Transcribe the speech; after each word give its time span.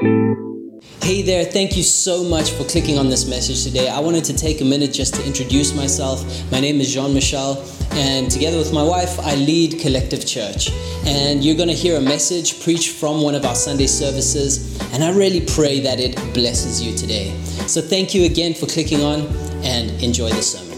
Hey 0.00 1.20
there, 1.20 1.44
thank 1.44 1.76
you 1.76 1.82
so 1.82 2.24
much 2.24 2.52
for 2.52 2.64
clicking 2.64 2.96
on 2.96 3.10
this 3.10 3.28
message 3.28 3.64
today. 3.64 3.90
I 3.90 4.00
wanted 4.00 4.24
to 4.24 4.32
take 4.34 4.62
a 4.62 4.64
minute 4.64 4.94
just 4.94 5.14
to 5.16 5.26
introduce 5.26 5.74
myself. 5.74 6.24
My 6.50 6.58
name 6.58 6.80
is 6.80 6.94
Jean 6.94 7.12
Michel, 7.12 7.62
and 7.90 8.30
together 8.30 8.56
with 8.56 8.72
my 8.72 8.82
wife, 8.82 9.20
I 9.20 9.34
lead 9.34 9.78
Collective 9.78 10.26
Church. 10.26 10.70
And 11.04 11.44
you're 11.44 11.56
going 11.56 11.68
to 11.68 11.74
hear 11.74 11.98
a 11.98 12.00
message 12.00 12.62
preached 12.62 12.96
from 12.96 13.20
one 13.20 13.34
of 13.34 13.44
our 13.44 13.54
Sunday 13.54 13.88
services, 13.88 14.80
and 14.94 15.04
I 15.04 15.10
really 15.10 15.42
pray 15.42 15.80
that 15.80 16.00
it 16.00 16.16
blesses 16.32 16.82
you 16.82 16.96
today. 16.96 17.38
So 17.66 17.82
thank 17.82 18.14
you 18.14 18.24
again 18.24 18.54
for 18.54 18.64
clicking 18.64 19.02
on, 19.02 19.26
and 19.62 19.90
enjoy 20.02 20.30
the 20.30 20.40
sermon. 20.40 20.69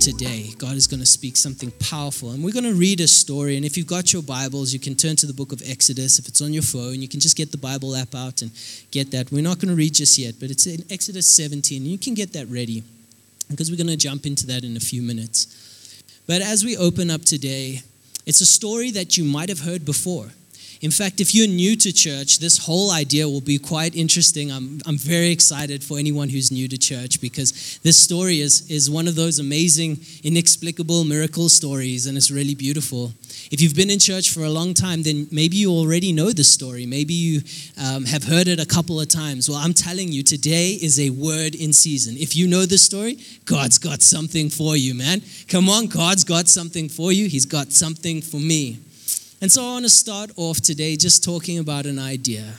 Today 0.00 0.54
God 0.56 0.76
is 0.76 0.86
going 0.86 1.00
to 1.00 1.06
speak 1.06 1.36
something 1.36 1.70
powerful. 1.72 2.30
And 2.30 2.42
we're 2.42 2.52
going 2.52 2.64
to 2.64 2.74
read 2.74 3.00
a 3.00 3.06
story. 3.06 3.56
And 3.56 3.64
if 3.66 3.76
you've 3.76 3.86
got 3.86 4.12
your 4.12 4.22
Bibles, 4.22 4.72
you 4.72 4.80
can 4.80 4.94
turn 4.96 5.14
to 5.16 5.26
the 5.26 5.34
book 5.34 5.52
of 5.52 5.62
Exodus. 5.64 6.18
If 6.18 6.26
it's 6.26 6.40
on 6.40 6.52
your 6.52 6.62
phone, 6.62 7.02
you 7.02 7.08
can 7.08 7.20
just 7.20 7.36
get 7.36 7.52
the 7.52 7.58
Bible 7.58 7.94
app 7.94 8.14
out 8.14 8.40
and 8.40 8.50
get 8.90 9.10
that. 9.10 9.30
We're 9.30 9.42
not 9.42 9.58
going 9.58 9.68
to 9.68 9.74
read 9.74 9.94
just 9.94 10.18
yet, 10.18 10.36
but 10.40 10.50
it's 10.50 10.66
in 10.66 10.84
Exodus 10.90 11.28
17. 11.36 11.84
You 11.84 11.98
can 11.98 12.14
get 12.14 12.32
that 12.32 12.46
ready 12.48 12.82
because 13.50 13.70
we're 13.70 13.76
going 13.76 13.88
to 13.88 13.96
jump 13.96 14.24
into 14.24 14.46
that 14.46 14.64
in 14.64 14.76
a 14.76 14.80
few 14.80 15.02
minutes. 15.02 16.02
But 16.26 16.40
as 16.40 16.64
we 16.64 16.76
open 16.76 17.10
up 17.10 17.22
today, 17.22 17.82
it's 18.24 18.40
a 18.40 18.46
story 18.46 18.90
that 18.92 19.18
you 19.18 19.24
might 19.24 19.50
have 19.50 19.60
heard 19.60 19.84
before. 19.84 20.30
In 20.82 20.90
fact, 20.90 21.20
if 21.20 21.34
you're 21.34 21.46
new 21.46 21.76
to 21.76 21.92
church, 21.92 22.38
this 22.38 22.56
whole 22.56 22.90
idea 22.90 23.28
will 23.28 23.42
be 23.42 23.58
quite 23.58 23.94
interesting. 23.94 24.50
I'm, 24.50 24.80
I'm 24.86 24.96
very 24.96 25.30
excited 25.30 25.84
for 25.84 25.98
anyone 25.98 26.30
who's 26.30 26.50
new 26.50 26.68
to 26.68 26.78
church 26.78 27.20
because 27.20 27.78
this 27.82 28.02
story 28.02 28.40
is, 28.40 28.70
is 28.70 28.88
one 28.88 29.06
of 29.06 29.14
those 29.14 29.38
amazing, 29.38 29.98
inexplicable 30.24 31.04
miracle 31.04 31.50
stories, 31.50 32.06
and 32.06 32.16
it's 32.16 32.30
really 32.30 32.54
beautiful. 32.54 33.12
If 33.50 33.60
you've 33.60 33.76
been 33.76 33.90
in 33.90 33.98
church 33.98 34.30
for 34.30 34.44
a 34.44 34.48
long 34.48 34.72
time, 34.72 35.02
then 35.02 35.26
maybe 35.30 35.56
you 35.56 35.70
already 35.70 36.12
know 36.12 36.32
the 36.32 36.44
story. 36.44 36.86
Maybe 36.86 37.12
you 37.12 37.42
um, 37.82 38.06
have 38.06 38.24
heard 38.24 38.48
it 38.48 38.58
a 38.58 38.64
couple 38.64 38.98
of 38.98 39.08
times. 39.08 39.50
Well, 39.50 39.58
I'm 39.58 39.74
telling 39.74 40.08
you, 40.08 40.22
today 40.22 40.78
is 40.80 40.98
a 40.98 41.10
word 41.10 41.54
in 41.54 41.74
season. 41.74 42.16
If 42.16 42.34
you 42.34 42.48
know 42.48 42.64
the 42.64 42.78
story, 42.78 43.18
God's 43.44 43.76
got 43.76 44.00
something 44.00 44.48
for 44.48 44.78
you, 44.78 44.94
man. 44.94 45.20
Come 45.46 45.68
on, 45.68 45.88
God's 45.88 46.24
got 46.24 46.48
something 46.48 46.88
for 46.88 47.12
you. 47.12 47.28
He's 47.28 47.44
got 47.44 47.72
something 47.72 48.22
for 48.22 48.38
me. 48.40 48.78
And 49.40 49.50
so 49.50 49.62
I 49.62 49.72
want 49.72 49.84
to 49.86 49.90
start 49.90 50.30
off 50.36 50.60
today 50.60 50.96
just 50.96 51.24
talking 51.24 51.58
about 51.58 51.86
an 51.86 51.98
idea. 51.98 52.52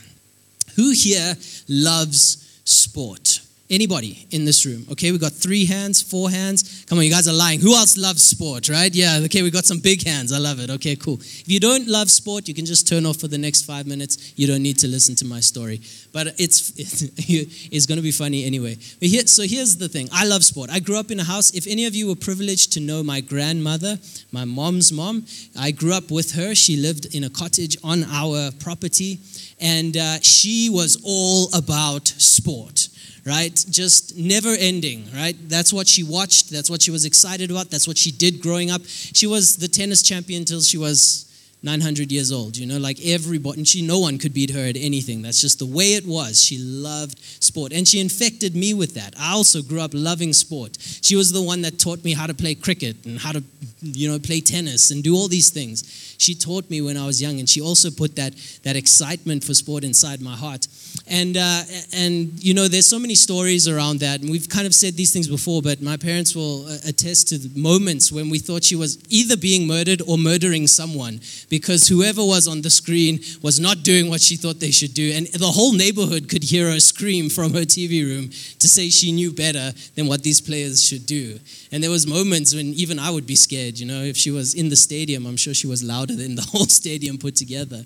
Who 0.75 0.91
here 0.91 1.35
loves 1.67 2.59
sport? 2.65 3.30
Anybody 3.71 4.27
in 4.31 4.43
this 4.43 4.65
room? 4.65 4.85
Okay, 4.91 5.13
we 5.13 5.17
got 5.17 5.31
three 5.31 5.65
hands, 5.65 6.01
four 6.01 6.29
hands. 6.29 6.83
Come 6.89 6.97
on, 6.97 7.05
you 7.05 7.09
guys 7.09 7.29
are 7.29 7.33
lying. 7.33 7.61
Who 7.61 7.73
else 7.73 7.97
loves 7.97 8.21
sport, 8.21 8.67
right? 8.67 8.93
Yeah, 8.93 9.21
okay, 9.23 9.43
we 9.43 9.49
got 9.49 9.63
some 9.63 9.79
big 9.79 10.05
hands. 10.05 10.33
I 10.33 10.39
love 10.39 10.59
it. 10.59 10.69
Okay, 10.69 10.97
cool. 10.97 11.13
If 11.21 11.47
you 11.47 11.61
don't 11.61 11.87
love 11.87 12.11
sport, 12.11 12.49
you 12.49 12.53
can 12.53 12.65
just 12.65 12.85
turn 12.85 13.05
off 13.05 13.15
for 13.15 13.29
the 13.29 13.37
next 13.37 13.61
five 13.61 13.87
minutes. 13.87 14.33
You 14.35 14.45
don't 14.45 14.61
need 14.61 14.77
to 14.79 14.89
listen 14.89 15.15
to 15.15 15.25
my 15.25 15.39
story. 15.39 15.79
But 16.11 16.35
it's, 16.37 16.73
it's 16.75 17.85
going 17.85 17.95
to 17.95 18.01
be 18.01 18.11
funny 18.11 18.43
anyway. 18.43 18.75
But 18.75 19.07
here, 19.07 19.25
so 19.25 19.43
here's 19.43 19.77
the 19.77 19.87
thing 19.87 20.09
I 20.11 20.25
love 20.25 20.43
sport. 20.43 20.69
I 20.69 20.81
grew 20.81 20.99
up 20.99 21.09
in 21.09 21.21
a 21.21 21.23
house. 21.23 21.51
If 21.51 21.65
any 21.65 21.85
of 21.85 21.95
you 21.95 22.09
were 22.09 22.15
privileged 22.15 22.73
to 22.73 22.81
know 22.81 23.03
my 23.03 23.21
grandmother, 23.21 23.97
my 24.33 24.43
mom's 24.43 24.91
mom, 24.91 25.25
I 25.57 25.71
grew 25.71 25.93
up 25.93 26.11
with 26.11 26.33
her. 26.33 26.55
She 26.55 26.75
lived 26.75 27.15
in 27.15 27.23
a 27.23 27.29
cottage 27.29 27.77
on 27.85 28.03
our 28.03 28.51
property, 28.59 29.19
and 29.61 29.95
uh, 29.95 30.19
she 30.19 30.69
was 30.69 31.01
all 31.05 31.47
about 31.57 32.09
sport 32.09 32.89
right? 33.25 33.53
Just 33.69 34.17
never 34.17 34.55
ending, 34.57 35.07
right? 35.15 35.35
That's 35.47 35.71
what 35.71 35.87
she 35.87 36.03
watched. 36.03 36.49
That's 36.49 36.69
what 36.69 36.81
she 36.81 36.91
was 36.91 37.05
excited 37.05 37.51
about. 37.51 37.69
That's 37.69 37.87
what 37.87 37.97
she 37.97 38.11
did 38.11 38.41
growing 38.41 38.71
up. 38.71 38.81
She 38.85 39.27
was 39.27 39.57
the 39.57 39.67
tennis 39.67 40.01
champion 40.01 40.41
until 40.41 40.61
she 40.61 40.77
was 40.77 41.30
900 41.63 42.11
years 42.11 42.31
old, 42.31 42.57
you 42.57 42.65
know, 42.65 42.79
like 42.79 42.97
everybody, 43.05 43.59
and 43.59 43.67
she, 43.67 43.83
no 43.83 43.99
one 43.99 44.17
could 44.17 44.33
beat 44.33 44.49
her 44.49 44.65
at 44.65 44.75
anything. 44.75 45.21
That's 45.21 45.39
just 45.39 45.59
the 45.59 45.65
way 45.65 45.93
it 45.93 46.07
was. 46.07 46.41
She 46.41 46.57
loved 46.57 47.19
sport, 47.19 47.71
and 47.71 47.87
she 47.87 47.99
infected 47.99 48.55
me 48.55 48.73
with 48.73 48.95
that. 48.95 49.13
I 49.19 49.33
also 49.33 49.61
grew 49.61 49.79
up 49.79 49.91
loving 49.93 50.33
sport. 50.33 50.77
She 50.79 51.15
was 51.15 51.31
the 51.31 51.41
one 51.41 51.61
that 51.61 51.77
taught 51.77 52.03
me 52.03 52.13
how 52.13 52.25
to 52.25 52.33
play 52.33 52.55
cricket 52.55 53.05
and 53.05 53.19
how 53.19 53.33
to, 53.33 53.43
you 53.81 54.09
know, 54.09 54.17
play 54.17 54.41
tennis 54.41 54.89
and 54.89 55.03
do 55.03 55.15
all 55.15 55.27
these 55.27 55.51
things. 55.51 56.15
She 56.17 56.33
taught 56.33 56.67
me 56.69 56.81
when 56.81 56.97
I 56.97 57.05
was 57.05 57.21
young, 57.21 57.39
and 57.39 57.47
she 57.47 57.61
also 57.61 57.91
put 57.91 58.15
that, 58.15 58.33
that 58.63 58.75
excitement 58.75 59.43
for 59.43 59.53
sport 59.53 59.83
inside 59.83 60.19
my 60.19 60.35
heart. 60.35 60.67
And, 61.07 61.37
uh, 61.37 61.61
and, 61.93 62.43
you 62.43 62.55
know, 62.55 62.67
there's 62.67 62.89
so 62.89 62.97
many 62.97 63.15
stories 63.15 63.67
around 63.67 63.99
that, 63.99 64.21
and 64.21 64.31
we've 64.31 64.49
kind 64.49 64.65
of 64.65 64.73
said 64.73 64.95
these 64.95 65.13
things 65.13 65.27
before, 65.27 65.61
but 65.61 65.79
my 65.79 65.95
parents 65.95 66.35
will 66.35 66.65
uh, 66.65 66.77
attest 66.87 67.27
to 67.29 67.37
the 67.37 67.59
moments 67.59 68.11
when 68.11 68.31
we 68.31 68.39
thought 68.39 68.63
she 68.63 68.75
was 68.75 68.97
either 69.09 69.37
being 69.37 69.67
murdered 69.67 70.01
or 70.07 70.17
murdering 70.17 70.65
someone 70.65 71.19
because 71.51 71.89
whoever 71.89 72.23
was 72.23 72.47
on 72.47 72.61
the 72.61 72.69
screen 72.69 73.19
was 73.41 73.59
not 73.59 73.83
doing 73.83 74.09
what 74.09 74.21
she 74.21 74.37
thought 74.37 74.61
they 74.61 74.71
should 74.71 74.93
do. 74.93 75.11
And 75.13 75.27
the 75.27 75.47
whole 75.47 75.73
neighborhood 75.73 76.29
could 76.29 76.43
hear 76.43 76.71
her 76.71 76.79
scream 76.79 77.29
from 77.29 77.53
her 77.53 77.65
TV 77.65 78.05
room 78.05 78.29
to 78.59 78.67
say 78.69 78.87
she 78.87 79.11
knew 79.11 79.33
better 79.33 79.73
than 79.95 80.07
what 80.07 80.23
these 80.23 80.39
players 80.39 80.81
should 80.81 81.05
do. 81.05 81.37
And 81.73 81.83
there 81.83 81.91
was 81.91 82.07
moments 82.07 82.55
when 82.55 82.67
even 82.67 82.97
I 82.97 83.11
would 83.11 83.27
be 83.27 83.35
scared, 83.35 83.77
you 83.77 83.85
know, 83.85 84.01
if 84.01 84.15
she 84.15 84.31
was 84.31 84.55
in 84.55 84.69
the 84.69 84.77
stadium, 84.77 85.25
I'm 85.25 85.35
sure 85.35 85.53
she 85.53 85.67
was 85.67 85.83
louder 85.83 86.15
than 86.15 86.35
the 86.35 86.41
whole 86.53 86.67
stadium 86.67 87.17
put 87.17 87.35
together. 87.35 87.83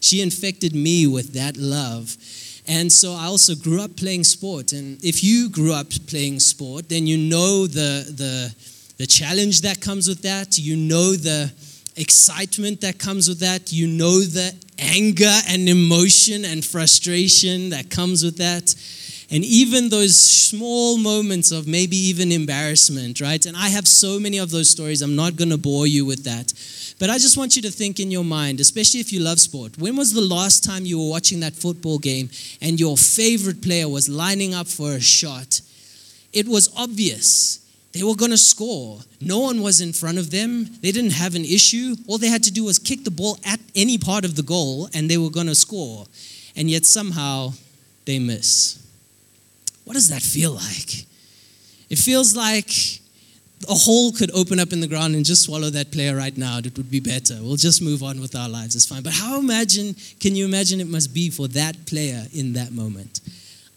She 0.00 0.20
infected 0.20 0.74
me 0.74 1.06
with 1.06 1.32
that 1.32 1.56
love. 1.56 2.14
And 2.68 2.92
so 2.92 3.14
I 3.14 3.24
also 3.24 3.54
grew 3.54 3.80
up 3.80 3.96
playing 3.96 4.24
sport. 4.24 4.72
And 4.72 5.02
if 5.02 5.24
you 5.24 5.48
grew 5.48 5.72
up 5.72 5.86
playing 6.06 6.40
sport, 6.40 6.90
then 6.90 7.06
you 7.06 7.16
know 7.16 7.66
the, 7.66 8.04
the, 8.14 8.54
the 8.98 9.06
challenge 9.06 9.62
that 9.62 9.80
comes 9.80 10.06
with 10.06 10.20
that. 10.22 10.58
You 10.58 10.76
know 10.76 11.12
the 11.16 11.50
excitement 11.96 12.80
that 12.82 12.98
comes 12.98 13.28
with 13.28 13.40
that. 13.40 13.72
You 13.72 13.86
know 13.86 14.20
the 14.20 14.54
anger 14.78 15.34
and 15.48 15.68
emotion 15.68 16.44
and 16.44 16.64
frustration 16.64 17.70
that 17.70 17.90
comes 17.90 18.22
with 18.22 18.36
that. 18.38 18.74
And 19.28 19.44
even 19.44 19.88
those 19.88 20.18
small 20.20 20.98
moments 20.98 21.50
of 21.50 21.66
maybe 21.66 21.96
even 21.96 22.30
embarrassment, 22.30 23.20
right? 23.20 23.44
And 23.44 23.56
I 23.56 23.70
have 23.70 23.88
so 23.88 24.20
many 24.20 24.38
of 24.38 24.52
those 24.52 24.70
stories. 24.70 25.02
I'm 25.02 25.16
not 25.16 25.34
going 25.34 25.50
to 25.50 25.58
bore 25.58 25.88
you 25.88 26.04
with 26.04 26.22
that. 26.24 26.52
But 27.00 27.10
I 27.10 27.18
just 27.18 27.36
want 27.36 27.56
you 27.56 27.62
to 27.62 27.70
think 27.70 27.98
in 27.98 28.10
your 28.10 28.24
mind, 28.24 28.60
especially 28.60 29.00
if 29.00 29.12
you 29.12 29.20
love 29.20 29.40
sport. 29.40 29.78
When 29.78 29.96
was 29.96 30.12
the 30.12 30.20
last 30.20 30.64
time 30.64 30.86
you 30.86 30.98
were 30.98 31.10
watching 31.10 31.40
that 31.40 31.54
football 31.54 31.98
game 31.98 32.30
and 32.62 32.78
your 32.78 32.96
favorite 32.96 33.60
player 33.62 33.88
was 33.88 34.08
lining 34.08 34.54
up 34.54 34.68
for 34.68 34.92
a 34.92 35.00
shot? 35.00 35.60
It 36.32 36.46
was 36.46 36.72
obvious. 36.76 37.65
They 37.96 38.02
were 38.02 38.14
going 38.14 38.30
to 38.30 38.36
score. 38.36 39.00
No 39.22 39.38
one 39.38 39.62
was 39.62 39.80
in 39.80 39.94
front 39.94 40.18
of 40.18 40.30
them. 40.30 40.68
They 40.82 40.92
didn't 40.92 41.12
have 41.12 41.34
an 41.34 41.46
issue. 41.46 41.96
All 42.06 42.18
they 42.18 42.28
had 42.28 42.44
to 42.44 42.50
do 42.50 42.64
was 42.64 42.78
kick 42.78 43.04
the 43.04 43.10
ball 43.10 43.38
at 43.46 43.58
any 43.74 43.96
part 43.96 44.26
of 44.26 44.36
the 44.36 44.42
goal 44.42 44.90
and 44.92 45.10
they 45.10 45.16
were 45.16 45.30
going 45.30 45.46
to 45.46 45.54
score. 45.54 46.04
And 46.56 46.68
yet 46.68 46.84
somehow 46.84 47.54
they 48.04 48.18
miss. 48.18 48.86
What 49.84 49.94
does 49.94 50.10
that 50.10 50.20
feel 50.20 50.52
like? 50.52 51.06
It 51.88 51.96
feels 51.96 52.36
like 52.36 52.70
a 53.66 53.74
hole 53.74 54.12
could 54.12 54.30
open 54.32 54.60
up 54.60 54.74
in 54.74 54.80
the 54.80 54.88
ground 54.88 55.14
and 55.14 55.24
just 55.24 55.44
swallow 55.44 55.70
that 55.70 55.90
player 55.90 56.14
right 56.14 56.36
now. 56.36 56.58
It 56.58 56.76
would 56.76 56.90
be 56.90 57.00
better. 57.00 57.38
We'll 57.40 57.56
just 57.56 57.80
move 57.80 58.02
on 58.02 58.20
with 58.20 58.36
our 58.36 58.48
lives. 58.48 58.76
It's 58.76 58.84
fine. 58.84 59.02
But 59.02 59.14
how 59.14 59.38
imagine 59.38 59.96
can 60.20 60.36
you 60.36 60.44
imagine 60.44 60.80
it 60.82 60.86
must 60.86 61.14
be 61.14 61.30
for 61.30 61.48
that 61.48 61.86
player 61.86 62.26
in 62.34 62.52
that 62.52 62.72
moment? 62.72 63.20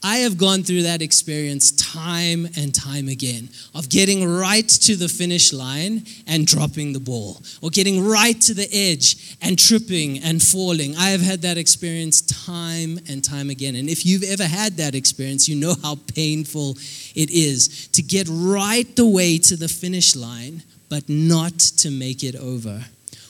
I 0.01 0.19
have 0.19 0.37
gone 0.37 0.63
through 0.63 0.83
that 0.83 1.01
experience 1.01 1.71
time 1.71 2.47
and 2.55 2.73
time 2.73 3.09
again 3.09 3.49
of 3.75 3.89
getting 3.89 4.25
right 4.25 4.67
to 4.67 4.95
the 4.95 5.09
finish 5.09 5.51
line 5.51 6.05
and 6.25 6.47
dropping 6.47 6.93
the 6.93 7.01
ball, 7.01 7.41
or 7.61 7.69
getting 7.69 8.07
right 8.07 8.39
to 8.41 8.53
the 8.53 8.69
edge 8.71 9.37
and 9.41 9.59
tripping 9.59 10.19
and 10.19 10.41
falling. 10.41 10.95
I 10.95 11.09
have 11.09 11.21
had 11.21 11.41
that 11.41 11.57
experience 11.57 12.21
time 12.21 12.99
and 13.09 13.21
time 13.21 13.49
again. 13.49 13.75
And 13.75 13.89
if 13.89 14.05
you've 14.05 14.23
ever 14.23 14.45
had 14.45 14.77
that 14.77 14.95
experience, 14.95 15.49
you 15.49 15.57
know 15.57 15.75
how 15.83 15.97
painful 16.15 16.77
it 17.13 17.29
is 17.29 17.89
to 17.89 18.01
get 18.01 18.27
right 18.31 18.95
the 18.95 19.05
way 19.05 19.37
to 19.39 19.57
the 19.57 19.67
finish 19.67 20.15
line, 20.15 20.63
but 20.87 21.09
not 21.09 21.59
to 21.59 21.91
make 21.91 22.23
it 22.23 22.37
over. 22.37 22.85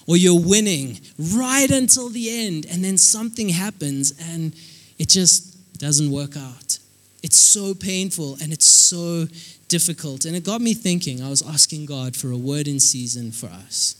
Or 0.05 0.17
you're 0.17 0.39
winning 0.39 0.99
right 1.17 1.69
until 1.69 2.09
the 2.09 2.45
end, 2.45 2.67
and 2.69 2.83
then 2.83 2.97
something 2.99 3.49
happens 3.49 4.13
and 4.19 4.53
it 4.99 5.07
just 5.07 5.48
doesn't 5.79 6.11
work 6.11 6.37
out. 6.37 6.77
It's 7.23 7.37
so 7.37 7.73
painful 7.73 8.37
and 8.41 8.53
it's 8.53 8.67
so 8.67 9.25
difficult. 9.67 10.25
And 10.25 10.35
it 10.35 10.43
got 10.43 10.61
me 10.61 10.73
thinking. 10.73 11.21
I 11.21 11.29
was 11.29 11.41
asking 11.41 11.85
God 11.85 12.15
for 12.15 12.31
a 12.31 12.37
word 12.37 12.67
in 12.67 12.79
season 12.79 13.31
for 13.31 13.47
us. 13.47 13.95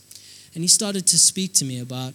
And 0.54 0.62
He 0.62 0.68
started 0.68 1.06
to 1.08 1.18
speak 1.18 1.52
to 1.54 1.64
me 1.64 1.80
about 1.80 2.14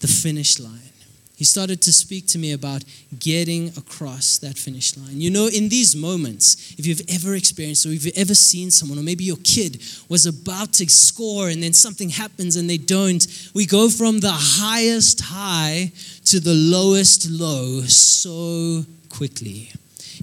the 0.00 0.08
finish 0.08 0.58
line. 0.58 0.90
He 1.36 1.44
started 1.44 1.80
to 1.82 1.92
speak 1.92 2.26
to 2.28 2.38
me 2.38 2.52
about 2.52 2.84
getting 3.18 3.68
across 3.68 4.36
that 4.38 4.58
finish 4.58 4.94
line. 4.98 5.22
You 5.22 5.30
know, 5.30 5.46
in 5.46 5.70
these 5.70 5.96
moments, 5.96 6.74
if 6.78 6.86
you've 6.86 7.00
ever 7.08 7.34
experienced 7.34 7.86
or 7.86 7.92
if 7.92 8.04
you've 8.04 8.18
ever 8.18 8.34
seen 8.34 8.70
someone, 8.70 8.98
or 8.98 9.02
maybe 9.02 9.24
your 9.24 9.38
kid 9.42 9.80
was 10.10 10.26
about 10.26 10.74
to 10.74 10.90
score 10.90 11.48
and 11.48 11.62
then 11.62 11.72
something 11.72 12.10
happens 12.10 12.56
and 12.56 12.68
they 12.68 12.76
don't, 12.76 13.26
we 13.54 13.64
go 13.64 13.88
from 13.88 14.20
the 14.20 14.30
highest 14.30 15.22
high 15.22 15.90
to 16.26 16.40
the 16.40 16.52
lowest 16.52 17.30
low 17.30 17.80
so 17.84 18.84
quickly. 19.10 19.70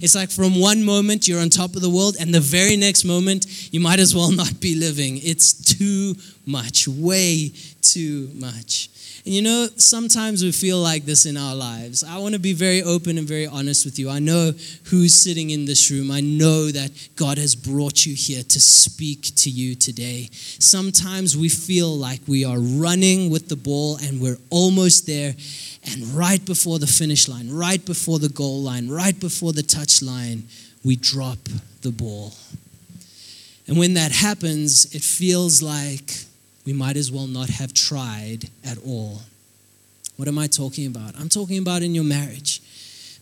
It's 0.00 0.14
like 0.14 0.30
from 0.30 0.60
one 0.60 0.84
moment 0.84 1.26
you're 1.26 1.40
on 1.40 1.50
top 1.50 1.74
of 1.74 1.82
the 1.82 1.90
world, 1.90 2.16
and 2.20 2.32
the 2.32 2.40
very 2.40 2.76
next 2.76 3.04
moment 3.04 3.46
you 3.72 3.80
might 3.80 4.00
as 4.00 4.14
well 4.14 4.30
not 4.42 4.60
be 4.60 4.74
living. 4.74 5.18
It's 5.18 5.52
too 5.52 6.14
much, 6.46 6.88
way 6.88 7.52
too 7.82 8.30
much. 8.34 8.90
You 9.28 9.42
know, 9.42 9.68
sometimes 9.76 10.42
we 10.42 10.52
feel 10.52 10.78
like 10.78 11.04
this 11.04 11.26
in 11.26 11.36
our 11.36 11.54
lives. 11.54 12.02
I 12.02 12.16
want 12.16 12.32
to 12.32 12.38
be 12.40 12.54
very 12.54 12.82
open 12.82 13.18
and 13.18 13.28
very 13.28 13.46
honest 13.46 13.84
with 13.84 13.98
you. 13.98 14.08
I 14.08 14.20
know 14.20 14.52
who's 14.84 15.12
sitting 15.12 15.50
in 15.50 15.66
this 15.66 15.90
room. 15.90 16.10
I 16.10 16.22
know 16.22 16.70
that 16.70 16.90
God 17.14 17.36
has 17.36 17.54
brought 17.54 18.06
you 18.06 18.14
here 18.14 18.42
to 18.42 18.58
speak 18.58 19.34
to 19.36 19.50
you 19.50 19.74
today. 19.74 20.30
Sometimes 20.32 21.36
we 21.36 21.50
feel 21.50 21.94
like 21.94 22.20
we 22.26 22.46
are 22.46 22.58
running 22.58 23.28
with 23.28 23.50
the 23.50 23.56
ball 23.56 23.98
and 23.98 24.18
we're 24.18 24.38
almost 24.48 25.06
there. 25.06 25.34
And 25.92 26.06
right 26.14 26.42
before 26.46 26.78
the 26.78 26.86
finish 26.86 27.28
line, 27.28 27.52
right 27.52 27.84
before 27.84 28.18
the 28.18 28.30
goal 28.30 28.62
line, 28.62 28.88
right 28.88 29.20
before 29.20 29.52
the 29.52 29.62
touch 29.62 30.00
line, 30.00 30.44
we 30.82 30.96
drop 30.96 31.38
the 31.82 31.90
ball. 31.90 32.32
And 33.66 33.76
when 33.76 33.92
that 33.92 34.10
happens, 34.10 34.94
it 34.94 35.02
feels 35.02 35.62
like 35.62 36.14
we 36.68 36.74
might 36.74 36.98
as 36.98 37.10
well 37.10 37.26
not 37.26 37.48
have 37.48 37.72
tried 37.72 38.50
at 38.62 38.76
all. 38.84 39.22
What 40.16 40.28
am 40.28 40.38
I 40.38 40.48
talking 40.48 40.86
about? 40.86 41.18
I'm 41.18 41.30
talking 41.30 41.56
about 41.56 41.80
in 41.80 41.94
your 41.94 42.04
marriage. 42.04 42.60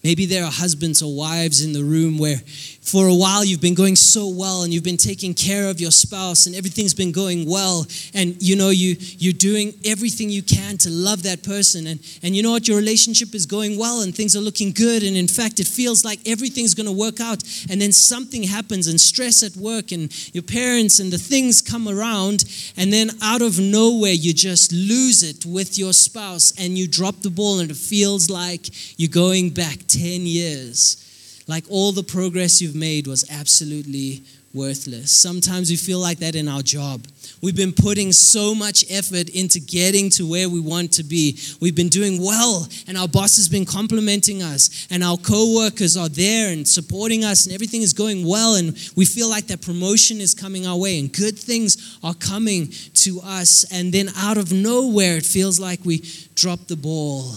Maybe 0.03 0.27
there 0.27 0.43
are 0.43 0.51
husbands 0.51 1.01
or 1.01 1.15
wives 1.15 1.65
in 1.65 1.73
the 1.73 1.85
room 1.85 2.19
where 2.19 2.41
for 2.87 3.09
a 3.09 3.15
while 3.15 3.45
you've 3.45 3.61
been 3.61 3.75
going 3.75 3.97
so 3.97 4.29
well 4.29 4.63
and 4.63 4.73
you've 4.73 4.85
been 4.85 4.97
taking 4.97 5.35
care 5.35 5.69
of 5.69 5.81
your 5.81 5.91
spouse 5.91 6.47
and 6.47 6.55
everything's 6.55 6.95
been 6.95 7.11
going 7.11 7.45
well. 7.45 7.85
And 8.15 8.41
you 8.41 8.55
know 8.55 8.71
you 8.71 8.97
you're 9.19 9.33
doing 9.33 9.75
everything 9.85 10.31
you 10.31 10.43
can 10.43 10.79
to 10.79 10.91
love 10.91 11.25
that 11.25 11.43
person. 11.43 11.89
And 11.89 11.99
and 12.23 12.37
you 12.37 12.45
know 12.45 12.53
what? 12.53 12.69
Your 12.69 12.77
relationship 12.77 13.35
is 13.35 13.45
going 13.45 13.77
well 13.77 14.03
and 14.03 14.15
things 14.15 14.37
are 14.37 14.41
looking 14.41 14.71
good. 14.71 15.03
And 15.03 15.17
in 15.17 15.27
fact 15.27 15.59
it 15.59 15.67
feels 15.67 16.05
like 16.05 16.21
everything's 16.29 16.75
going 16.75 16.87
to 16.87 16.93
work 16.93 17.21
out. 17.21 17.43
And 17.69 17.81
then 17.81 17.91
something 17.91 18.45
happens 18.45 18.87
and 18.87 19.01
stress 19.01 19.43
at 19.43 19.57
work 19.57 19.91
and 19.91 20.07
your 20.33 20.45
parents 20.45 21.01
and 21.01 21.13
the 21.13 21.19
things 21.19 21.61
come 21.61 21.89
around. 21.89 22.45
And 22.77 22.93
then 22.93 23.11
out 23.21 23.43
of 23.43 23.59
nowhere 23.59 24.13
you 24.13 24.33
just 24.33 24.73
lose 24.73 25.25
it 25.25 25.45
with 25.45 25.77
your 25.77 25.93
spouse 25.93 26.53
and 26.57 26.79
you 26.79 26.87
drop 26.87 27.17
the 27.23 27.31
ball 27.31 27.59
and 27.59 27.69
it 27.69 27.77
feels 27.77 28.31
like 28.31 28.69
you're 28.97 29.11
going 29.11 29.51
back 29.51 29.79
10 29.89 30.23
years 30.23 31.03
like 31.47 31.65
all 31.71 31.93
the 31.93 32.03
progress 32.03 32.61
you've 32.61 32.75
made 32.75 33.07
was 33.07 33.31
absolutely 33.31 34.23
worthless. 34.53 35.11
Sometimes 35.11 35.71
we 35.71 35.77
feel 35.77 35.99
like 35.99 36.19
that 36.19 36.35
in 36.35 36.49
our 36.49 36.63
job. 36.63 37.07
We've 37.43 37.55
been 37.55 37.75
putting 37.75 38.13
so 38.13 38.55
much 38.55 38.85
effort 38.91 39.29
into 39.29 39.61
getting 39.61 40.09
to 40.11 40.27
where 40.27 40.49
we 40.49 40.59
want 40.59 40.93
to 40.95 41.05
be. 41.05 41.39
We've 41.61 41.77
been 41.77 41.91
doing 41.91 42.21
well, 42.23 42.67
and 42.89 42.97
our 42.97 43.07
boss 43.07 43.37
has 43.37 43.49
been 43.49 43.67
complimenting 43.67 44.43
us, 44.43 44.89
and 44.91 45.05
our 45.05 45.19
co-workers 45.19 45.97
are 45.97 46.09
there 46.09 46.51
and 46.51 46.67
supporting 46.67 47.25
us, 47.25 47.45
and 47.45 47.55
everything 47.55 47.83
is 47.83 47.93
going 47.93 48.27
well, 48.27 48.55
and 48.55 48.69
we 48.97 49.05
feel 49.05 49.29
like 49.29 49.47
that 49.49 49.61
promotion 49.61 50.21
is 50.21 50.33
coming 50.33 50.67
our 50.67 50.79
way, 50.79 50.99
and 50.99 51.13
good 51.13 51.39
things 51.39 51.99
are 52.03 52.15
coming 52.15 52.73
to 52.95 53.21
us, 53.23 53.67
and 53.71 53.93
then 53.93 54.09
out 54.17 54.39
of 54.39 54.53
nowhere, 54.53 55.19
it 55.19 55.27
feels 55.27 55.61
like 55.61 55.81
we 55.85 56.03
drop 56.35 56.67
the 56.67 56.77
ball 56.77 57.35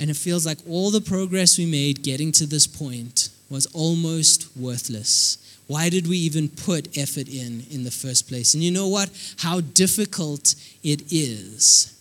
and 0.00 0.08
it 0.08 0.16
feels 0.16 0.46
like 0.46 0.58
all 0.66 0.90
the 0.90 1.00
progress 1.00 1.58
we 1.58 1.66
made 1.66 2.02
getting 2.02 2.32
to 2.32 2.46
this 2.46 2.66
point 2.66 3.28
was 3.50 3.66
almost 3.66 4.56
worthless. 4.56 5.36
Why 5.66 5.90
did 5.90 6.08
we 6.08 6.16
even 6.16 6.48
put 6.48 6.96
effort 6.96 7.28
in 7.28 7.64
in 7.70 7.84
the 7.84 7.90
first 7.90 8.26
place? 8.26 8.54
And 8.54 8.62
you 8.62 8.70
know 8.70 8.88
what? 8.88 9.10
How 9.38 9.60
difficult 9.60 10.54
it 10.82 11.12
is 11.12 11.96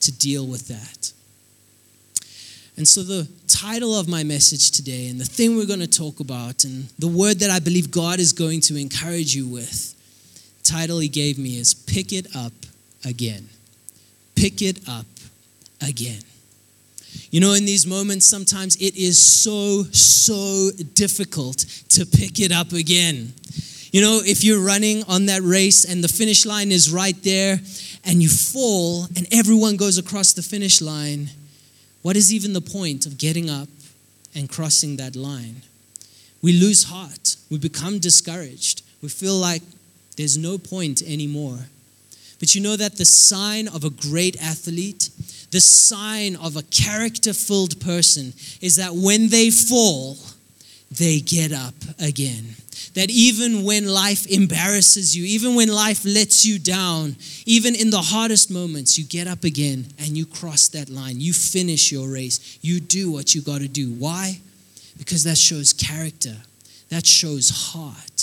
to 0.00 0.12
deal 0.12 0.46
with 0.46 0.66
that. 0.68 1.12
And 2.76 2.86
so, 2.86 3.02
the 3.02 3.26
title 3.48 3.98
of 3.98 4.06
my 4.06 4.22
message 4.22 4.72
today, 4.72 5.08
and 5.08 5.18
the 5.18 5.24
thing 5.24 5.56
we're 5.56 5.66
going 5.66 5.80
to 5.80 5.86
talk 5.86 6.20
about, 6.20 6.64
and 6.64 6.88
the 6.98 7.08
word 7.08 7.38
that 7.38 7.50
I 7.50 7.58
believe 7.58 7.90
God 7.90 8.20
is 8.20 8.34
going 8.34 8.60
to 8.62 8.76
encourage 8.76 9.34
you 9.34 9.46
with, 9.46 9.94
title 10.62 10.98
He 10.98 11.08
gave 11.08 11.38
me 11.38 11.58
is 11.58 11.72
Pick 11.72 12.12
It 12.12 12.36
Up 12.36 12.52
Again. 13.02 13.48
Pick 14.34 14.60
It 14.60 14.86
Up 14.86 15.06
Again. 15.80 16.20
You 17.30 17.40
know, 17.40 17.52
in 17.52 17.64
these 17.64 17.86
moments, 17.86 18.26
sometimes 18.26 18.76
it 18.76 18.96
is 18.96 19.18
so, 19.18 19.84
so 19.92 20.70
difficult 20.94 21.58
to 21.90 22.06
pick 22.06 22.40
it 22.40 22.52
up 22.52 22.72
again. 22.72 23.32
You 23.92 24.00
know, 24.00 24.20
if 24.24 24.44
you're 24.44 24.64
running 24.64 25.04
on 25.04 25.26
that 25.26 25.42
race 25.42 25.84
and 25.84 26.02
the 26.02 26.08
finish 26.08 26.44
line 26.44 26.70
is 26.70 26.90
right 26.90 27.16
there 27.22 27.60
and 28.04 28.22
you 28.22 28.28
fall 28.28 29.04
and 29.16 29.26
everyone 29.32 29.76
goes 29.76 29.98
across 29.98 30.32
the 30.32 30.42
finish 30.42 30.80
line, 30.80 31.30
what 32.02 32.16
is 32.16 32.32
even 32.32 32.52
the 32.52 32.60
point 32.60 33.06
of 33.06 33.18
getting 33.18 33.48
up 33.48 33.68
and 34.34 34.48
crossing 34.48 34.96
that 34.98 35.16
line? 35.16 35.62
We 36.42 36.52
lose 36.52 36.84
heart. 36.84 37.36
We 37.50 37.58
become 37.58 37.98
discouraged. 37.98 38.82
We 39.02 39.08
feel 39.08 39.36
like 39.36 39.62
there's 40.16 40.36
no 40.36 40.58
point 40.58 41.02
anymore. 41.02 41.58
But 42.38 42.54
you 42.54 42.60
know 42.60 42.76
that 42.76 42.96
the 42.96 43.04
sign 43.04 43.66
of 43.68 43.84
a 43.84 43.90
great 43.90 44.40
athlete 44.42 45.10
the 45.56 45.60
sign 45.60 46.36
of 46.36 46.54
a 46.58 46.62
character 46.64 47.32
filled 47.32 47.80
person 47.80 48.34
is 48.60 48.76
that 48.76 48.94
when 48.94 49.30
they 49.30 49.48
fall, 49.48 50.18
they 50.90 51.18
get 51.18 51.50
up 51.50 51.72
again. 51.98 52.44
That 52.92 53.08
even 53.08 53.64
when 53.64 53.88
life 53.88 54.26
embarrasses 54.26 55.16
you, 55.16 55.24
even 55.24 55.54
when 55.54 55.68
life 55.72 56.04
lets 56.04 56.44
you 56.44 56.58
down, 56.58 57.16
even 57.46 57.74
in 57.74 57.88
the 57.88 58.02
hardest 58.02 58.50
moments, 58.50 58.98
you 58.98 59.04
get 59.06 59.26
up 59.26 59.44
again 59.44 59.86
and 59.98 60.08
you 60.08 60.26
cross 60.26 60.68
that 60.68 60.90
line. 60.90 61.22
You 61.22 61.32
finish 61.32 61.90
your 61.90 62.12
race. 62.12 62.58
You 62.60 62.78
do 62.78 63.10
what 63.10 63.34
you 63.34 63.40
got 63.40 63.62
to 63.62 63.68
do. 63.68 63.94
Why? 63.94 64.38
Because 64.98 65.24
that 65.24 65.38
shows 65.38 65.72
character, 65.72 66.36
that 66.90 67.06
shows 67.06 67.48
heart. 67.48 68.15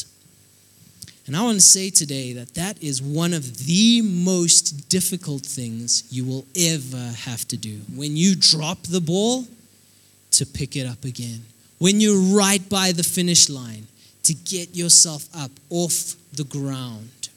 And 1.25 1.37
I 1.37 1.41
want 1.41 1.55
to 1.55 1.61
say 1.61 1.89
today 1.89 2.33
that 2.33 2.53
that 2.55 2.81
is 2.83 3.01
one 3.01 3.33
of 3.33 3.65
the 3.65 4.01
most 4.01 4.89
difficult 4.89 5.43
things 5.43 6.03
you 6.11 6.25
will 6.25 6.45
ever 6.55 7.13
have 7.25 7.47
to 7.47 7.57
do. 7.57 7.79
When 7.95 8.17
you 8.17 8.35
drop 8.35 8.83
the 8.83 8.99
ball, 8.99 9.45
to 10.33 10.45
pick 10.45 10.75
it 10.75 10.85
up 10.85 11.05
again. 11.05 11.43
When 11.79 12.01
you're 12.01 12.19
right 12.35 12.67
by 12.69 12.91
the 12.91 13.03
finish 13.03 13.49
line, 13.49 13.87
to 14.23 14.33
get 14.33 14.75
yourself 14.75 15.27
up 15.35 15.51
off 15.69 16.15
the 16.33 16.43
ground. 16.45 17.29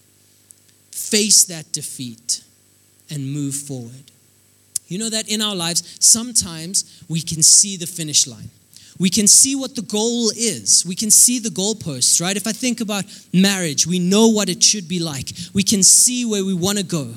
Face 0.93 1.45
that 1.45 1.73
defeat 1.73 2.43
and 3.11 3.33
move 3.33 3.55
forward. 3.55 4.11
You 4.89 4.99
know 4.99 5.11
that 5.11 5.29
in 5.29 5.43
our 5.43 5.55
lives, 5.55 5.97
sometimes 6.01 7.05
we 7.09 7.21
can 7.21 7.43
see 7.43 7.77
the 7.77 7.87
finish 7.87 8.27
line 8.27 8.51
we 8.99 9.11
can 9.11 9.27
see 9.27 9.55
what 9.55 9.75
the 9.75 9.83
goal 9.83 10.31
is. 10.31 10.85
We 10.87 10.95
can 10.95 11.11
see 11.11 11.39
the 11.39 11.51
goalposts, 11.51 12.21
right? 12.21 12.37
If 12.37 12.47
I 12.47 12.53
think 12.53 12.81
about 12.81 13.05
marriage, 13.33 13.87
we 13.87 13.99
know 13.99 14.29
what 14.29 14.49
it 14.49 14.63
should 14.63 14.89
be 14.89 14.99
like. 14.99 15.31
We 15.53 15.63
can 15.63 15.83
see 15.83 16.25
where 16.25 16.45
we 16.45 16.55
want 16.55 16.79
to 16.79 16.85
go. 16.85 17.13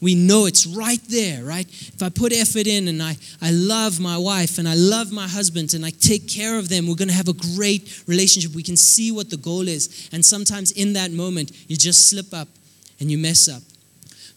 We 0.00 0.14
know 0.14 0.46
it's 0.46 0.64
right 0.64 1.00
there, 1.08 1.42
right? 1.42 1.66
If 1.68 2.02
I 2.02 2.08
put 2.08 2.32
effort 2.32 2.68
in 2.68 2.86
and 2.86 3.02
I, 3.02 3.16
I 3.42 3.50
love 3.50 3.98
my 3.98 4.16
wife 4.16 4.58
and 4.58 4.68
I 4.68 4.74
love 4.74 5.10
my 5.10 5.26
husband 5.26 5.74
and 5.74 5.84
I 5.84 5.90
take 5.90 6.28
care 6.28 6.56
of 6.56 6.68
them, 6.68 6.86
we're 6.86 6.94
going 6.94 7.08
to 7.08 7.14
have 7.14 7.28
a 7.28 7.32
great 7.32 8.04
relationship. 8.06 8.54
We 8.54 8.62
can 8.62 8.76
see 8.76 9.10
what 9.10 9.28
the 9.28 9.36
goal 9.36 9.66
is. 9.66 10.08
And 10.12 10.24
sometimes 10.24 10.70
in 10.70 10.92
that 10.92 11.10
moment, 11.10 11.50
you 11.68 11.76
just 11.76 12.08
slip 12.08 12.32
up 12.32 12.46
and 13.00 13.10
you 13.10 13.18
mess 13.18 13.48
up. 13.48 13.62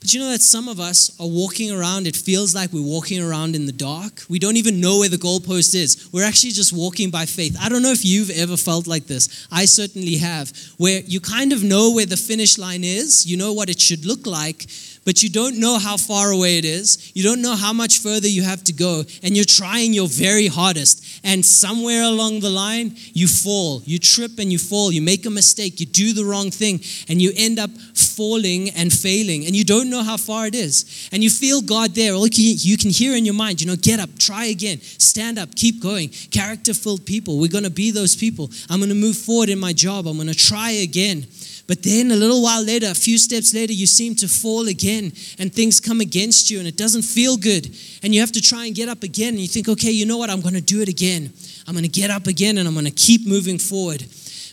But 0.01 0.15
you 0.15 0.19
know 0.19 0.31
that 0.31 0.41
some 0.41 0.67
of 0.67 0.79
us 0.79 1.11
are 1.19 1.27
walking 1.27 1.71
around, 1.71 2.07
it 2.07 2.15
feels 2.15 2.55
like 2.55 2.73
we're 2.73 2.81
walking 2.81 3.21
around 3.21 3.55
in 3.55 3.67
the 3.67 3.71
dark. 3.71 4.23
We 4.27 4.39
don't 4.39 4.57
even 4.57 4.81
know 4.81 4.97
where 4.97 5.09
the 5.09 5.15
goalpost 5.17 5.75
is. 5.75 6.09
We're 6.11 6.25
actually 6.25 6.53
just 6.53 6.73
walking 6.73 7.11
by 7.11 7.27
faith. 7.27 7.55
I 7.61 7.69
don't 7.69 7.83
know 7.83 7.91
if 7.91 8.03
you've 8.03 8.31
ever 8.31 8.57
felt 8.57 8.87
like 8.87 9.05
this. 9.05 9.47
I 9.51 9.65
certainly 9.65 10.17
have, 10.17 10.51
where 10.77 11.01
you 11.01 11.21
kind 11.21 11.53
of 11.53 11.63
know 11.63 11.91
where 11.91 12.07
the 12.07 12.17
finish 12.17 12.57
line 12.57 12.83
is, 12.83 13.27
you 13.27 13.37
know 13.37 13.53
what 13.53 13.69
it 13.69 13.79
should 13.79 14.03
look 14.03 14.25
like, 14.25 14.65
but 15.03 15.23
you 15.23 15.29
don't 15.29 15.59
know 15.59 15.79
how 15.79 15.97
far 15.97 16.31
away 16.31 16.57
it 16.57 16.65
is. 16.65 17.11
You 17.15 17.23
don't 17.23 17.41
know 17.41 17.55
how 17.55 17.73
much 17.73 17.99
further 17.99 18.27
you 18.27 18.43
have 18.43 18.63
to 18.65 18.73
go, 18.73 19.03
and 19.23 19.35
you're 19.35 19.45
trying 19.45 19.93
your 19.93 20.07
very 20.07 20.47
hardest. 20.47 21.21
And 21.23 21.45
somewhere 21.45 22.03
along 22.03 22.41
the 22.41 22.49
line, 22.49 22.95
you 23.13 23.27
fall. 23.27 23.81
You 23.85 23.97
trip 23.97 24.37
and 24.37 24.51
you 24.51 24.59
fall. 24.59 24.91
You 24.91 25.01
make 25.01 25.25
a 25.25 25.29
mistake. 25.29 25.79
You 25.79 25.85
do 25.85 26.13
the 26.13 26.25
wrong 26.25 26.51
thing, 26.51 26.81
and 27.09 27.21
you 27.21 27.31
end 27.35 27.57
up 27.57 27.71
falling 27.95 28.69
and 28.71 28.93
failing. 28.93 29.45
And 29.45 29.55
you 29.55 29.63
don't 29.63 29.89
know 29.89 30.03
how 30.03 30.17
far 30.17 30.45
it 30.45 30.55
is. 30.55 31.09
And 31.11 31.23
you 31.23 31.29
feel 31.29 31.61
God 31.61 31.95
there. 31.95 32.13
All 32.13 32.27
you 32.27 32.77
can 32.77 32.89
hear 32.91 33.15
in 33.15 33.25
your 33.25 33.33
mind, 33.33 33.61
you 33.61 33.67
know, 33.67 33.75
get 33.75 33.99
up, 33.99 34.09
try 34.19 34.45
again, 34.45 34.81
stand 34.81 35.39
up, 35.39 35.55
keep 35.55 35.81
going. 35.81 36.09
Character 36.09 36.73
filled 36.73 37.05
people. 37.05 37.39
We're 37.39 37.49
going 37.49 37.63
to 37.63 37.69
be 37.71 37.91
those 37.91 38.15
people. 38.15 38.49
I'm 38.69 38.79
going 38.79 38.89
to 38.89 38.95
move 38.95 39.17
forward 39.17 39.49
in 39.49 39.59
my 39.59 39.73
job. 39.73 40.07
I'm 40.07 40.17
going 40.17 40.27
to 40.27 40.35
try 40.35 40.71
again. 40.71 41.25
But 41.67 41.83
then 41.83 42.11
a 42.11 42.15
little 42.15 42.41
while 42.41 42.63
later, 42.63 42.87
a 42.87 42.95
few 42.95 43.17
steps 43.17 43.53
later, 43.53 43.71
you 43.73 43.85
seem 43.85 44.15
to 44.15 44.27
fall 44.27 44.67
again 44.67 45.13
and 45.39 45.53
things 45.53 45.79
come 45.79 46.01
against 46.01 46.49
you 46.49 46.59
and 46.59 46.67
it 46.67 46.75
doesn't 46.75 47.03
feel 47.03 47.37
good. 47.37 47.65
And 48.03 48.13
you 48.13 48.19
have 48.19 48.31
to 48.33 48.41
try 48.41 48.65
and 48.65 48.75
get 48.75 48.89
up 48.89 49.03
again. 49.03 49.29
And 49.29 49.39
you 49.39 49.47
think, 49.47 49.69
okay, 49.69 49.91
you 49.91 50.05
know 50.05 50.17
what? 50.17 50.29
I'm 50.29 50.41
going 50.41 50.55
to 50.55 50.61
do 50.61 50.81
it 50.81 50.89
again. 50.89 51.31
I'm 51.67 51.73
going 51.73 51.83
to 51.83 51.89
get 51.89 52.09
up 52.09 52.27
again 52.27 52.57
and 52.57 52.67
I'm 52.67 52.73
going 52.73 52.85
to 52.85 52.91
keep 52.91 53.27
moving 53.27 53.57
forward. 53.57 54.03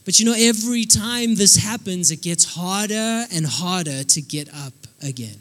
But 0.04 0.18
you 0.18 0.26
know, 0.26 0.34
every 0.36 0.84
time 0.84 1.34
this 1.34 1.56
happens, 1.56 2.10
it 2.10 2.22
gets 2.22 2.54
harder 2.54 3.26
and 3.32 3.46
harder 3.46 4.04
to 4.04 4.22
get 4.22 4.48
up 4.54 4.72
again. 5.02 5.36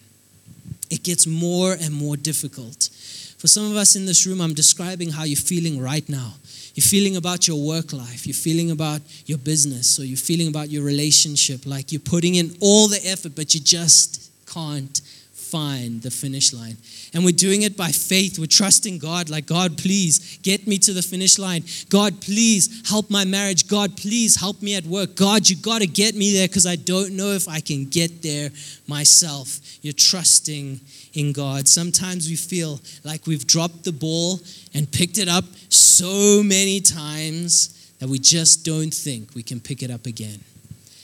It 0.89 1.03
gets 1.03 1.27
more 1.27 1.73
and 1.73 1.93
more 1.93 2.17
difficult. 2.17 2.89
For 3.37 3.47
some 3.47 3.69
of 3.69 3.77
us 3.77 3.95
in 3.95 4.05
this 4.05 4.25
room, 4.25 4.41
I'm 4.41 4.53
describing 4.53 5.11
how 5.11 5.23
you're 5.23 5.37
feeling 5.37 5.79
right 5.81 6.07
now. 6.09 6.33
You're 6.77 6.83
feeling 6.83 7.15
about 7.15 7.47
your 7.47 7.59
work 7.59 7.91
life, 7.91 8.27
you're 8.27 8.35
feeling 8.35 8.69
about 8.69 9.01
your 9.25 9.39
business, 9.39 9.99
or 9.99 10.05
you're 10.05 10.15
feeling 10.15 10.47
about 10.47 10.69
your 10.69 10.83
relationship, 10.83 11.65
like 11.65 11.91
you're 11.91 11.99
putting 11.99 12.35
in 12.35 12.55
all 12.61 12.87
the 12.87 13.03
effort, 13.03 13.35
but 13.35 13.55
you 13.55 13.59
just 13.59 14.29
can't 14.45 15.01
find 15.33 16.03
the 16.03 16.11
finish 16.11 16.53
line. 16.53 16.77
And 17.15 17.25
we're 17.25 17.31
doing 17.31 17.63
it 17.63 17.75
by 17.75 17.89
faith. 17.89 18.37
We're 18.37 18.45
trusting 18.45 18.99
God, 18.99 19.27
like, 19.27 19.47
God, 19.47 19.75
please 19.75 20.37
get 20.43 20.67
me 20.67 20.77
to 20.77 20.93
the 20.93 21.01
finish 21.01 21.39
line. 21.39 21.63
God, 21.89 22.21
please 22.21 22.87
help 22.87 23.09
my 23.09 23.25
marriage. 23.25 23.67
God, 23.67 23.97
please 23.97 24.39
help 24.39 24.61
me 24.61 24.75
at 24.75 24.85
work. 24.85 25.15
God, 25.15 25.49
you 25.49 25.55
got 25.55 25.81
to 25.81 25.87
get 25.87 26.13
me 26.13 26.31
there 26.31 26.47
because 26.47 26.67
I 26.67 26.75
don't 26.75 27.15
know 27.17 27.31
if 27.31 27.47
I 27.47 27.59
can 27.59 27.85
get 27.85 28.21
there 28.21 28.51
myself. 28.87 29.59
You're 29.81 29.93
trusting 29.93 30.79
in 31.17 31.33
God. 31.33 31.67
Sometimes 31.67 32.29
we 32.29 32.35
feel 32.35 32.79
like 33.03 33.25
we've 33.25 33.45
dropped 33.47 33.83
the 33.83 33.91
ball 33.91 34.39
and 34.73 34.89
picked 34.89 35.17
it 35.17 35.27
up 35.27 35.45
so 35.69 36.43
many 36.43 36.79
times 36.79 37.73
that 37.99 38.07
we 38.07 38.19
just 38.19 38.63
don't 38.63 38.93
think 38.93 39.33
we 39.33 39.41
can 39.41 39.59
pick 39.59 39.81
it 39.81 39.89
up 39.89 40.05
again. 40.05 40.39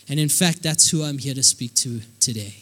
And 0.07 0.19
in 0.19 0.29
fact, 0.29 0.61
that's 0.61 0.89
who 0.89 1.03
I'm 1.03 1.17
here 1.17 1.33
to 1.33 1.41
speak 1.41 1.73
to 1.75 2.01
today. 2.19 2.53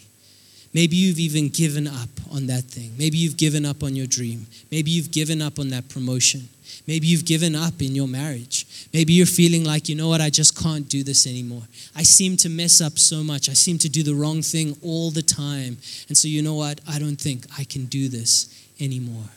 Maybe 0.72 0.96
you've 0.96 1.18
even 1.18 1.50
given 1.50 1.86
up 1.86 2.08
on 2.30 2.46
that 2.46 2.64
thing. 2.64 2.92
Maybe 2.96 3.18
you've 3.18 3.36
given 3.36 3.66
up 3.66 3.82
on 3.82 3.94
your 3.94 4.06
dream. 4.06 4.46
Maybe 4.70 4.90
you've 4.90 5.10
given 5.10 5.42
up 5.42 5.58
on 5.58 5.68
that 5.68 5.90
promotion. 5.90 6.48
Maybe 6.86 7.06
you've 7.06 7.24
given 7.24 7.54
up 7.54 7.80
in 7.80 7.94
your 7.94 8.08
marriage. 8.08 8.88
Maybe 8.92 9.12
you're 9.12 9.26
feeling 9.26 9.64
like, 9.64 9.88
you 9.88 9.94
know 9.94 10.08
what, 10.08 10.20
I 10.20 10.30
just 10.30 10.60
can't 10.60 10.88
do 10.88 11.02
this 11.04 11.26
anymore. 11.26 11.62
I 11.94 12.02
seem 12.02 12.36
to 12.38 12.48
mess 12.48 12.80
up 12.80 12.98
so 12.98 13.22
much. 13.22 13.48
I 13.48 13.52
seem 13.52 13.78
to 13.78 13.88
do 13.88 14.02
the 14.02 14.14
wrong 14.14 14.42
thing 14.42 14.76
all 14.82 15.10
the 15.10 15.22
time. 15.22 15.76
And 16.08 16.16
so, 16.16 16.26
you 16.26 16.42
know 16.42 16.54
what, 16.54 16.80
I 16.88 16.98
don't 16.98 17.20
think 17.20 17.46
I 17.58 17.64
can 17.64 17.86
do 17.86 18.08
this 18.08 18.66
anymore. 18.80 19.30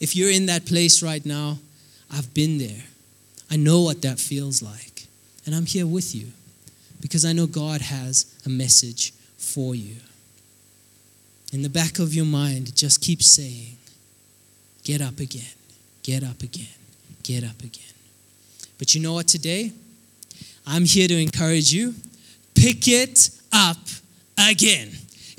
If 0.00 0.14
you're 0.14 0.30
in 0.30 0.46
that 0.46 0.66
place 0.66 1.02
right 1.02 1.24
now, 1.24 1.58
I've 2.12 2.32
been 2.34 2.58
there. 2.58 2.84
I 3.50 3.56
know 3.56 3.80
what 3.80 4.02
that 4.02 4.18
feels 4.18 4.62
like. 4.62 5.06
And 5.46 5.54
I'm 5.54 5.66
here 5.66 5.86
with 5.86 6.14
you 6.14 6.28
because 7.00 7.24
I 7.24 7.32
know 7.32 7.46
God 7.46 7.80
has 7.80 8.34
a 8.44 8.48
message 8.48 9.12
for 9.36 9.74
you. 9.74 9.96
In 11.52 11.62
the 11.62 11.70
back 11.70 11.98
of 11.98 12.14
your 12.14 12.26
mind, 12.26 12.76
just 12.76 13.00
keep 13.00 13.22
saying, 13.22 13.76
Get 14.84 15.00
up 15.00 15.18
again, 15.20 15.57
get 16.08 16.24
up 16.24 16.42
again, 16.42 16.66
get 17.22 17.44
up 17.44 17.60
again. 17.60 17.94
But 18.78 18.94
you 18.94 19.02
know 19.02 19.12
what, 19.12 19.28
today? 19.28 19.72
I'm 20.66 20.86
here 20.86 21.06
to 21.06 21.20
encourage 21.20 21.70
you. 21.70 21.94
Pick 22.54 22.88
it 22.88 23.28
up 23.52 23.76
again. 24.50 24.90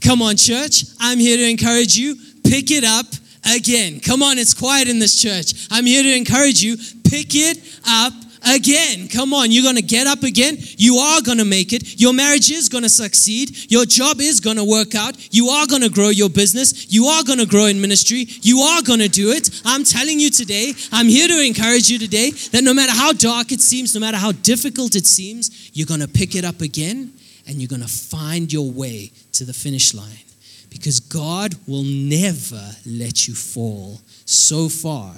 Come 0.06 0.22
on, 0.22 0.36
church. 0.36 0.84
I'm 1.00 1.18
here 1.18 1.38
to 1.38 1.50
encourage 1.50 1.96
you. 1.96 2.16
Pick 2.44 2.70
it 2.70 2.84
up 2.84 3.08
again. 3.52 4.00
Come 4.00 4.22
on, 4.22 4.38
it's 4.38 4.54
quiet 4.54 4.88
in 4.88 5.00
this 5.00 5.20
church. 5.20 5.68
I'm 5.72 5.88
here 5.88 6.04
to 6.04 6.16
encourage 6.16 6.62
you. 6.62 6.78
Pick 7.04 7.30
it 7.34 7.58
up 7.90 8.14
again. 8.46 9.08
Come 9.08 9.34
on, 9.34 9.52
you're 9.52 9.64
going 9.64 9.76
to 9.76 9.82
get 9.82 10.08
up 10.08 10.24
again. 10.24 10.58
You 10.78 10.98
are 10.98 11.22
going 11.22 11.38
to 11.38 11.46
make 11.46 11.74
it. 11.74 12.00
Your 12.00 12.14
marriage 12.14 12.52
is 12.52 12.70
going 12.70 12.84
to 12.84 12.90
succeed. 12.90 13.72
Your 13.72 13.86
job 13.86 14.22
is 14.22 14.40
going 14.40 14.58
to 14.58 14.64
work 14.64 14.96
out. 14.96 15.16
You 15.34 15.50
are 15.50 15.68
going 15.68 15.82
to 15.82 15.90
grow 15.90 16.10
your 16.10 16.30
business. 16.30 16.92
You 16.92 17.06
are 17.06 17.24
going 17.24 17.40
to 17.40 17.46
grow 17.46 17.66
in 17.66 17.82
ministry. 17.82 18.26
You 18.42 18.60
are 18.60 18.82
going 18.82 19.00
to 19.00 19.10
do 19.10 19.32
it. 19.32 19.62
I'm 19.66 19.84
telling 19.84 20.20
you 20.20 20.30
today, 20.30 20.74
I'm 20.92 21.08
here 21.08 21.28
to 21.28 21.46
encourage 21.46 21.90
you 21.90 22.00
today 22.00 22.32
that 22.52 22.64
no 22.64 22.74
matter 22.74 22.94
how 22.94 23.14
dark 23.14 23.52
it 23.52 23.62
seems, 23.62 23.94
no 23.94 24.02
matter 24.02 24.18
how 24.18 24.32
difficult 24.32 24.96
it 24.96 25.06
seems, 25.06 25.72
you're 25.74 25.88
going 25.88 26.02
to 26.02 26.08
pick 26.08 26.36
it 26.36 26.46
up 26.46 26.62
again 26.62 27.14
and 27.48 27.58
you're 27.58 27.68
going 27.68 27.82
to 27.82 27.88
find 27.88 28.54
your 28.54 28.70
way 28.70 29.12
to 29.34 29.44
the 29.44 29.54
finish 29.54 29.94
line. 29.94 30.26
Because 30.70 31.00
God 31.00 31.56
will 31.68 31.84
never 31.84 32.62
let 32.86 33.28
you 33.28 33.34
fall 33.34 34.02
so 34.26 34.70
far 34.70 35.14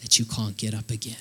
that 0.00 0.18
you 0.18 0.24
can't 0.24 0.56
get 0.56 0.74
up 0.74 0.90
again. 0.90 1.16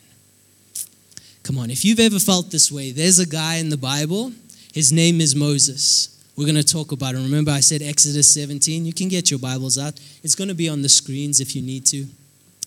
Come 1.51 1.59
on, 1.59 1.69
if 1.69 1.83
you've 1.83 1.99
ever 1.99 2.17
felt 2.17 2.49
this 2.49 2.71
way, 2.71 2.93
there's 2.93 3.19
a 3.19 3.27
guy 3.27 3.55
in 3.55 3.67
the 3.67 3.75
Bible. 3.75 4.31
His 4.73 4.93
name 4.93 5.19
is 5.19 5.35
Moses. 5.35 6.07
We're 6.37 6.45
going 6.45 6.55
to 6.55 6.63
talk 6.63 6.93
about 6.93 7.13
him. 7.13 7.23
Remember, 7.23 7.51
I 7.51 7.59
said 7.59 7.81
Exodus 7.81 8.33
17. 8.33 8.85
You 8.85 8.93
can 8.93 9.09
get 9.09 9.29
your 9.29 9.37
Bibles 9.37 9.77
out, 9.77 9.99
it's 10.23 10.33
going 10.33 10.47
to 10.47 10.53
be 10.53 10.69
on 10.69 10.81
the 10.81 10.87
screens 10.87 11.41
if 11.41 11.53
you 11.53 11.61
need 11.61 11.85
to. 11.87 12.05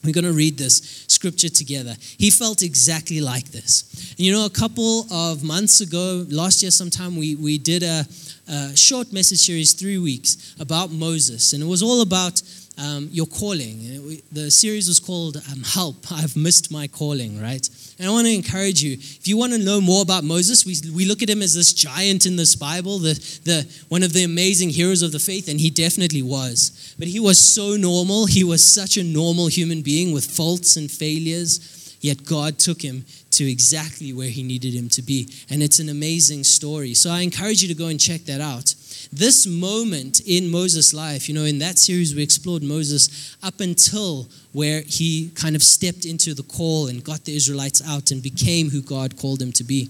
We're 0.05 0.13
going 0.13 0.27
to 0.27 0.35
read 0.35 0.59
this 0.59 1.07
scripture 1.09 1.49
together. 1.49 1.95
He 2.19 2.29
felt 2.29 2.63
exactly 2.63 3.23
like 3.23 3.47
this. 3.53 4.15
You 4.19 4.33
know, 4.35 4.45
a 4.45 4.51
couple 4.51 5.07
of 5.11 5.43
months 5.43 5.81
ago, 5.81 6.27
last 6.29 6.61
year 6.61 6.71
sometime, 6.71 7.17
we, 7.17 7.37
we 7.37 7.57
did 7.57 7.83
a, 7.83 8.05
a 8.51 8.77
short 8.77 9.15
message 9.15 9.39
series, 9.39 9.73
three 9.73 9.97
weeks, 9.97 10.55
about 10.61 10.91
Moses. 10.91 11.55
And 11.55 11.63
it 11.63 11.67
was 11.67 11.83
all 11.83 12.03
about 12.03 12.43
um, 12.79 13.09
your 13.13 13.27
calling. 13.27 14.21
The 14.33 14.51
series 14.51 14.89
was 14.89 14.99
called 14.99 15.37
um, 15.37 15.63
Help, 15.63 16.11
I've 16.11 16.37
Missed 16.37 16.73
My 16.73 16.87
Calling, 16.89 17.41
right? 17.41 17.69
And 17.99 18.09
I 18.09 18.11
want 18.11 18.27
to 18.27 18.35
encourage 18.35 18.83
you, 18.83 18.95
if 18.95 19.29
you 19.29 19.37
want 19.37 19.53
to 19.53 19.59
know 19.59 19.81
more 19.81 20.03
about 20.03 20.25
Moses, 20.25 20.67
we, 20.67 20.75
we 20.93 21.05
look 21.05 21.23
at 21.23 21.31
him 21.31 21.43
as 21.43 21.55
this 21.55 21.73
giant 21.73 22.27
in 22.27 22.37
this 22.37 22.57
Bible, 22.57 22.99
the, 22.99 23.15
the, 23.45 23.85
one 23.89 24.03
of 24.03 24.13
the 24.13 24.25
amazing 24.25 24.71
heroes 24.71 25.03
of 25.03 25.13
the 25.13 25.19
faith, 25.19 25.49
and 25.49 25.61
he 25.61 25.71
definitely 25.71 26.23
was. 26.23 26.95
But 26.99 27.09
he 27.09 27.21
was 27.21 27.39
so 27.39 27.77
normal. 27.77 28.27
He 28.27 28.43
was 28.45 28.67
such 28.67 28.97
a 28.97 29.05
normal 29.05 29.47
human 29.47 29.83
being 29.83 30.13
with 30.13 30.25
faults 30.25 30.77
and 30.77 30.91
failures, 30.91 31.97
yet 32.01 32.25
God 32.25 32.59
took 32.59 32.83
him 32.83 33.05
to 33.31 33.51
exactly 33.51 34.13
where 34.13 34.29
he 34.29 34.43
needed 34.43 34.75
him 34.75 34.89
to 34.91 35.03
be. 35.03 35.29
And 35.51 35.63
it's 35.63 35.79
an 35.79 35.89
amazing 35.89 36.45
story. 36.45 36.95
So 36.95 37.11
I 37.11 37.21
encourage 37.21 37.63
you 37.63 37.69
to 37.69 37.75
go 37.75 37.87
and 37.87 38.01
check 38.01 38.23
that 38.23 38.41
out 38.41 38.75
this 39.19 39.47
moment 39.47 40.21
in 40.27 40.51
Moses' 40.51 40.93
life, 40.93 41.29
you 41.29 41.35
know, 41.35 41.45
in 41.45 41.59
that 41.61 41.79
series 41.79 42.15
we 42.15 42.23
explored 42.23 42.63
Moses 42.63 43.37
up 43.43 43.61
until 43.61 44.29
where 44.53 44.83
he 44.87 45.31
kind 45.35 45.55
of 45.55 45.63
stepped 45.63 46.05
into 46.05 46.35
the 46.35 46.43
call 46.43 46.89
and 46.89 47.05
got 47.05 47.25
the 47.25 47.37
Israelites 47.37 47.83
out 47.87 48.11
and 48.11 48.23
became 48.23 48.71
who 48.71 48.83
God 48.83 49.17
called 49.17 49.41
him 49.41 49.53
to 49.53 49.65
be. 49.65 49.89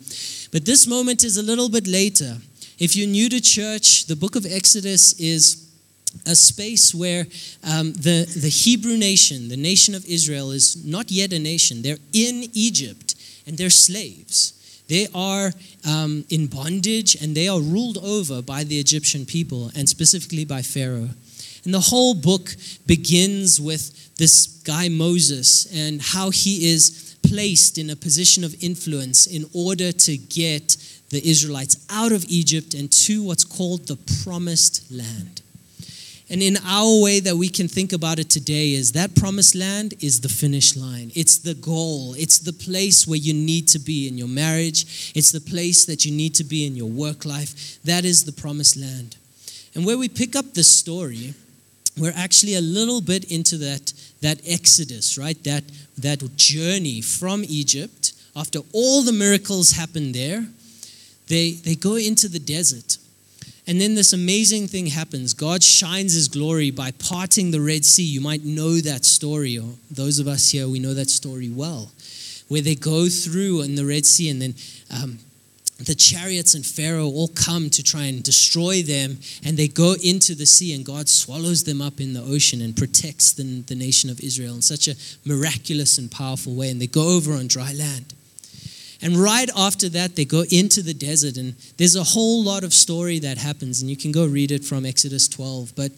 But 0.52 0.66
this 0.66 0.86
moment 0.86 1.24
is 1.24 1.38
a 1.38 1.42
little 1.42 1.68
bit 1.68 1.86
later. 1.86 2.36
If 2.78 2.96
you're 2.96 3.08
new 3.08 3.28
to 3.30 3.40
church, 3.40 4.06
the 4.06 4.16
book 4.16 4.36
of 4.36 4.44
Exodus 4.44 5.18
is 5.18 5.70
a 6.26 6.34
space 6.36 6.94
where 6.94 7.26
um, 7.64 7.92
the, 7.94 8.26
the 8.40 8.48
Hebrew 8.48 8.96
nation, 8.96 9.48
the 9.48 9.56
nation 9.56 9.94
of 9.94 10.04
Israel, 10.06 10.50
is 10.50 10.84
not 10.84 11.10
yet 11.10 11.32
a 11.32 11.38
nation. 11.38 11.82
They're 11.82 11.96
in 12.12 12.44
Egypt 12.52 13.14
and 13.46 13.56
they're 13.56 13.70
slaves. 13.70 14.52
They 14.88 15.06
are 15.14 15.52
um, 15.88 16.24
in 16.28 16.46
bondage 16.46 17.14
and 17.22 17.34
they 17.34 17.48
are 17.48 17.60
ruled 17.60 17.98
over 17.98 18.42
by 18.42 18.64
the 18.64 18.78
Egyptian 18.78 19.24
people 19.24 19.70
and 19.74 19.88
specifically 19.88 20.44
by 20.44 20.62
Pharaoh. 20.62 21.10
And 21.64 21.72
the 21.72 21.80
whole 21.80 22.14
book 22.14 22.54
begins 22.86 23.60
with 23.60 24.14
this 24.16 24.46
guy 24.64 24.88
Moses 24.88 25.66
and 25.74 26.02
how 26.02 26.30
he 26.30 26.70
is 26.70 27.16
placed 27.26 27.78
in 27.78 27.88
a 27.88 27.96
position 27.96 28.44
of 28.44 28.62
influence 28.62 29.26
in 29.26 29.46
order 29.54 29.90
to 29.90 30.16
get 30.16 30.76
the 31.08 31.26
Israelites 31.28 31.86
out 31.90 32.12
of 32.12 32.24
Egypt 32.28 32.74
and 32.74 32.90
to 32.90 33.22
what's 33.22 33.44
called 33.44 33.86
the 33.86 33.96
promised 34.22 34.90
land. 34.92 35.40
And 36.30 36.42
in 36.42 36.56
our 36.64 37.02
way 37.02 37.20
that 37.20 37.36
we 37.36 37.48
can 37.50 37.68
think 37.68 37.92
about 37.92 38.18
it 38.18 38.30
today 38.30 38.72
is 38.72 38.92
that 38.92 39.14
promised 39.14 39.54
land 39.54 39.92
is 40.00 40.22
the 40.22 40.28
finish 40.28 40.74
line. 40.74 41.12
It's 41.14 41.36
the 41.38 41.54
goal. 41.54 42.14
It's 42.14 42.38
the 42.38 42.52
place 42.52 43.06
where 43.06 43.18
you 43.18 43.34
need 43.34 43.68
to 43.68 43.78
be 43.78 44.08
in 44.08 44.16
your 44.16 44.28
marriage. 44.28 45.12
It's 45.14 45.32
the 45.32 45.40
place 45.40 45.84
that 45.84 46.06
you 46.06 46.12
need 46.12 46.34
to 46.36 46.44
be 46.44 46.66
in 46.66 46.76
your 46.76 46.88
work 46.88 47.26
life. 47.26 47.78
That 47.84 48.06
is 48.06 48.24
the 48.24 48.32
promised 48.32 48.76
land. 48.76 49.16
And 49.74 49.84
where 49.84 49.98
we 49.98 50.08
pick 50.08 50.34
up 50.34 50.54
the 50.54 50.64
story, 50.64 51.34
we're 51.98 52.14
actually 52.16 52.54
a 52.54 52.60
little 52.60 53.02
bit 53.02 53.30
into 53.30 53.58
that, 53.58 53.92
that 54.22 54.40
exodus, 54.46 55.18
right? 55.18 55.42
That, 55.44 55.64
that 55.98 56.36
journey 56.36 57.02
from 57.02 57.44
Egypt. 57.46 58.14
After 58.34 58.60
all 58.72 59.02
the 59.02 59.12
miracles 59.12 59.72
happen 59.72 60.12
there, 60.12 60.46
they, 61.28 61.52
they 61.52 61.74
go 61.74 61.96
into 61.96 62.28
the 62.28 62.38
desert. 62.38 62.96
And 63.66 63.80
then 63.80 63.94
this 63.94 64.12
amazing 64.12 64.68
thing 64.68 64.86
happens. 64.86 65.32
God 65.32 65.62
shines 65.62 66.12
his 66.12 66.28
glory 66.28 66.70
by 66.70 66.90
parting 66.92 67.50
the 67.50 67.60
Red 67.60 67.84
Sea. 67.84 68.04
You 68.04 68.20
might 68.20 68.44
know 68.44 68.80
that 68.80 69.04
story, 69.04 69.58
or 69.58 69.70
those 69.90 70.18
of 70.18 70.28
us 70.28 70.50
here, 70.50 70.68
we 70.68 70.78
know 70.78 70.92
that 70.94 71.08
story 71.08 71.48
well, 71.48 71.90
where 72.48 72.60
they 72.60 72.74
go 72.74 73.08
through 73.08 73.62
in 73.62 73.74
the 73.74 73.86
Red 73.86 74.04
Sea 74.04 74.28
and 74.28 74.42
then 74.42 74.54
um, 74.90 75.18
the 75.78 75.94
chariots 75.94 76.54
and 76.54 76.64
Pharaoh 76.64 77.06
all 77.06 77.28
come 77.28 77.68
to 77.70 77.82
try 77.82 78.04
and 78.04 78.22
destroy 78.22 78.82
them, 78.82 79.18
and 79.44 79.56
they 79.56 79.66
go 79.66 79.96
into 80.04 80.34
the 80.34 80.46
sea, 80.46 80.74
and 80.74 80.84
God 80.84 81.08
swallows 81.08 81.64
them 81.64 81.82
up 81.82 82.00
in 82.00 82.12
the 82.12 82.22
ocean 82.22 82.60
and 82.60 82.76
protects 82.76 83.32
the, 83.32 83.42
the 83.62 83.74
nation 83.74 84.08
of 84.08 84.20
Israel 84.20 84.54
in 84.54 84.62
such 84.62 84.88
a 84.88 84.94
miraculous 85.24 85.98
and 85.98 86.10
powerful 86.10 86.54
way. 86.54 86.70
And 86.70 86.80
they 86.80 86.86
go 86.86 87.16
over 87.16 87.32
on 87.32 87.48
dry 87.48 87.72
land. 87.72 88.14
And 89.04 89.18
right 89.18 89.50
after 89.54 89.90
that, 89.90 90.16
they 90.16 90.24
go 90.24 90.44
into 90.50 90.82
the 90.82 90.94
desert, 90.94 91.36
and 91.36 91.54
there's 91.76 91.94
a 91.94 92.02
whole 92.02 92.42
lot 92.42 92.64
of 92.64 92.72
story 92.72 93.18
that 93.18 93.36
happens, 93.36 93.82
and 93.82 93.90
you 93.90 93.98
can 93.98 94.12
go 94.12 94.26
read 94.26 94.50
it 94.50 94.64
from 94.64 94.86
Exodus 94.86 95.28
12. 95.28 95.74
But 95.76 95.92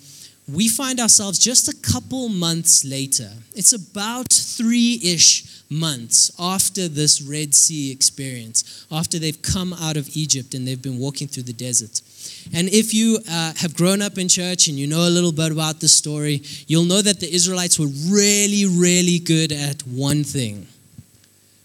we 0.53 0.69
find 0.69 0.99
ourselves 0.99 1.39
just 1.39 1.69
a 1.69 1.77
couple 1.93 2.29
months 2.29 2.85
later. 2.85 3.31
It's 3.55 3.73
about 3.73 4.33
three 4.33 5.01
ish 5.05 5.63
months 5.71 6.33
after 6.39 6.89
this 6.89 7.23
Red 7.23 7.55
Sea 7.55 7.93
experience, 7.93 8.87
after 8.91 9.21
they've 9.21 9.41
come 9.41 9.73
out 9.73 9.97
of 9.97 10.09
Egypt 10.17 10.55
and 10.55 10.67
they've 10.67 10.83
been 10.83 10.99
walking 10.99 11.29
through 11.29 11.45
the 11.45 11.53
desert. 11.53 12.01
And 12.53 12.69
if 12.69 12.93
you 12.93 13.19
uh, 13.31 13.53
have 13.59 13.77
grown 13.77 14.03
up 14.03 14.19
in 14.19 14.29
church 14.29 14.67
and 14.67 14.77
you 14.77 14.89
know 14.89 15.07
a 15.07 15.11
little 15.11 15.33
bit 15.33 15.53
about 15.53 15.81
the 15.81 15.89
story, 15.89 16.43
you'll 16.67 16.85
know 16.85 17.03
that 17.03 17.21
the 17.21 17.33
Israelites 17.33 17.79
were 17.79 17.91
really, 18.09 18.67
really 18.67 19.21
good 19.21 19.53
at 19.53 19.83
one 19.83 20.25
thing 20.25 20.67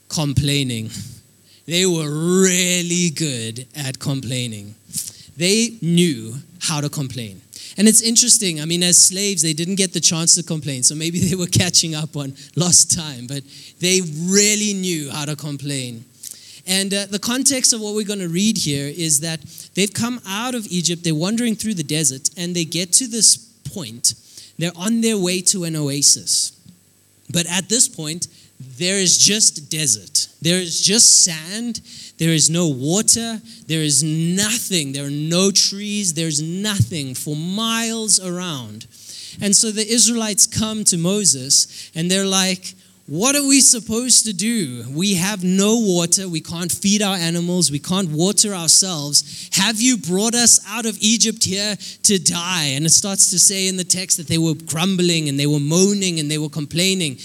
complaining. 0.07 0.91
They 1.65 1.85
were 1.85 2.09
really 2.09 3.09
good 3.09 3.67
at 3.75 3.99
complaining. 3.99 4.75
They 5.37 5.77
knew 5.81 6.35
how 6.59 6.81
to 6.81 6.89
complain. 6.89 7.41
And 7.77 7.87
it's 7.87 8.01
interesting. 8.01 8.59
I 8.61 8.65
mean, 8.65 8.83
as 8.83 8.97
slaves, 8.97 9.41
they 9.41 9.53
didn't 9.53 9.75
get 9.75 9.93
the 9.93 9.99
chance 9.99 10.35
to 10.35 10.43
complain. 10.43 10.83
So 10.83 10.95
maybe 10.95 11.19
they 11.27 11.35
were 11.35 11.47
catching 11.47 11.95
up 11.95 12.15
on 12.15 12.33
lost 12.55 12.95
time, 12.95 13.27
but 13.27 13.43
they 13.79 14.01
really 14.01 14.73
knew 14.73 15.09
how 15.11 15.25
to 15.25 15.35
complain. 15.35 16.05
And 16.67 16.93
uh, 16.93 17.05
the 17.07 17.19
context 17.19 17.73
of 17.73 17.81
what 17.81 17.95
we're 17.95 18.05
going 18.05 18.19
to 18.19 18.29
read 18.29 18.57
here 18.57 18.87
is 18.87 19.21
that 19.21 19.41
they've 19.73 19.93
come 19.93 20.21
out 20.27 20.53
of 20.53 20.67
Egypt, 20.67 21.03
they're 21.03 21.15
wandering 21.15 21.55
through 21.55 21.73
the 21.73 21.83
desert, 21.83 22.29
and 22.37 22.55
they 22.55 22.65
get 22.65 22.93
to 22.93 23.07
this 23.07 23.37
point. 23.73 24.13
They're 24.59 24.71
on 24.75 25.01
their 25.01 25.17
way 25.17 25.41
to 25.41 25.63
an 25.63 25.75
oasis. 25.75 26.51
But 27.31 27.47
at 27.49 27.69
this 27.69 27.87
point, 27.87 28.27
there 28.77 28.97
is 28.97 29.17
just 29.17 29.69
desert. 29.69 30.27
There 30.41 30.59
is 30.59 30.81
just 30.81 31.23
sand. 31.23 31.81
There 32.17 32.29
is 32.29 32.49
no 32.49 32.67
water. 32.67 33.41
There 33.67 33.81
is 33.81 34.03
nothing. 34.03 34.93
There 34.93 35.05
are 35.05 35.09
no 35.09 35.51
trees. 35.51 36.13
There's 36.13 36.41
nothing 36.41 37.15
for 37.15 37.35
miles 37.35 38.19
around. 38.19 38.87
And 39.41 39.55
so 39.55 39.71
the 39.71 39.87
Israelites 39.87 40.45
come 40.45 40.83
to 40.85 40.97
Moses 40.97 41.91
and 41.95 42.11
they're 42.11 42.25
like, 42.25 42.75
what 43.07 43.35
are 43.35 43.45
we 43.45 43.59
supposed 43.59 44.25
to 44.27 44.33
do? 44.33 44.85
We 44.89 45.15
have 45.15 45.43
no 45.43 45.79
water. 45.79 46.29
We 46.29 46.39
can't 46.39 46.71
feed 46.71 47.01
our 47.01 47.15
animals. 47.15 47.69
We 47.69 47.79
can't 47.79 48.09
water 48.09 48.53
ourselves. 48.53 49.49
Have 49.53 49.81
you 49.81 49.97
brought 49.97 50.35
us 50.35 50.59
out 50.67 50.85
of 50.85 50.97
Egypt 51.01 51.43
here 51.43 51.75
to 52.03 52.19
die? 52.19 52.67
And 52.67 52.85
it 52.85 52.91
starts 52.91 53.31
to 53.31 53.39
say 53.39 53.67
in 53.67 53.75
the 53.75 53.83
text 53.83 54.15
that 54.15 54.27
they 54.27 54.37
were 54.37 54.53
grumbling 54.53 55.27
and 55.27 55.37
they 55.37 55.47
were 55.47 55.59
moaning 55.59 56.19
and 56.19 56.31
they 56.31 56.37
were 56.37 56.49
complaining. 56.49 57.17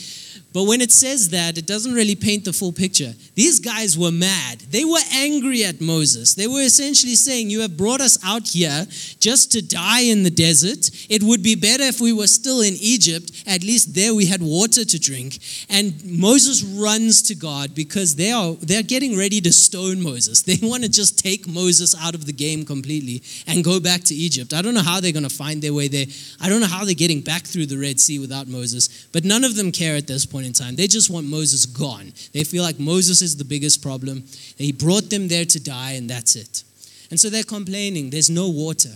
But 0.57 0.65
when 0.65 0.81
it 0.81 0.91
says 0.91 1.29
that, 1.37 1.59
it 1.59 1.67
doesn't 1.67 1.93
really 1.93 2.17
paint 2.17 2.47
the 2.47 2.53
full 2.55 2.73
picture. 2.73 3.13
These 3.35 3.61
guys 3.61 3.99
were 3.99 4.11
mad. 4.11 4.61
They 4.71 4.87
were 4.87 5.05
angry 5.13 5.63
at 5.65 5.83
Moses. 5.83 6.33
They 6.33 6.47
were 6.47 6.63
essentially 6.63 7.15
saying, 7.15 7.51
You 7.51 7.61
have 7.61 7.77
brought 7.77 8.01
us 8.01 8.17
out 8.25 8.49
here 8.49 8.87
just 9.21 9.53
to 9.53 9.61
die 9.61 10.05
in 10.05 10.23
the 10.23 10.31
desert. 10.31 10.89
It 11.11 11.23
would 11.23 11.43
be 11.43 11.57
better 11.57 11.83
if 11.83 12.01
we 12.01 12.15
were 12.15 12.27
still 12.27 12.63
in 12.63 12.73
Egypt. 12.81 13.45
At 13.47 13.65
least 13.65 13.95
there 13.95 14.15
we 14.15 14.25
had 14.25 14.41
water 14.41 14.87
to 14.87 14.99
drink. 14.99 15.41
And 15.69 16.03
Moses 16.07 16.63
runs 16.63 17.21
to 17.25 17.35
God 17.35 17.75
because 17.75 18.17
they 18.17 18.33
are 18.33 18.55
they're 18.55 18.83
getting 18.83 19.15
ready 19.15 19.43
to 19.43 19.53
stone 19.53 20.01
Moses. 20.03 20.41
They 20.47 20.57
want 20.63 20.85
to 20.85 20.89
just 20.89 21.19
take 21.19 21.47
Moses 21.47 21.95
out 22.01 22.15
of 22.15 22.25
the 22.25 22.33
game 22.33 22.65
completely 22.65 23.23
and 23.47 23.63
go 23.63 23.79
back 23.79 24.05
to 24.05 24.15
Egypt. 24.15 24.55
I 24.55 24.63
don't 24.63 24.73
know 24.73 24.81
how 24.81 25.01
they're 25.01 25.13
going 25.13 25.29
to 25.29 25.29
find 25.29 25.61
their 25.61 25.75
way 25.75 25.89
there. 25.89 26.07
I 26.41 26.49
don't 26.49 26.63
know 26.63 26.67
how 26.67 26.87
they're 26.87 26.95
getting 26.95 27.21
back 27.21 27.43
through 27.43 27.67
the 27.67 27.77
Red 27.77 28.01
Sea 28.01 28.19
without 28.19 28.49
Moses. 28.49 29.07
But 29.13 29.27
none 29.27 29.45
of 29.45 29.55
them 29.55 29.71
care 29.71 29.97
at 29.97 30.07
this 30.07 30.25
point 30.25 30.46
point 30.47 30.61
in 30.61 30.67
time. 30.67 30.77
They 30.77 30.87
just 30.87 31.11
want 31.11 31.27
Moses 31.27 31.67
gone. 31.67 32.13
They 32.33 32.45
feel 32.45 32.63
like 32.63 32.79
Moses 32.79 33.23
is 33.23 33.37
the 33.37 33.45
biggest 33.45 33.83
problem. 33.83 34.25
He 34.57 34.73
brought 34.73 35.11
them 35.11 35.29
there 35.29 35.45
to 35.45 35.61
die, 35.61 35.93
and 35.93 36.09
that's 36.09 36.37
it. 36.37 36.63
And 37.11 37.19
so 37.19 37.31
they're 37.31 37.45
complaining 37.45 38.11
there's 38.11 38.31
no 38.31 38.49
water. 38.49 38.95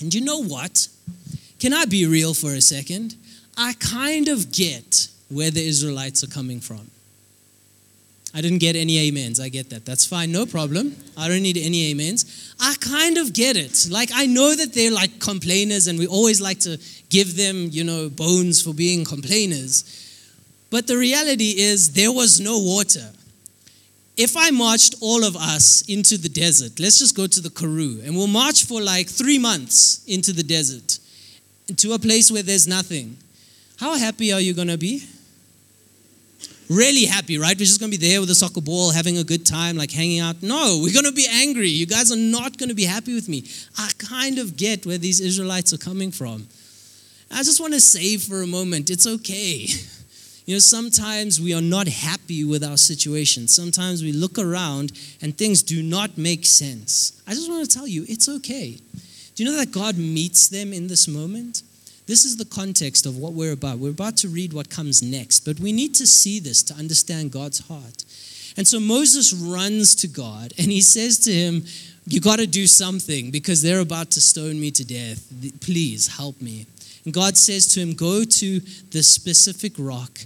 And 0.00 0.12
you 0.12 0.20
know 0.20 0.42
what? 0.42 0.88
Can 1.58 1.72
I 1.72 1.84
be 1.84 2.06
real 2.06 2.34
for 2.34 2.52
a 2.54 2.60
second? 2.60 3.14
I 3.56 3.74
kind 3.74 4.28
of 4.28 4.50
get 4.52 5.08
where 5.28 5.50
the 5.50 5.66
Israelites 5.66 6.24
are 6.24 6.28
coming 6.28 6.60
from. 6.60 6.90
I 8.34 8.40
didn't 8.40 8.58
get 8.58 8.76
any 8.76 9.08
amens. 9.08 9.40
I 9.40 9.50
get 9.50 9.68
that. 9.70 9.84
That's 9.84 10.06
fine. 10.06 10.32
No 10.32 10.46
problem. 10.46 10.96
I 11.18 11.28
don't 11.28 11.42
need 11.42 11.58
any 11.58 11.92
amens. 11.92 12.54
I 12.58 12.74
kind 12.80 13.18
of 13.18 13.34
get 13.34 13.56
it. 13.56 13.88
Like, 13.90 14.10
I 14.14 14.24
know 14.24 14.56
that 14.56 14.72
they're 14.72 14.90
like 14.90 15.20
complainers, 15.20 15.86
and 15.86 15.98
we 15.98 16.06
always 16.06 16.40
like 16.40 16.58
to 16.60 16.78
give 17.10 17.36
them, 17.36 17.68
you 17.70 17.84
know, 17.84 18.08
bones 18.08 18.62
for 18.62 18.72
being 18.72 19.04
complainers. 19.04 19.84
But 20.72 20.86
the 20.86 20.96
reality 20.96 21.54
is, 21.58 21.92
there 21.92 22.10
was 22.10 22.40
no 22.40 22.58
water. 22.58 23.06
If 24.16 24.38
I 24.38 24.50
marched 24.50 24.94
all 25.02 25.22
of 25.22 25.36
us 25.36 25.82
into 25.86 26.16
the 26.16 26.30
desert, 26.30 26.80
let's 26.80 26.98
just 26.98 27.14
go 27.14 27.26
to 27.26 27.40
the 27.42 27.50
Karoo, 27.50 28.00
and 28.02 28.16
we'll 28.16 28.26
march 28.26 28.64
for 28.64 28.80
like 28.80 29.06
three 29.06 29.38
months 29.38 30.02
into 30.06 30.32
the 30.32 30.42
desert, 30.42 30.98
to 31.76 31.92
a 31.92 31.98
place 31.98 32.32
where 32.32 32.42
there's 32.42 32.66
nothing. 32.66 33.18
How 33.78 33.98
happy 33.98 34.32
are 34.32 34.40
you 34.40 34.54
going 34.54 34.68
to 34.68 34.78
be? 34.78 35.04
Really 36.70 37.04
happy, 37.04 37.36
right? 37.36 37.54
We're 37.54 37.66
just 37.66 37.78
going 37.78 37.92
to 37.92 37.98
be 37.98 38.08
there 38.08 38.22
with 38.22 38.30
a 38.30 38.34
soccer 38.34 38.62
ball, 38.62 38.92
having 38.92 39.18
a 39.18 39.24
good 39.24 39.44
time, 39.44 39.76
like 39.76 39.90
hanging 39.90 40.20
out. 40.20 40.42
No, 40.42 40.80
we're 40.82 40.94
going 40.94 41.04
to 41.04 41.12
be 41.12 41.26
angry. 41.30 41.68
You 41.68 41.84
guys 41.84 42.10
are 42.10 42.16
not 42.16 42.56
going 42.56 42.70
to 42.70 42.74
be 42.74 42.86
happy 42.86 43.14
with 43.14 43.28
me. 43.28 43.44
I 43.76 43.90
kind 43.98 44.38
of 44.38 44.56
get 44.56 44.86
where 44.86 44.96
these 44.96 45.20
Israelites 45.20 45.74
are 45.74 45.78
coming 45.78 46.10
from. 46.10 46.48
I 47.30 47.42
just 47.42 47.60
want 47.60 47.74
to 47.74 47.80
say 47.80 48.16
for 48.16 48.40
a 48.40 48.46
moment, 48.46 48.88
it's 48.88 49.06
okay. 49.06 49.66
You 50.44 50.56
know, 50.56 50.60
sometimes 50.60 51.40
we 51.40 51.54
are 51.54 51.60
not 51.60 51.86
happy 51.86 52.44
with 52.44 52.64
our 52.64 52.76
situation. 52.76 53.46
Sometimes 53.46 54.02
we 54.02 54.12
look 54.12 54.38
around 54.38 54.92
and 55.20 55.36
things 55.36 55.62
do 55.62 55.82
not 55.82 56.18
make 56.18 56.44
sense. 56.44 57.22
I 57.26 57.34
just 57.34 57.48
want 57.48 57.68
to 57.68 57.76
tell 57.76 57.86
you, 57.86 58.04
it's 58.08 58.28
okay. 58.28 58.76
Do 59.34 59.44
you 59.44 59.50
know 59.50 59.56
that 59.56 59.70
God 59.70 59.96
meets 59.96 60.48
them 60.48 60.72
in 60.72 60.88
this 60.88 61.06
moment? 61.06 61.62
This 62.06 62.24
is 62.24 62.36
the 62.36 62.44
context 62.44 63.06
of 63.06 63.18
what 63.18 63.34
we're 63.34 63.52
about. 63.52 63.78
We're 63.78 63.90
about 63.90 64.16
to 64.18 64.28
read 64.28 64.52
what 64.52 64.68
comes 64.68 65.00
next, 65.02 65.40
but 65.40 65.60
we 65.60 65.72
need 65.72 65.94
to 65.94 66.06
see 66.06 66.40
this 66.40 66.62
to 66.64 66.74
understand 66.74 67.30
God's 67.30 67.60
heart. 67.68 68.04
And 68.56 68.66
so 68.66 68.80
Moses 68.80 69.32
runs 69.32 69.94
to 69.96 70.08
God 70.08 70.52
and 70.58 70.70
he 70.70 70.80
says 70.80 71.18
to 71.20 71.32
him, 71.32 71.64
You 72.04 72.20
got 72.20 72.40
to 72.40 72.46
do 72.48 72.66
something 72.66 73.30
because 73.30 73.62
they're 73.62 73.80
about 73.80 74.10
to 74.12 74.20
stone 74.20 74.60
me 74.60 74.72
to 74.72 74.84
death. 74.84 75.32
Please 75.60 76.16
help 76.16 76.42
me. 76.42 76.66
And 77.04 77.14
God 77.14 77.36
says 77.36 77.68
to 77.68 77.80
him, 77.80 77.94
Go 77.94 78.24
to 78.24 78.60
the 78.90 79.02
specific 79.02 79.72
rock 79.78 80.18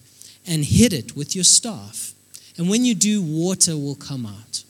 and 0.46 0.64
hit 0.64 0.92
it 0.92 1.16
with 1.16 1.34
your 1.34 1.44
staff. 1.44 2.12
And 2.56 2.68
when 2.68 2.84
you 2.84 2.94
do, 2.94 3.22
water 3.22 3.76
will 3.76 3.96
come 3.96 4.26
out. 4.26 4.62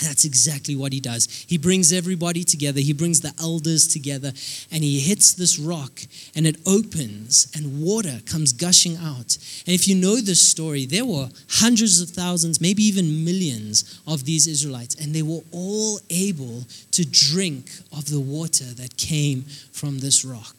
That's 0.00 0.24
exactly 0.24 0.76
what 0.76 0.92
he 0.92 1.00
does. 1.00 1.26
He 1.48 1.58
brings 1.58 1.92
everybody 1.92 2.44
together, 2.44 2.80
he 2.80 2.92
brings 2.92 3.20
the 3.20 3.34
elders 3.40 3.88
together, 3.88 4.28
and 4.70 4.84
he 4.84 5.00
hits 5.00 5.32
this 5.32 5.58
rock, 5.58 6.00
and 6.36 6.46
it 6.46 6.56
opens, 6.66 7.50
and 7.54 7.82
water 7.82 8.20
comes 8.24 8.52
gushing 8.52 8.96
out. 8.96 9.36
And 9.66 9.74
if 9.74 9.88
you 9.88 9.96
know 9.96 10.16
this 10.16 10.40
story, 10.40 10.86
there 10.86 11.04
were 11.04 11.28
hundreds 11.50 12.00
of 12.00 12.10
thousands, 12.10 12.60
maybe 12.60 12.84
even 12.84 13.24
millions 13.24 14.00
of 14.06 14.24
these 14.24 14.46
Israelites, 14.46 14.94
and 14.94 15.12
they 15.12 15.22
were 15.22 15.42
all 15.50 15.98
able 16.10 16.64
to 16.92 17.04
drink 17.04 17.68
of 17.92 18.08
the 18.08 18.20
water 18.20 18.64
that 18.64 18.96
came 18.96 19.42
from 19.72 19.98
this 19.98 20.24
rock. 20.24 20.54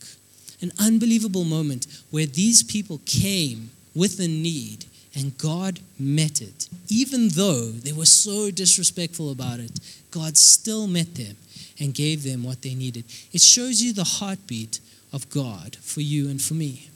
An 0.62 0.74
unbelievable 0.82 1.46
moment 1.46 1.88
where 2.12 2.26
these 2.26 2.62
people 2.62 3.00
came 3.06 3.70
with 3.96 4.20
a 4.20 4.28
need, 4.28 4.86
and 5.16 5.38
God 5.38 5.80
met 5.98 6.42
it. 6.42 6.70
Even 6.90 7.30
though 7.30 7.72
they 7.72 7.92
were 7.92 8.06
so 8.06 8.52
disrespectful 8.52 9.32
about 9.32 9.60
it, 9.60 9.72
God 10.12 10.38
still 10.38 10.88
met 10.88 11.16
them 11.16 11.36
and 11.80 11.94
gave 11.94 12.24
them 12.24 12.44
what 12.44 12.62
they 12.62 12.76
needed. 12.76 13.06
It 13.32 13.42
shows 13.42 13.82
you 13.82 13.94
the 13.94 14.04
heartbeat 14.04 14.80
of 15.12 15.30
God 15.30 15.76
for 15.78 16.02
you 16.02 16.30
and 16.30 16.42
for 16.42 16.54
me. 16.54 16.90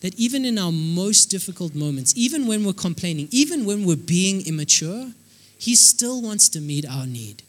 That 0.00 0.14
even 0.18 0.44
in 0.44 0.58
our 0.58 0.72
most 0.72 1.26
difficult 1.26 1.74
moments, 1.74 2.12
even 2.16 2.46
when 2.46 2.64
we're 2.64 2.74
complaining, 2.74 3.28
even 3.30 3.64
when 3.64 3.84
we're 3.84 3.96
being 3.96 4.46
immature, 4.46 5.10
He 5.58 5.74
still 5.74 6.22
wants 6.22 6.48
to 6.50 6.60
meet 6.60 6.86
our 6.88 7.06
need. 7.06 7.42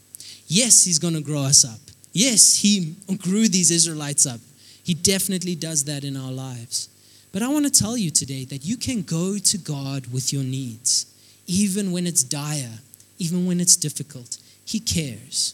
Yes, 0.48 0.86
He's 0.86 0.98
going 0.98 1.14
to 1.14 1.22
grow 1.22 1.42
us 1.42 1.66
up. 1.66 1.80
Yes, 2.14 2.56
He 2.56 2.96
grew 3.22 3.48
these 3.48 3.70
Israelites 3.70 4.26
up. 4.26 4.40
He 4.84 4.94
definitely 4.94 5.56
does 5.56 5.84
that 5.84 6.06
in 6.06 6.16
our 6.16 6.32
lives. 6.32 6.88
But 7.38 7.46
I 7.46 7.50
want 7.50 7.66
to 7.66 7.72
tell 7.72 7.96
you 7.96 8.10
today 8.10 8.46
that 8.46 8.66
you 8.66 8.78
can 8.78 9.04
go 9.04 9.38
to 9.38 9.58
God 9.60 10.12
with 10.12 10.34
your 10.34 10.42
needs, 10.42 11.06
even 11.46 11.92
when 11.92 12.08
it's 12.08 12.24
dire, 12.24 12.80
even 13.20 13.46
when 13.46 13.60
it's 13.60 13.76
difficult. 13.76 14.40
He 14.66 14.80
cares. 14.80 15.54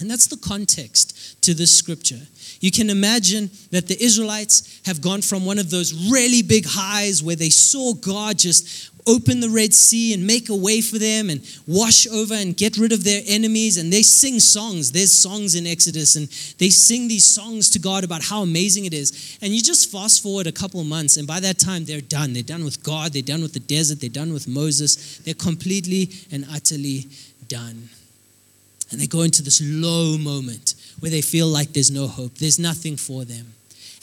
And 0.00 0.10
that's 0.10 0.28
the 0.28 0.38
context 0.38 1.42
to 1.42 1.52
this 1.52 1.76
scripture. 1.76 2.22
You 2.60 2.70
can 2.70 2.88
imagine 2.88 3.50
that 3.70 3.86
the 3.86 4.02
Israelites 4.02 4.80
have 4.86 5.02
gone 5.02 5.20
from 5.20 5.44
one 5.44 5.58
of 5.58 5.68
those 5.68 6.10
really 6.10 6.40
big 6.40 6.64
highs 6.66 7.22
where 7.22 7.36
they 7.36 7.50
saw 7.50 7.92
God 7.92 8.38
just 8.38 8.90
open 9.06 9.40
the 9.40 9.48
Red 9.48 9.74
Sea 9.74 10.14
and 10.14 10.26
make 10.26 10.48
a 10.48 10.56
way 10.56 10.80
for 10.80 10.98
them 10.98 11.30
and 11.30 11.40
wash 11.66 12.06
over 12.06 12.34
and 12.34 12.56
get 12.56 12.76
rid 12.76 12.92
of 12.92 13.04
their 13.04 13.22
enemies. 13.26 13.76
And 13.76 13.92
they 13.92 14.02
sing 14.02 14.40
songs. 14.40 14.92
There's 14.92 15.12
songs 15.12 15.54
in 15.54 15.66
Exodus, 15.66 16.16
and 16.16 16.28
they 16.58 16.70
sing 16.70 17.08
these 17.08 17.26
songs 17.26 17.70
to 17.70 17.78
God 17.78 18.04
about 18.04 18.24
how 18.24 18.42
amazing 18.42 18.84
it 18.84 18.94
is. 18.94 19.38
And 19.42 19.52
you 19.52 19.62
just 19.62 19.90
fast 19.90 20.22
forward 20.22 20.46
a 20.46 20.52
couple 20.52 20.82
months, 20.84 21.16
and 21.16 21.26
by 21.26 21.40
that 21.40 21.58
time, 21.58 21.84
they're 21.84 22.00
done. 22.00 22.32
They're 22.32 22.42
done 22.42 22.64
with 22.64 22.82
God, 22.82 23.12
they're 23.12 23.22
done 23.22 23.42
with 23.42 23.52
the 23.52 23.60
desert, 23.60 24.00
they're 24.00 24.10
done 24.10 24.32
with 24.32 24.48
Moses. 24.48 25.18
They're 25.18 25.34
completely 25.34 26.10
and 26.30 26.46
utterly 26.52 27.08
done. 27.48 27.88
And 28.90 29.00
they 29.00 29.06
go 29.06 29.22
into 29.22 29.42
this 29.42 29.60
low 29.62 30.18
moment 30.18 30.74
where 31.00 31.10
they 31.10 31.22
feel 31.22 31.48
like 31.48 31.72
there's 31.72 31.90
no 31.90 32.06
hope, 32.06 32.34
there's 32.38 32.58
nothing 32.58 32.96
for 32.96 33.24
them. 33.24 33.53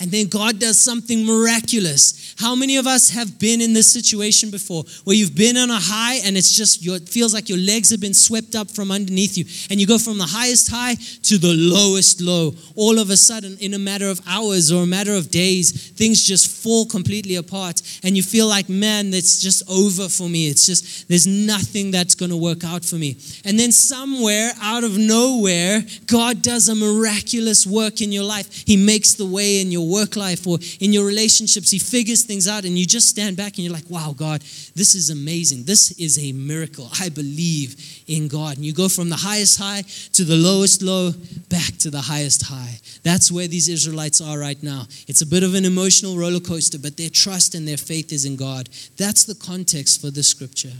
And 0.01 0.09
then 0.09 0.27
God 0.27 0.57
does 0.59 0.79
something 0.79 1.23
miraculous. 1.23 2.33
How 2.39 2.55
many 2.55 2.77
of 2.77 2.87
us 2.87 3.11
have 3.11 3.37
been 3.37 3.61
in 3.61 3.73
this 3.73 3.93
situation 3.93 4.49
before 4.49 4.83
where 5.03 5.15
you've 5.15 5.35
been 5.35 5.55
on 5.57 5.69
a 5.69 5.79
high 5.79 6.15
and 6.25 6.35
it's 6.35 6.55
just 6.57 6.83
your, 6.83 6.95
it 6.95 7.07
feels 7.07 7.35
like 7.35 7.49
your 7.49 7.59
legs 7.59 7.91
have 7.91 8.01
been 8.01 8.15
swept 8.15 8.55
up 8.55 8.71
from 8.71 8.89
underneath 8.89 9.37
you 9.37 9.45
and 9.69 9.79
you 9.79 9.85
go 9.85 9.99
from 9.99 10.17
the 10.17 10.25
highest 10.25 10.71
high 10.71 10.95
to 10.95 11.37
the 11.37 11.53
lowest 11.53 12.19
low. 12.19 12.51
All 12.75 12.97
of 12.97 13.11
a 13.11 13.15
sudden, 13.15 13.57
in 13.59 13.75
a 13.75 13.79
matter 13.79 14.09
of 14.09 14.19
hours 14.27 14.71
or 14.71 14.81
a 14.81 14.87
matter 14.87 15.13
of 15.13 15.29
days, 15.29 15.91
things 15.91 16.23
just 16.23 16.63
fall 16.63 16.87
completely 16.87 17.35
apart 17.35 17.83
and 18.03 18.17
you 18.17 18.23
feel 18.23 18.47
like, 18.47 18.69
man, 18.69 19.11
that's 19.11 19.39
just 19.39 19.61
over 19.69 20.09
for 20.09 20.27
me. 20.27 20.47
It's 20.47 20.65
just, 20.65 21.09
there's 21.09 21.27
nothing 21.27 21.91
that's 21.91 22.15
going 22.15 22.31
to 22.31 22.37
work 22.37 22.63
out 22.63 22.83
for 22.83 22.95
me. 22.95 23.17
And 23.45 23.59
then 23.59 23.71
somewhere 23.71 24.51
out 24.63 24.83
of 24.83 24.97
nowhere, 24.97 25.83
God 26.07 26.41
does 26.41 26.69
a 26.69 26.75
miraculous 26.75 27.67
work 27.67 28.01
in 28.01 28.11
your 28.11 28.23
life. 28.23 28.63
He 28.65 28.77
makes 28.77 29.13
the 29.13 29.27
way 29.27 29.61
in 29.61 29.71
your 29.71 29.90
work 29.91 30.15
life 30.15 30.47
or 30.47 30.57
in 30.79 30.93
your 30.93 31.05
relationships. 31.05 31.69
He 31.69 31.79
figures 31.79 32.23
things 32.23 32.47
out, 32.47 32.65
and 32.65 32.77
you 32.77 32.85
just 32.85 33.09
stand 33.09 33.37
back 33.37 33.55
and 33.55 33.59
you're 33.59 33.73
like, 33.73 33.89
wow, 33.89 34.13
God, 34.15 34.41
this 34.75 34.95
is 34.95 35.09
amazing. 35.09 35.63
This 35.65 35.91
is 35.99 36.17
a 36.17 36.31
miracle. 36.31 36.89
I 36.99 37.09
believe 37.09 38.03
in 38.07 38.27
God. 38.27 38.57
And 38.57 38.65
you 38.65 38.73
go 38.73 38.89
from 38.89 39.09
the 39.09 39.15
highest 39.15 39.59
high 39.59 39.83
to 40.13 40.23
the 40.23 40.35
lowest 40.35 40.81
low, 40.81 41.11
back 41.49 41.77
to 41.79 41.89
the 41.89 42.01
highest 42.01 42.43
high. 42.43 42.79
That's 43.03 43.31
where 43.31 43.47
these 43.47 43.67
Israelites 43.67 44.21
are 44.21 44.37
right 44.39 44.61
now. 44.63 44.83
It's 45.07 45.21
a 45.21 45.27
bit 45.27 45.43
of 45.43 45.55
an 45.55 45.65
emotional 45.65 46.17
roller 46.17 46.39
coaster, 46.39 46.79
but 46.79 46.97
their 46.97 47.09
trust 47.09 47.55
and 47.55 47.67
their 47.67 47.77
faith 47.77 48.11
is 48.11 48.25
in 48.25 48.35
God. 48.35 48.69
That's 48.97 49.25
the 49.25 49.35
context 49.35 50.01
for 50.01 50.11
the 50.11 50.23
scripture. 50.23 50.73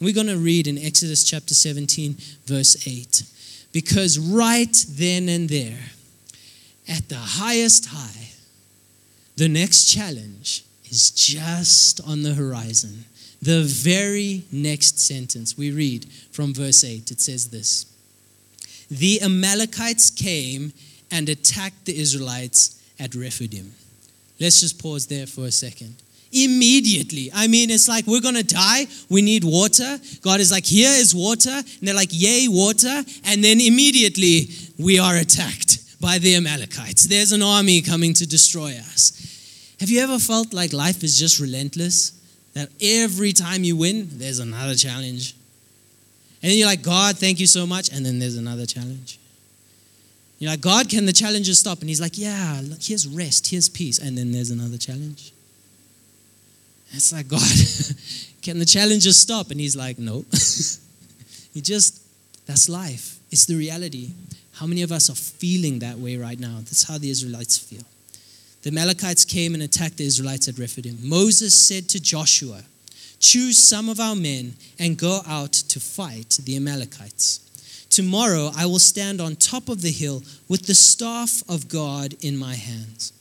We're 0.00 0.14
going 0.14 0.26
to 0.26 0.38
read 0.38 0.66
in 0.66 0.78
Exodus 0.78 1.22
chapter 1.22 1.54
17, 1.54 2.16
verse 2.46 2.88
8. 2.88 3.22
Because 3.72 4.18
right 4.18 4.84
then 4.88 5.28
and 5.28 5.48
there, 5.48 5.78
at 6.88 7.08
the 7.08 7.16
highest 7.16 7.86
high, 7.86 8.31
the 9.36 9.48
next 9.48 9.86
challenge 9.86 10.64
is 10.90 11.10
just 11.10 12.00
on 12.06 12.22
the 12.22 12.34
horizon. 12.34 13.04
The 13.40 13.62
very 13.62 14.44
next 14.52 15.00
sentence 15.00 15.56
we 15.56 15.72
read 15.72 16.06
from 16.30 16.54
verse 16.54 16.84
8 16.84 17.10
it 17.10 17.20
says 17.20 17.48
this 17.48 17.86
The 18.90 19.20
Amalekites 19.22 20.10
came 20.10 20.72
and 21.10 21.28
attacked 21.28 21.86
the 21.86 21.98
Israelites 21.98 22.80
at 23.00 23.14
Rephidim. 23.14 23.72
Let's 24.38 24.60
just 24.60 24.80
pause 24.80 25.06
there 25.06 25.26
for 25.26 25.44
a 25.44 25.50
second. 25.50 25.96
Immediately. 26.32 27.30
I 27.34 27.46
mean, 27.46 27.70
it's 27.70 27.88
like 27.88 28.06
we're 28.06 28.22
going 28.22 28.36
to 28.36 28.44
die. 28.44 28.86
We 29.10 29.20
need 29.20 29.44
water. 29.44 29.98
God 30.22 30.40
is 30.40 30.50
like, 30.50 30.64
here 30.64 30.90
is 30.90 31.14
water. 31.14 31.50
And 31.50 31.82
they're 31.82 31.94
like, 31.94 32.08
yay, 32.10 32.48
water. 32.48 33.04
And 33.26 33.44
then 33.44 33.60
immediately 33.60 34.48
we 34.78 34.98
are 34.98 35.16
attacked 35.16 35.81
by 36.02 36.18
the 36.18 36.34
Amalekites. 36.34 37.04
There's 37.04 37.32
an 37.32 37.42
army 37.42 37.80
coming 37.80 38.12
to 38.14 38.26
destroy 38.26 38.72
us. 38.72 39.76
Have 39.80 39.88
you 39.88 40.00
ever 40.00 40.18
felt 40.18 40.52
like 40.52 40.72
life 40.72 41.02
is 41.02 41.18
just 41.18 41.40
relentless? 41.40 42.18
That 42.54 42.68
every 42.82 43.32
time 43.32 43.64
you 43.64 43.76
win, 43.76 44.08
there's 44.12 44.40
another 44.40 44.74
challenge. 44.74 45.34
And 46.42 46.50
then 46.50 46.58
you're 46.58 46.66
like, 46.66 46.82
God, 46.82 47.16
thank 47.16 47.40
you 47.40 47.46
so 47.46 47.66
much. 47.66 47.90
And 47.90 48.04
then 48.04 48.18
there's 48.18 48.36
another 48.36 48.66
challenge. 48.66 49.18
You're 50.38 50.50
like, 50.50 50.60
God, 50.60 50.88
can 50.90 51.06
the 51.06 51.12
challenges 51.12 51.60
stop? 51.60 51.78
And 51.80 51.88
He's 51.88 52.00
like, 52.00 52.18
Yeah, 52.18 52.60
look, 52.64 52.82
here's 52.82 53.06
rest, 53.06 53.48
here's 53.48 53.68
peace. 53.68 54.00
And 54.00 54.18
then 54.18 54.32
there's 54.32 54.50
another 54.50 54.76
challenge. 54.76 55.32
It's 56.90 57.12
like, 57.12 57.28
God, 57.28 57.40
can 58.42 58.58
the 58.58 58.64
challenges 58.64 59.20
stop? 59.22 59.52
And 59.52 59.60
He's 59.60 59.76
like, 59.76 60.00
No. 60.00 60.24
he 61.54 61.60
just, 61.60 62.02
that's 62.44 62.68
life. 62.68 63.20
It's 63.30 63.46
the 63.46 63.54
reality. 63.54 64.10
How 64.54 64.66
many 64.66 64.82
of 64.82 64.92
us 64.92 65.10
are 65.10 65.14
feeling 65.14 65.78
that 65.80 65.98
way 65.98 66.16
right 66.16 66.38
now? 66.38 66.56
That's 66.58 66.84
how 66.84 66.98
the 66.98 67.10
Israelites 67.10 67.58
feel. 67.58 67.84
The 68.62 68.70
Amalekites 68.70 69.24
came 69.24 69.54
and 69.54 69.62
attacked 69.62 69.96
the 69.96 70.06
Israelites 70.06 70.48
at 70.48 70.58
Rephidim. 70.58 70.98
Moses 71.02 71.58
said 71.58 71.88
to 71.90 72.00
Joshua, 72.00 72.62
Choose 73.18 73.56
some 73.56 73.88
of 73.88 74.00
our 74.00 74.14
men 74.14 74.54
and 74.78 74.98
go 74.98 75.20
out 75.26 75.52
to 75.52 75.80
fight 75.80 76.38
the 76.44 76.56
Amalekites. 76.56 77.40
Tomorrow 77.88 78.50
I 78.56 78.66
will 78.66 78.78
stand 78.78 79.20
on 79.20 79.36
top 79.36 79.68
of 79.68 79.82
the 79.82 79.90
hill 79.90 80.22
with 80.48 80.66
the 80.66 80.74
staff 80.74 81.42
of 81.48 81.68
God 81.68 82.14
in 82.20 82.36
my 82.36 82.54
hands. 82.54 83.12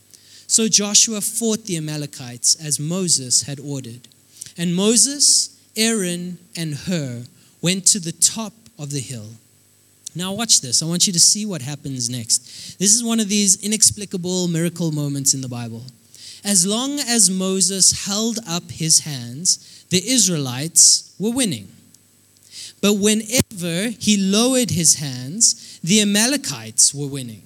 So 0.47 0.67
Joshua 0.67 1.21
fought 1.21 1.65
the 1.65 1.77
Amalekites 1.77 2.55
as 2.55 2.79
Moses 2.79 3.43
had 3.43 3.59
ordered. 3.59 4.07
And 4.57 4.75
Moses, 4.75 5.57
Aaron, 5.75 6.39
and 6.57 6.73
Hur 6.73 7.23
went 7.61 7.85
to 7.87 7.99
the 7.99 8.11
top 8.11 8.53
of 8.77 8.91
the 8.91 8.99
hill. 8.99 9.29
Now, 10.13 10.33
watch 10.33 10.61
this. 10.61 10.83
I 10.83 10.85
want 10.85 11.07
you 11.07 11.13
to 11.13 11.19
see 11.19 11.45
what 11.45 11.61
happens 11.61 12.09
next. 12.09 12.77
This 12.79 12.93
is 12.93 13.03
one 13.03 13.19
of 13.19 13.29
these 13.29 13.63
inexplicable 13.63 14.47
miracle 14.47 14.91
moments 14.91 15.33
in 15.33 15.41
the 15.41 15.47
Bible. 15.47 15.83
As 16.43 16.65
long 16.65 16.99
as 16.99 17.29
Moses 17.29 18.05
held 18.05 18.39
up 18.47 18.69
his 18.71 18.99
hands, 18.99 19.85
the 19.89 20.05
Israelites 20.05 21.13
were 21.19 21.31
winning. 21.31 21.69
But 22.81 22.95
whenever 22.95 23.89
he 23.99 24.17
lowered 24.17 24.71
his 24.71 24.95
hands, 24.95 25.79
the 25.83 26.01
Amalekites 26.01 26.93
were 26.93 27.07
winning. 27.07 27.43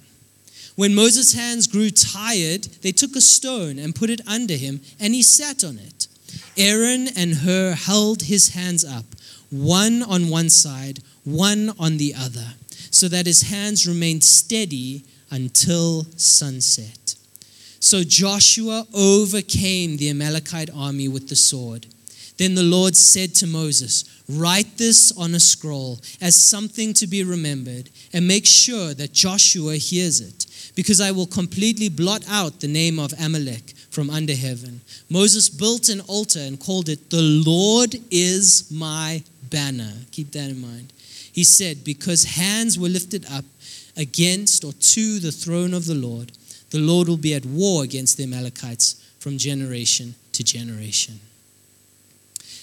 When 0.76 0.94
Moses' 0.94 1.34
hands 1.34 1.66
grew 1.66 1.90
tired, 1.90 2.64
they 2.82 2.92
took 2.92 3.16
a 3.16 3.20
stone 3.20 3.78
and 3.78 3.94
put 3.94 4.10
it 4.10 4.20
under 4.26 4.54
him, 4.54 4.80
and 4.98 5.14
he 5.14 5.22
sat 5.22 5.62
on 5.62 5.78
it. 5.78 6.06
Aaron 6.56 7.08
and 7.16 7.34
Hur 7.34 7.74
held 7.74 8.22
his 8.22 8.50
hands 8.50 8.84
up, 8.84 9.04
one 9.50 10.02
on 10.02 10.28
one 10.28 10.50
side, 10.50 11.00
one 11.26 11.72
on 11.78 11.98
the 11.98 12.14
other, 12.16 12.46
so 12.90 13.08
that 13.08 13.26
his 13.26 13.42
hands 13.42 13.86
remained 13.86 14.24
steady 14.24 15.04
until 15.30 16.04
sunset. 16.16 17.16
So 17.80 18.02
Joshua 18.02 18.86
overcame 18.94 19.96
the 19.96 20.08
Amalekite 20.10 20.70
army 20.74 21.08
with 21.08 21.28
the 21.28 21.36
sword. 21.36 21.86
Then 22.38 22.54
the 22.54 22.62
Lord 22.62 22.94
said 22.94 23.34
to 23.36 23.46
Moses, 23.46 24.04
Write 24.28 24.76
this 24.76 25.12
on 25.16 25.34
a 25.34 25.40
scroll 25.40 26.00
as 26.20 26.36
something 26.36 26.92
to 26.94 27.06
be 27.06 27.22
remembered, 27.22 27.90
and 28.12 28.26
make 28.26 28.46
sure 28.46 28.92
that 28.94 29.12
Joshua 29.12 29.76
hears 29.76 30.20
it, 30.20 30.46
because 30.74 31.00
I 31.00 31.12
will 31.12 31.26
completely 31.26 31.88
blot 31.88 32.24
out 32.28 32.60
the 32.60 32.68
name 32.68 32.98
of 32.98 33.14
Amalek 33.20 33.72
from 33.90 34.10
under 34.10 34.34
heaven. 34.34 34.80
Moses 35.08 35.48
built 35.48 35.88
an 35.88 36.00
altar 36.02 36.40
and 36.40 36.60
called 36.60 36.88
it, 36.88 37.10
The 37.10 37.22
Lord 37.22 37.96
is 38.10 38.70
my 38.70 39.22
banner. 39.50 39.92
Keep 40.10 40.32
that 40.32 40.50
in 40.50 40.60
mind. 40.60 40.92
He 41.36 41.44
said, 41.44 41.84
Because 41.84 42.24
hands 42.24 42.78
were 42.78 42.88
lifted 42.88 43.26
up 43.30 43.44
against 43.94 44.64
or 44.64 44.72
to 44.72 45.18
the 45.18 45.30
throne 45.30 45.74
of 45.74 45.84
the 45.84 45.94
Lord, 45.94 46.32
the 46.70 46.78
Lord 46.78 47.08
will 47.08 47.18
be 47.18 47.34
at 47.34 47.44
war 47.44 47.84
against 47.84 48.16
the 48.16 48.22
Amalekites 48.22 48.94
from 49.18 49.36
generation 49.36 50.14
to 50.32 50.42
generation. 50.42 51.20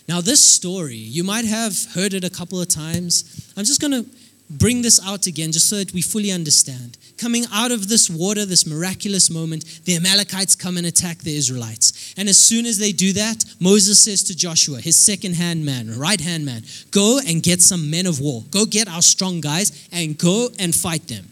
Now, 0.08 0.22
this 0.22 0.44
story, 0.44 0.96
you 0.96 1.24
might 1.24 1.46
have 1.46 1.78
heard 1.94 2.16
it 2.16 2.24
a 2.24 2.32
couple 2.32 2.60
of 2.60 2.68
times. 2.68 3.54
I'm 3.56 3.64
just 3.64 3.80
going 3.80 3.92
to 3.92 4.10
bring 4.50 4.82
this 4.82 5.00
out 5.06 5.26
again 5.28 5.52
just 5.52 5.70
so 5.70 5.78
that 5.78 5.94
we 5.94 6.02
fully 6.02 6.32
understand. 6.32 6.98
Coming 7.18 7.46
out 7.52 7.72
of 7.72 7.88
this 7.88 8.10
water, 8.10 8.46
this 8.46 8.68
miraculous 8.68 9.30
moment, 9.30 9.82
the 9.86 9.96
Amalekites 9.96 10.56
come 10.56 10.78
and 10.78 10.86
attack 10.86 11.20
the 11.20 11.36
Israelites. 11.36 12.14
And 12.18 12.28
as 12.28 12.38
soon 12.38 12.66
as 12.66 12.78
they 12.78 12.92
do 12.92 13.14
that, 13.14 13.44
Moses 13.60 14.04
says 14.04 14.24
to 14.24 14.36
Joshua, 14.36 14.80
his 14.80 15.00
second 15.00 15.36
hand 15.36 15.66
man, 15.66 15.98
right 15.98 16.20
hand 16.20 16.46
man, 16.46 16.64
go 16.92 17.20
and 17.26 17.42
get 17.42 17.62
some 17.62 17.90
men 17.90 18.06
of 18.06 18.20
war. 18.20 18.44
Go 18.52 18.66
get 18.66 18.88
our 18.88 19.02
strong 19.02 19.42
guys 19.42 19.88
and 19.92 20.18
go 20.18 20.50
and 20.60 20.74
fight 20.74 21.08
them. 21.08 21.26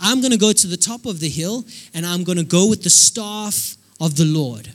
I'm 0.00 0.20
going 0.20 0.32
to 0.32 0.38
go 0.38 0.52
to 0.52 0.66
the 0.66 0.76
top 0.76 1.06
of 1.06 1.20
the 1.20 1.28
hill 1.28 1.64
and 1.94 2.04
I'm 2.04 2.24
going 2.24 2.38
to 2.38 2.44
go 2.44 2.68
with 2.68 2.82
the 2.82 2.90
staff 2.90 3.76
of 4.00 4.16
the 4.16 4.24
Lord. 4.24 4.68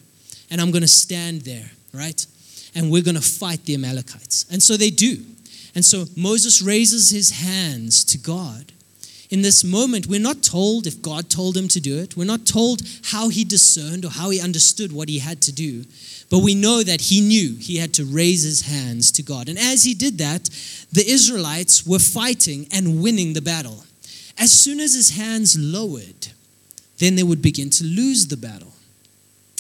And 0.50 0.60
I'm 0.60 0.72
going 0.72 0.82
to 0.82 0.88
stand 0.88 1.42
there, 1.42 1.70
right? 1.94 2.26
And 2.76 2.92
we're 2.92 3.04
going 3.04 3.16
to 3.16 3.22
fight 3.22 3.64
the 3.66 3.74
Amalekites. 3.76 4.46
And 4.52 4.62
so 4.62 4.78
they 4.78 4.90
do. 4.90 5.18
And 5.74 5.86
so 5.86 6.06
Moses 6.16 6.62
raises 6.62 7.10
his 7.10 7.32
hands 7.32 8.04
to 8.06 8.18
God. 8.18 8.72
In 9.30 9.42
this 9.42 9.64
moment, 9.64 10.08
we're 10.08 10.20
not 10.20 10.44
told 10.44 10.86
if 10.86 11.02
God 11.02 11.30
told 11.30 11.56
him 11.56 11.70
to 11.70 11.80
do 11.80 11.98
it. 12.00 12.18
We're 12.18 12.26
not 12.26 12.46
told 12.46 12.82
how 13.06 13.30
he 13.30 13.46
discerned 13.46 14.04
or 14.04 14.10
how 14.10 14.30
he 14.30 14.42
understood 14.42 14.92
what 14.92 15.08
he 15.08 15.20
had 15.20 15.42
to 15.44 15.54
do. 15.54 15.86
But 16.30 16.40
we 16.40 16.54
know 16.54 16.84
that 16.84 17.00
he 17.00 17.22
knew 17.22 17.56
he 17.56 17.78
had 17.78 17.94
to 17.94 18.06
raise 18.06 18.44
his 18.44 18.64
hands 18.64 19.10
to 19.14 19.24
God. 19.24 19.48
And 19.48 19.58
as 19.58 19.86
he 19.86 19.94
did 19.94 20.18
that, 20.18 20.50
the 20.92 21.10
Israelites 21.10 21.88
were 21.88 22.00
fighting 22.00 22.68
and 22.74 23.02
winning 23.02 23.32
the 23.32 23.42
battle. 23.42 23.86
As 24.38 24.52
soon 24.52 24.82
as 24.82 24.94
his 24.94 25.12
hands 25.12 25.58
lowered, 25.58 26.28
then 26.98 27.16
they 27.16 27.24
would 27.24 27.42
begin 27.42 27.70
to 27.70 27.86
lose 27.86 28.28
the 28.28 28.38
battle. 28.38 28.71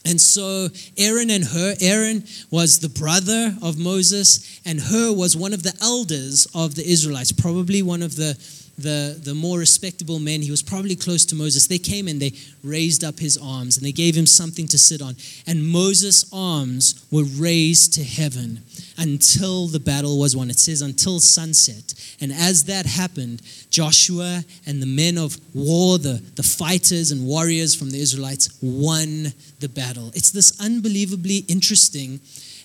And 0.05 0.19
so 0.19 0.67
Aaron 0.97 1.29
and 1.29 1.43
Hur, 1.43 1.75
Aaron 1.79 2.23
was 2.49 2.79
the 2.79 2.89
brother 2.89 3.55
of 3.61 3.77
Moses, 3.77 4.61
and 4.65 4.79
Hur 4.79 5.13
was 5.13 5.37
one 5.37 5.53
of 5.53 5.63
the 5.63 5.77
elders 5.81 6.47
of 6.55 6.75
the 6.75 6.85
Israelites, 6.85 7.31
probably 7.31 7.83
one 7.83 8.01
of 8.01 8.15
the, 8.15 8.37
the, 8.77 9.19
the 9.23 9.35
more 9.35 9.59
respectable 9.59 10.19
men, 10.19 10.41
he 10.41 10.49
was 10.49 10.63
probably 10.63 10.95
close 10.95 11.23
to 11.25 11.35
Moses. 11.35 11.67
They 11.67 11.77
came 11.77 12.07
and 12.07 12.19
they 12.19 12.33
raised 12.63 13.03
up 13.03 13.19
his 13.19 13.37
arms 13.37 13.77
and 13.77 13.85
they 13.85 13.91
gave 13.91 14.15
him 14.15 14.25
something 14.25 14.67
to 14.69 14.77
sit 14.77 15.01
on. 15.01 15.15
And 15.45 15.67
Moses' 15.67 16.25
arms 16.33 17.05
were 17.11 17.23
raised 17.23 17.93
to 17.93 18.03
heaven 18.03 18.61
until 19.01 19.65
the 19.65 19.79
battle 19.79 20.19
was 20.19 20.35
won. 20.35 20.51
It 20.51 20.59
says 20.59 20.83
until 20.83 21.19
sunset. 21.19 21.95
And 22.21 22.31
as 22.31 22.65
that 22.65 22.85
happened, 22.85 23.41
Joshua 23.71 24.43
and 24.67 24.79
the 24.79 24.85
men 24.85 25.17
of 25.17 25.37
war, 25.55 25.97
the, 25.97 26.21
the 26.35 26.43
fighters 26.43 27.09
and 27.09 27.25
warriors 27.25 27.73
from 27.73 27.89
the 27.89 27.99
Israelites, 27.99 28.55
won 28.61 29.33
the 29.59 29.69
battle. 29.69 30.11
It's 30.13 30.29
this 30.29 30.61
unbelievably 30.61 31.45
interesting 31.47 32.19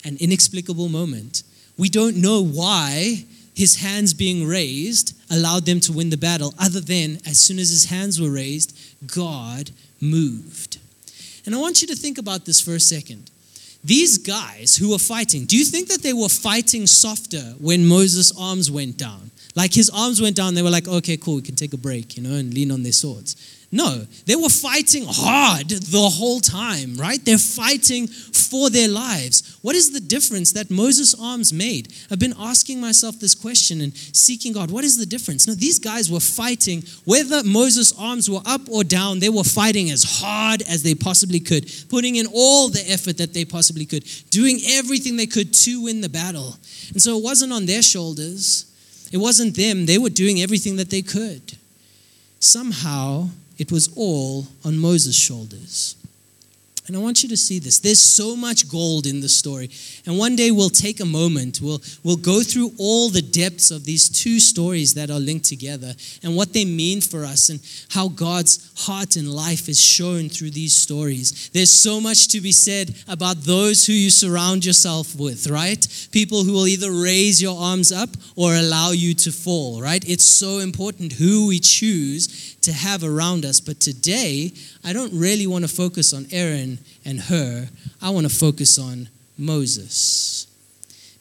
and 0.05 0.20
inexplicable 0.20 0.90
moment. 0.90 1.42
We 1.79 1.88
don't 1.88 2.18
know 2.18 2.44
why 2.44 3.25
his 3.55 3.77
hands 3.77 4.12
being 4.12 4.46
raised 4.46 5.16
allowed 5.31 5.64
them 5.64 5.81
to 5.81 5.92
win 5.92 6.11
the 6.11 6.18
battle, 6.18 6.53
other 6.59 6.81
than 6.81 7.18
as 7.27 7.40
soon 7.40 7.59
as 7.59 7.70
his 7.70 7.87
hands 7.87 8.20
were 8.20 8.31
raised, 8.31 8.79
God 9.07 9.70
moved. 10.03 10.79
And 11.46 11.55
I 11.55 11.59
want 11.59 11.81
you 11.81 11.88
to 11.88 11.96
think 11.96 12.18
about 12.18 12.44
this 12.44 12.61
for 12.61 12.75
a 12.75 12.81
second. 12.81 13.31
These 13.87 14.18
guys 14.18 14.75
who 14.75 14.90
were 14.90 14.99
fighting, 14.99 15.44
do 15.44 15.57
you 15.57 15.64
think 15.64 15.87
that 15.90 16.03
they 16.03 16.12
were 16.12 16.29
fighting 16.29 16.88
softer 16.88 17.55
when 17.61 17.87
Moses' 17.87 18.33
arms 18.37 18.68
went 18.68 18.99
down? 18.99 19.31
Like 19.55 19.72
his 19.72 19.90
arms 19.90 20.20
went 20.20 20.35
down, 20.35 20.55
they 20.55 20.62
were 20.62 20.70
like, 20.70 20.88
okay, 20.88 21.16
cool, 21.16 21.37
we 21.37 21.42
can 21.42 21.55
take 21.55 21.72
a 21.72 21.77
break, 21.77 22.16
you 22.16 22.25
know, 22.25 22.35
and 22.35 22.53
lean 22.53 22.72
on 22.72 22.83
their 22.83 22.90
swords. 22.90 23.37
No, 23.72 24.07
they 24.26 24.37
were 24.37 24.48
fighting 24.48 25.05
hard 25.07 25.68
the 25.68 26.09
whole 26.09 26.40
time, 26.40 26.94
right? 26.96 27.22
They're 27.24 27.37
fighting 27.37 28.07
for 28.07 28.70
their 28.70 28.88
lives. 28.88 29.59
What 29.62 29.74
is 29.74 29.90
the 29.90 30.00
difference 30.00 30.52
that 30.52 30.70
Moses' 30.70 31.14
arms 31.20 31.52
made? 31.52 31.92
I've 32.11 32.20
been 32.20 32.35
asking 32.38 32.81
myself 32.81 33.18
this 33.18 33.35
question 33.35 33.81
and 33.81 33.94
seeking 33.96 34.52
God. 34.52 34.70
What 34.70 34.85
is 34.85 34.96
the 34.96 35.05
difference? 35.05 35.48
No, 35.48 35.55
these 35.55 35.81
guys 35.81 36.11
were 36.11 36.20
fighting, 36.20 36.85
whether 37.05 37.42
Moses' 37.42 37.92
arms 37.98 38.31
were 38.31 38.42
up 38.46 38.68
or 38.70 38.85
down, 38.85 39.18
they 39.18 39.29
were 39.29 39.44
fighting 39.44 39.90
as 39.90 40.05
hard 40.05 40.62
as 40.62 40.85
they 40.85 40.94
possibly 40.94 41.40
could, 41.40 41.70
putting 41.88 42.16
in 42.16 42.26
all 42.33 42.68
the 42.68 42.88
effort 42.88 43.18
that 43.18 43.35
they 43.35 43.44
possibly 43.44 43.85
could, 43.85 44.05
doing 44.31 44.61
everything 44.68 45.16
they 45.16 45.26
could 45.26 45.52
to 45.52 45.83
win 45.83 46.00
the 46.00 46.09
battle. 46.09 46.55
And 46.92 47.02
so 47.02 47.18
it 47.18 47.24
wasn't 47.24 47.52
on 47.52 47.66
their 47.66 47.83
shoulders, 47.83 48.72
it 49.12 49.18
wasn't 49.18 49.57
them. 49.57 49.87
They 49.87 49.98
were 49.98 50.11
doing 50.11 50.40
everything 50.40 50.76
that 50.76 50.90
they 50.90 51.02
could. 51.02 51.59
Somehow, 52.38 53.29
it 53.59 53.73
was 53.73 53.88
all 53.97 54.47
on 54.64 54.79
Moses' 54.79 55.16
shoulders. 55.16 55.97
And 56.87 56.96
I 56.96 57.01
want 57.01 57.22
you 57.22 57.29
to 57.31 57.37
see 57.37 57.59
this. 57.59 57.81
There's 57.81 58.03
so 58.03 58.37
much 58.37 58.68
gold 58.68 59.07
in 59.07 59.20
the 59.20 59.29
story. 59.29 59.70
And 60.07 60.18
one 60.18 60.37
day 60.37 60.51
we'll 60.51 60.70
take 60.70 61.01
a 61.01 61.05
moment, 61.05 61.61
we'll, 61.61 61.83
we'll 62.05 62.16
go 62.16 62.42
through 62.42 62.72
all 62.79 63.09
the 63.09 63.22
depths 63.22 63.70
of 63.70 63.85
these 63.85 64.09
two 64.09 64.38
stories 64.38 64.94
that 64.94 65.11
are 65.11 65.18
linked 65.18 65.46
together 65.46 65.94
and 66.22 66.37
what 66.37 66.53
they 66.53 66.64
mean 66.64 67.01
for 67.01 67.25
us 67.25 67.49
and 67.49 67.61
how 67.90 68.09
God's 68.09 68.72
heart 68.87 69.16
and 69.16 69.29
life 69.29 69.68
is 69.68 69.81
shown 69.81 70.29
through 70.29 70.51
these 70.51 70.77
stories. 70.77 71.51
There's 71.51 71.72
so 71.72 72.01
much 72.01 72.29
to 72.29 72.40
be 72.40 72.53
said 72.53 72.94
about 73.09 73.38
those 73.38 73.87
who 73.87 73.92
you 73.92 74.11
surround 74.11 74.64
yourself 74.64 75.16
with, 75.16 75.49
right? 75.49 76.09
People 76.12 76.44
who 76.44 76.53
will 76.53 76.68
either 76.68 76.92
raise 76.92 77.42
your 77.42 77.59
arms 77.59 77.90
up 77.90 78.11
or 78.37 78.55
allow 78.55 78.92
you 78.92 79.14
to 79.14 79.33
fall, 79.33 79.81
right? 79.81 80.09
It's 80.09 80.25
so 80.25 80.59
important 80.59 81.14
who 81.14 81.49
we 81.49 81.59
choose 81.59 82.57
to 82.66 82.72
have 82.72 83.03
around 83.03 83.44
us. 83.44 83.61
But 83.61 83.81
today, 83.81 84.53
I 84.85 84.92
don't 84.92 85.12
really 85.12 85.46
want 85.46 85.64
to 85.64 85.75
focus 85.75 86.12
on 86.12 86.27
Aaron 86.31 86.76
and 87.05 87.21
Hur, 87.21 87.69
I 88.01 88.11
want 88.11 88.29
to 88.29 88.35
focus 88.35 88.79
on 88.79 89.09
Moses. 89.39 90.47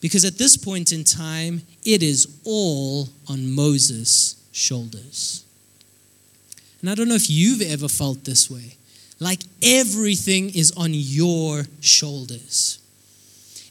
Because 0.00 0.24
at 0.24 0.38
this 0.38 0.56
point 0.56 0.92
in 0.92 1.04
time, 1.04 1.62
it 1.84 2.02
is 2.02 2.40
all 2.44 3.08
on 3.28 3.50
Moses' 3.54 4.36
shoulders. 4.52 5.44
And 6.80 6.90
I 6.90 6.94
don't 6.94 7.08
know 7.08 7.14
if 7.14 7.30
you've 7.30 7.62
ever 7.62 7.88
felt 7.88 8.24
this 8.24 8.50
way. 8.50 8.76
Like 9.18 9.40
everything 9.62 10.50
is 10.54 10.72
on 10.76 10.90
your 10.92 11.64
shoulders. 11.80 12.78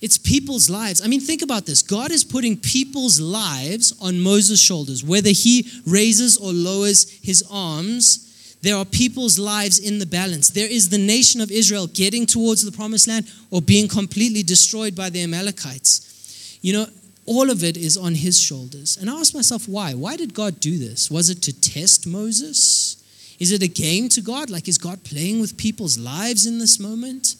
It's 0.01 0.17
people's 0.17 0.69
lives. 0.69 1.01
I 1.01 1.07
mean, 1.07 1.21
think 1.21 1.41
about 1.41 1.65
this. 1.65 1.81
God 1.81 2.11
is 2.11 2.23
putting 2.23 2.57
people's 2.57 3.19
lives 3.19 3.93
on 4.01 4.19
Moses' 4.19 4.59
shoulders. 4.59 5.03
Whether 5.03 5.29
he 5.29 5.69
raises 5.85 6.37
or 6.37 6.51
lowers 6.51 7.09
his 7.21 7.43
arms, 7.49 8.24
there 8.65 8.75
are 8.75 8.85
people's 8.85 9.37
lives 9.37 9.77
in 9.77 9.99
the 9.99 10.07
balance. 10.07 10.49
There 10.49 10.67
is 10.67 10.89
the 10.89 10.97
nation 10.97 11.39
of 11.39 11.51
Israel 11.51 11.85
getting 11.85 12.25
towards 12.25 12.65
the 12.65 12.71
promised 12.71 13.07
land 13.07 13.31
or 13.51 13.61
being 13.61 13.87
completely 13.87 14.41
destroyed 14.41 14.95
by 14.95 15.11
the 15.11 15.21
Amalekites. 15.21 16.57
You 16.63 16.73
know, 16.73 16.87
all 17.27 17.51
of 17.51 17.63
it 17.63 17.77
is 17.77 17.95
on 17.95 18.15
his 18.15 18.41
shoulders. 18.41 18.97
And 18.97 19.07
I 19.07 19.19
ask 19.19 19.35
myself, 19.35 19.67
why? 19.67 19.93
Why 19.93 20.15
did 20.15 20.33
God 20.33 20.59
do 20.59 20.79
this? 20.79 21.11
Was 21.11 21.29
it 21.29 21.43
to 21.43 21.53
test 21.53 22.07
Moses? 22.07 22.97
Is 23.39 23.51
it 23.51 23.61
a 23.61 23.67
game 23.67 24.09
to 24.09 24.21
God? 24.21 24.49
Like, 24.49 24.67
is 24.67 24.79
God 24.79 25.03
playing 25.03 25.41
with 25.41 25.57
people's 25.57 25.99
lives 25.99 26.47
in 26.47 26.57
this 26.57 26.79
moment? 26.79 27.35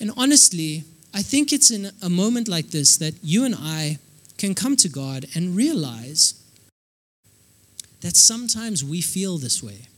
And 0.00 0.10
honestly, 0.16 0.84
I 1.12 1.20
think 1.20 1.52
it's 1.52 1.70
in 1.70 1.90
a 2.02 2.08
moment 2.08 2.48
like 2.48 2.70
this 2.70 2.96
that 2.96 3.14
you 3.22 3.44
and 3.44 3.54
I 3.58 3.98
can 4.38 4.54
come 4.54 4.76
to 4.76 4.88
God 4.88 5.26
and 5.34 5.54
realize 5.54 6.32
that 8.00 8.16
sometimes 8.16 8.82
we 8.82 9.02
feel 9.02 9.36
this 9.36 9.62
way. 9.62 9.88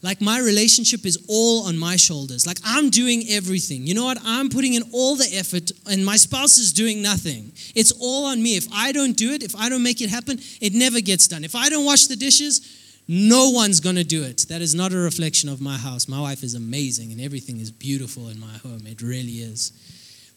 Like 0.00 0.20
my 0.20 0.38
relationship 0.38 1.04
is 1.04 1.18
all 1.28 1.66
on 1.66 1.76
my 1.76 1.96
shoulders. 1.96 2.46
Like 2.46 2.58
I'm 2.64 2.88
doing 2.88 3.24
everything. 3.30 3.86
You 3.86 3.94
know 3.94 4.04
what? 4.04 4.18
I'm 4.24 4.48
putting 4.48 4.74
in 4.74 4.82
all 4.92 5.16
the 5.16 5.28
effort 5.34 5.72
and 5.90 6.04
my 6.04 6.16
spouse 6.16 6.56
is 6.58 6.72
doing 6.72 7.02
nothing. 7.02 7.52
It's 7.74 7.92
all 8.00 8.26
on 8.26 8.40
me. 8.42 8.56
If 8.56 8.68
I 8.72 8.92
don't 8.92 9.16
do 9.16 9.32
it, 9.32 9.42
if 9.42 9.56
I 9.56 9.68
don't 9.68 9.82
make 9.82 10.00
it 10.00 10.08
happen, 10.08 10.38
it 10.60 10.72
never 10.72 11.00
gets 11.00 11.26
done. 11.26 11.42
If 11.42 11.56
I 11.56 11.68
don't 11.68 11.84
wash 11.84 12.06
the 12.06 12.16
dishes, 12.16 12.60
no 13.08 13.50
one's 13.50 13.80
going 13.80 13.96
to 13.96 14.04
do 14.04 14.22
it. 14.22 14.46
That 14.48 14.60
is 14.60 14.74
not 14.74 14.92
a 14.92 14.98
reflection 14.98 15.48
of 15.48 15.60
my 15.60 15.76
house. 15.76 16.06
My 16.06 16.20
wife 16.20 16.44
is 16.44 16.54
amazing 16.54 17.10
and 17.10 17.20
everything 17.20 17.58
is 17.58 17.72
beautiful 17.72 18.28
in 18.28 18.38
my 18.38 18.58
home. 18.58 18.82
It 18.86 19.02
really 19.02 19.38
is. 19.40 19.72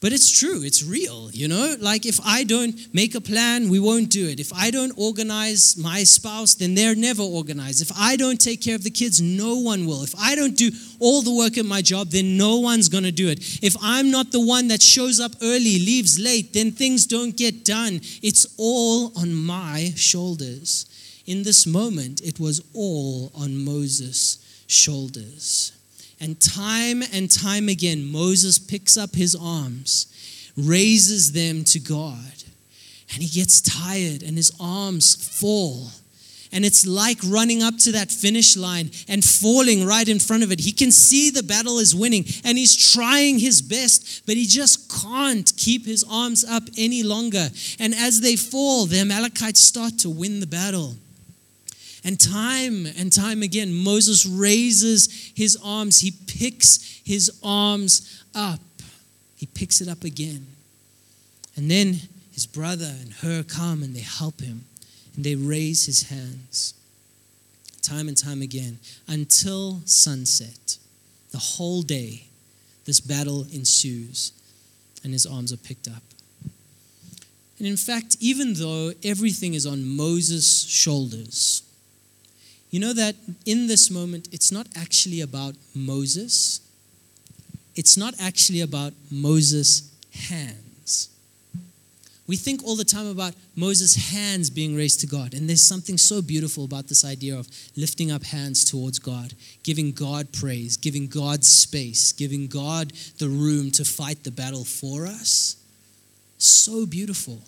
But 0.02 0.14
it's 0.14 0.32
true, 0.32 0.64
it's 0.64 0.84
real, 0.84 1.30
you 1.32 1.48
know? 1.48 1.76
Like 1.80 2.08
if 2.08 2.20
I 2.26 2.44
don't 2.44 2.76
make 2.92 3.14
a 3.14 3.22
plan, 3.22 3.70
we 3.70 3.80
won't 3.80 4.10
do 4.10 4.28
it. 4.28 4.40
If 4.40 4.52
I 4.52 4.72
don't 4.72 4.92
organize 4.98 5.78
my 5.78 6.04
spouse, 6.04 6.56
then 6.56 6.74
they're 6.74 6.96
never 6.96 7.22
organized. 7.22 7.84
If 7.84 7.92
I 7.96 8.16
don't 8.16 8.42
take 8.42 8.62
care 8.64 8.74
of 8.74 8.84
the 8.84 8.90
kids, 8.90 9.22
no 9.22 9.58
one 9.58 9.86
will. 9.86 10.02
If 10.02 10.16
I 10.20 10.34
don't 10.34 10.58
do 10.58 10.72
all 11.00 11.22
the 11.22 11.36
work 11.36 11.56
at 11.60 11.66
my 11.66 11.84
job, 11.84 12.08
then 12.08 12.36
no 12.36 12.58
one's 12.58 12.90
going 12.90 13.04
to 13.04 13.12
do 13.12 13.30
it. 13.30 13.60
If 13.62 13.76
I'm 13.80 14.10
not 14.10 14.32
the 14.32 14.44
one 14.44 14.70
that 14.70 14.82
shows 14.82 15.20
up 15.20 15.34
early, 15.40 15.78
leaves 15.78 16.18
late, 16.18 16.52
then 16.52 16.72
things 16.72 17.06
don't 17.06 17.38
get 17.38 17.64
done. 17.64 18.02
It's 18.24 18.48
all 18.58 19.12
on 19.16 19.36
my 19.36 19.94
shoulders. 19.96 20.88
In 21.28 21.44
this 21.44 21.68
moment, 21.68 22.22
it 22.22 22.40
was 22.40 22.64
all 22.74 23.32
on 23.36 23.64
Moses' 23.64 24.64
shoulders. 24.66 25.74
And 26.22 26.40
time 26.40 27.02
and 27.12 27.32
time 27.32 27.68
again, 27.68 28.12
Moses 28.12 28.60
picks 28.60 28.96
up 28.96 29.16
his 29.16 29.36
arms, 29.36 30.06
raises 30.56 31.32
them 31.32 31.64
to 31.64 31.80
God, 31.80 32.44
and 33.12 33.24
he 33.24 33.28
gets 33.28 33.60
tired 33.60 34.22
and 34.22 34.38
his 34.38 34.52
arms 34.60 35.16
fall. 35.40 35.90
And 36.54 36.64
it's 36.64 36.86
like 36.86 37.18
running 37.26 37.64
up 37.64 37.78
to 37.80 37.94
that 37.94 38.12
finish 38.12 38.56
line 38.56 38.92
and 39.08 39.24
falling 39.24 39.86
right 39.86 40.08
in 40.08 40.20
front 40.20 40.44
of 40.44 40.52
it. 40.52 40.60
He 40.60 40.74
can 40.74 40.92
see 40.92 41.30
the 41.30 41.44
battle 41.44 41.80
is 41.80 41.96
winning 41.96 42.26
and 42.44 42.58
he's 42.58 42.94
trying 42.94 43.40
his 43.40 43.62
best, 43.62 44.26
but 44.26 44.36
he 44.36 44.46
just 44.46 44.92
can't 45.02 45.52
keep 45.58 45.86
his 45.86 46.06
arms 46.10 46.44
up 46.44 46.64
any 46.78 47.04
longer. 47.04 47.48
And 47.80 47.96
as 47.96 48.22
they 48.22 48.36
fall, 48.36 48.86
the 48.86 49.00
Amalekites 49.00 49.62
start 49.62 49.98
to 50.00 50.10
win 50.10 50.40
the 50.40 50.48
battle. 50.48 50.96
And 52.04 52.20
time 52.20 52.88
and 52.98 53.12
time 53.12 53.44
again, 53.44 53.74
Moses 53.74 54.26
raises 54.26 55.32
his 55.36 55.58
arms. 55.64 56.00
He 56.00 56.12
picks 56.12 57.02
his 57.06 57.32
arms 57.44 58.24
up. 58.34 58.60
He 59.36 59.46
picks 59.46 59.82
it 59.82 59.88
up 59.88 60.04
again. 60.04 60.48
And 61.56 61.70
then 61.70 62.00
his 62.32 62.48
brother 62.48 62.92
and 63.02 63.14
Hur 63.14 63.44
come 63.44 63.84
and 63.84 63.96
they 63.96 64.02
help 64.02 64.42
him 64.42 64.66
and 65.16 65.24
they 65.24 65.36
raise 65.36 65.86
his 65.86 66.10
hands. 66.10 66.74
Time 67.82 68.08
and 68.08 68.18
time 68.18 68.42
again 68.42 68.80
until 69.08 69.82
sunset. 69.86 70.78
The 71.32 71.38
whole 71.38 71.82
day, 71.82 72.28
this 72.86 73.00
battle 73.00 73.46
ensues 73.54 74.32
and 75.04 75.14
his 75.14 75.26
arms 75.26 75.54
are 75.54 75.58
picked 75.58 75.88
up. 75.88 76.04
And 77.60 77.68
in 77.68 77.78
fact, 77.78 78.18
even 78.20 78.56
though 78.56 78.92
everything 79.04 79.54
is 79.54 79.68
on 79.68 79.86
Moses' 79.86 80.64
shoulders, 80.64 81.64
you 82.72 82.80
know 82.80 82.94
that 82.94 83.16
in 83.46 83.68
this 83.68 83.92
moment, 83.92 84.30
it's 84.32 84.52
not 84.52 84.68
actually 84.76 85.22
about 85.22 85.56
Moses, 85.76 86.62
it's 87.76 87.98
not 87.98 88.16
actually 88.20 88.62
about 88.62 88.94
Moses' 89.12 89.94
hands. 90.30 91.10
We 92.28 92.38
think 92.38 92.64
all 92.64 92.78
the 92.78 92.86
time 92.86 93.08
about 93.08 93.34
Moses' 93.58 94.14
hands 94.14 94.50
being 94.50 94.74
raised 94.74 95.02
to 95.02 95.08
God, 95.08 95.34
and 95.34 95.50
there's 95.50 95.64
something 95.64 95.98
so 95.98 96.22
beautiful 96.22 96.64
about 96.64 96.88
this 96.88 97.04
idea 97.04 97.38
of 97.38 97.50
lifting 97.76 98.10
up 98.10 98.24
hands 98.24 98.64
towards 98.64 99.00
God, 99.00 99.34
giving 99.64 99.92
God 99.92 100.32
praise, 100.32 100.78
giving 100.78 101.08
God 101.08 101.44
space, 101.44 102.14
giving 102.14 102.48
God 102.48 102.94
the 103.18 103.28
room 103.28 103.70
to 103.72 103.84
fight 103.84 104.24
the 104.24 104.32
battle 104.32 104.64
for 104.64 105.06
us. 105.06 105.58
So 106.38 106.86
beautiful. 106.86 107.42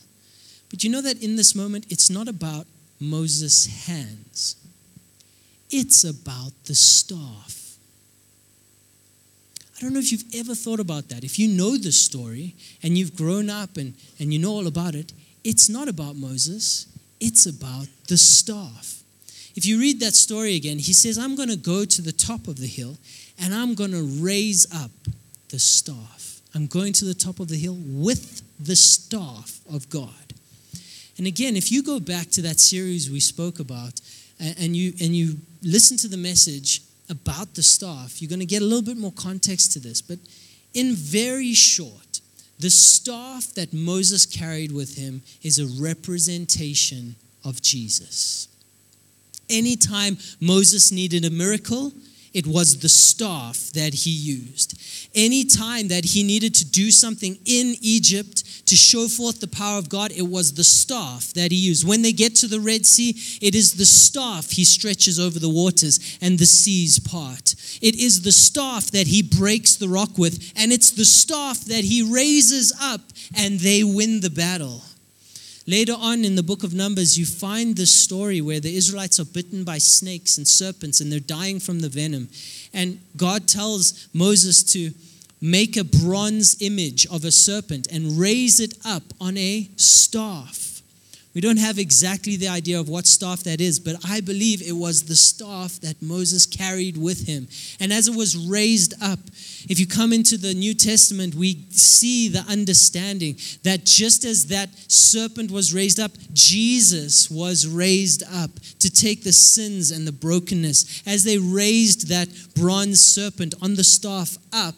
But 0.70 0.84
you 0.84 0.90
know 0.90 1.02
that 1.02 1.24
in 1.24 1.38
this 1.38 1.56
moment, 1.56 1.86
it's 1.90 2.10
not 2.10 2.28
about 2.28 2.68
Moses' 3.00 3.88
hands, 3.88 4.58
it's 5.74 6.04
about 6.04 6.52
the 6.66 6.76
staff. 6.76 7.78
I 9.76 9.82
don't 9.82 9.94
know 9.94 10.00
if 10.00 10.12
you've 10.12 10.36
ever 10.36 10.54
thought 10.54 10.80
about 10.80 11.10
that. 11.10 11.24
If 11.24 11.40
you 11.40 11.48
know 11.48 11.78
the 11.78 11.92
story 11.92 12.54
and 12.84 12.96
you've 12.98 13.16
grown 13.16 13.50
up 13.50 13.76
and, 13.76 13.96
and 14.20 14.32
you 14.32 14.40
know 14.40 14.52
all 14.52 14.68
about 14.68 14.94
it, 14.94 15.12
it's 15.44 15.70
not 15.70 15.90
about 15.90 16.16
Moses, 16.16 16.88
it's 17.20 17.48
about 17.48 17.88
the 18.08 18.18
staff. 18.18 19.02
If 19.56 19.66
you 19.66 19.80
read 19.80 20.00
that 20.00 20.14
story 20.14 20.56
again, 20.56 20.78
he 20.78 20.94
says, 20.94 21.18
I'm 21.18 21.36
going 21.36 21.50
to 21.50 21.58
go 21.58 21.86
to 21.86 22.02
the 22.02 22.12
top 22.12 22.48
of 22.48 22.58
the 22.58 22.68
hill 22.68 22.98
and 23.42 23.54
I'm 23.54 23.74
going 23.74 23.92
to 23.92 24.04
raise 24.24 24.68
up 24.74 24.92
the 25.50 25.60
staff. 25.60 26.40
I'm 26.56 26.68
going 26.68 26.94
to 26.94 27.06
the 27.06 27.14
top 27.16 27.40
of 27.40 27.50
the 27.50 27.58
hill 27.58 27.78
with 27.80 28.44
the 28.60 28.76
staff 28.76 29.60
of 29.72 29.90
God. 29.90 30.34
And 31.18 31.26
again, 31.28 31.56
if 31.56 31.72
you 31.72 31.84
go 31.84 32.00
back 32.00 32.30
to 32.32 32.42
that 32.44 32.60
series 32.60 33.10
we 33.10 33.20
spoke 33.20 33.60
about 33.60 34.00
and 34.40 34.76
you, 34.76 34.94
and 35.02 35.16
you 35.16 35.38
listen 35.62 35.98
to 35.98 36.08
the 36.08 36.18
message 36.18 36.82
about 37.10 37.56
the 37.56 37.64
staff, 37.64 38.22
you're 38.22 38.30
going 38.30 38.40
to 38.40 38.46
get 38.46 38.62
a 38.62 38.66
little 38.66 38.84
bit 38.84 38.98
more 38.98 39.12
context 39.12 39.72
to 39.74 39.80
this. 39.80 40.02
But 40.02 40.20
in 40.74 40.94
very 40.94 41.54
short, 41.54 42.22
the 42.60 42.70
staff 42.70 43.54
that 43.56 43.74
Moses 43.74 44.26
carried 44.26 44.72
with 44.72 44.98
him 44.98 45.22
is 45.42 45.60
a 45.60 45.68
representation 45.82 47.16
of 47.44 47.62
Jesus. 47.62 48.48
Anytime 49.50 50.18
Moses 50.40 50.92
needed 50.92 51.26
a 51.26 51.30
miracle, 51.30 51.92
it 52.34 52.48
was 52.48 52.80
the 52.80 52.90
staff 52.90 53.72
that 53.74 53.94
he 53.94 54.10
used. 54.10 54.80
Any 55.14 55.44
time 55.44 55.90
that 55.90 56.04
he 56.04 56.24
needed 56.24 56.56
to 56.56 56.66
do 56.66 56.90
something 56.90 57.38
in 57.46 57.76
Egypt 57.82 58.66
to 58.66 58.76
show 58.76 59.08
forth 59.08 59.40
the 59.40 59.48
power 59.48 59.78
of 59.78 59.90
God, 59.90 60.12
it 60.12 60.24
was 60.24 60.54
the 60.54 60.64
staff 60.64 61.34
that 61.34 61.52
he 61.52 61.58
used. 61.58 61.88
When 61.88 62.02
they 62.02 62.12
get 62.12 62.36
to 62.38 62.48
the 62.48 62.60
Red 62.60 62.86
Sea, 62.86 63.10
it 63.42 63.54
is 63.54 63.74
the 63.74 63.86
staff 63.86 64.50
he 64.50 64.64
stretches 64.64 65.20
over 65.20 65.38
the 65.38 65.50
waters 65.50 66.18
and 66.22 66.40
the 66.40 66.46
seas 66.46 67.00
part. 67.00 67.56
It 67.82 67.96
is 67.96 68.22
the 68.22 68.32
staff 68.32 68.92
that 68.92 69.08
he 69.08 69.22
breaks 69.22 69.76
the 69.76 69.90
rock 69.90 70.18
with, 70.18 70.54
and 70.56 70.72
it's 70.72 70.92
the 70.92 71.06
staff 71.06 71.66
that 71.66 71.84
he 71.84 72.02
raises 72.02 72.74
up 72.82 73.02
and 73.38 73.60
they 73.60 73.84
win 73.84 74.22
the 74.22 74.30
battle. 74.30 74.82
Later 75.66 75.94
on 75.98 76.26
in 76.26 76.36
the 76.36 76.44
book 76.44 76.64
of 76.64 76.74
Numbers, 76.74 77.18
you 77.18 77.26
find 77.26 77.76
this 77.76 77.94
story 77.94 78.42
where 78.42 78.60
the 78.60 78.76
Israelites 78.76 79.20
are 79.20 79.26
bitten 79.26 79.64
by 79.64 79.78
snakes 79.78 80.38
and 80.38 80.46
serpents 80.46 81.00
and 81.00 81.10
they're 81.10 81.22
dying 81.22 81.60
from 81.60 81.80
the 81.80 81.88
venom. 81.88 82.28
And 82.74 83.00
God 83.16 83.48
tells 83.48 84.10
Moses 84.14 84.62
to 84.74 84.92
make 85.40 85.78
a 85.78 85.84
bronze 85.84 86.62
image 86.62 87.06
of 87.08 87.24
a 87.24 87.32
serpent 87.32 87.88
and 87.92 88.20
raise 88.20 88.60
it 88.60 88.78
up 88.86 89.04
on 89.22 89.38
a 89.38 89.70
staff. 89.78 90.73
We 91.34 91.42
don't 91.42 91.58
have 91.58 91.80
exactly 91.80 92.36
the 92.36 92.48
idea 92.48 92.80
of 92.80 92.90
what 92.90 93.08
staff 93.08 93.44
that 93.44 93.60
is, 93.60 93.80
but 93.80 93.96
I 94.08 94.22
believe 94.22 94.62
it 94.62 94.74
was 94.74 95.04
the 95.04 95.16
staff 95.16 95.80
that 95.82 96.00
Moses 96.00 96.46
carried 96.46 96.96
with 96.96 97.26
him. 97.26 97.48
And 97.80 97.92
as 97.92 98.08
it 98.08 98.16
was 98.16 98.38
raised 98.38 98.94
up, 99.02 99.20
if 99.68 99.80
you 99.80 99.88
come 99.88 100.14
into 100.14 100.38
the 100.38 100.54
New 100.54 100.76
Testament, 100.76 101.34
we 101.34 101.66
see 101.72 102.28
the 102.28 102.46
understanding 102.48 103.38
that 103.64 103.84
just 103.84 104.26
as 104.26 104.48
that 104.48 104.70
serpent 104.88 105.50
was 105.50 105.74
raised 105.74 106.00
up, 106.00 106.12
Jesus 106.34 107.32
was 107.32 107.66
raised 107.66 108.22
up 108.32 108.52
to 108.78 108.92
take 108.92 109.24
the 109.24 109.34
sins 109.34 109.90
and 109.90 110.06
the 110.06 110.12
brokenness. 110.12 111.02
As 111.08 111.24
they 111.24 111.40
raised 111.40 112.10
that 112.10 112.30
bronze 112.56 113.02
serpent 113.04 113.56
on 113.60 113.74
the 113.74 113.84
staff 113.84 114.38
up, 114.54 114.76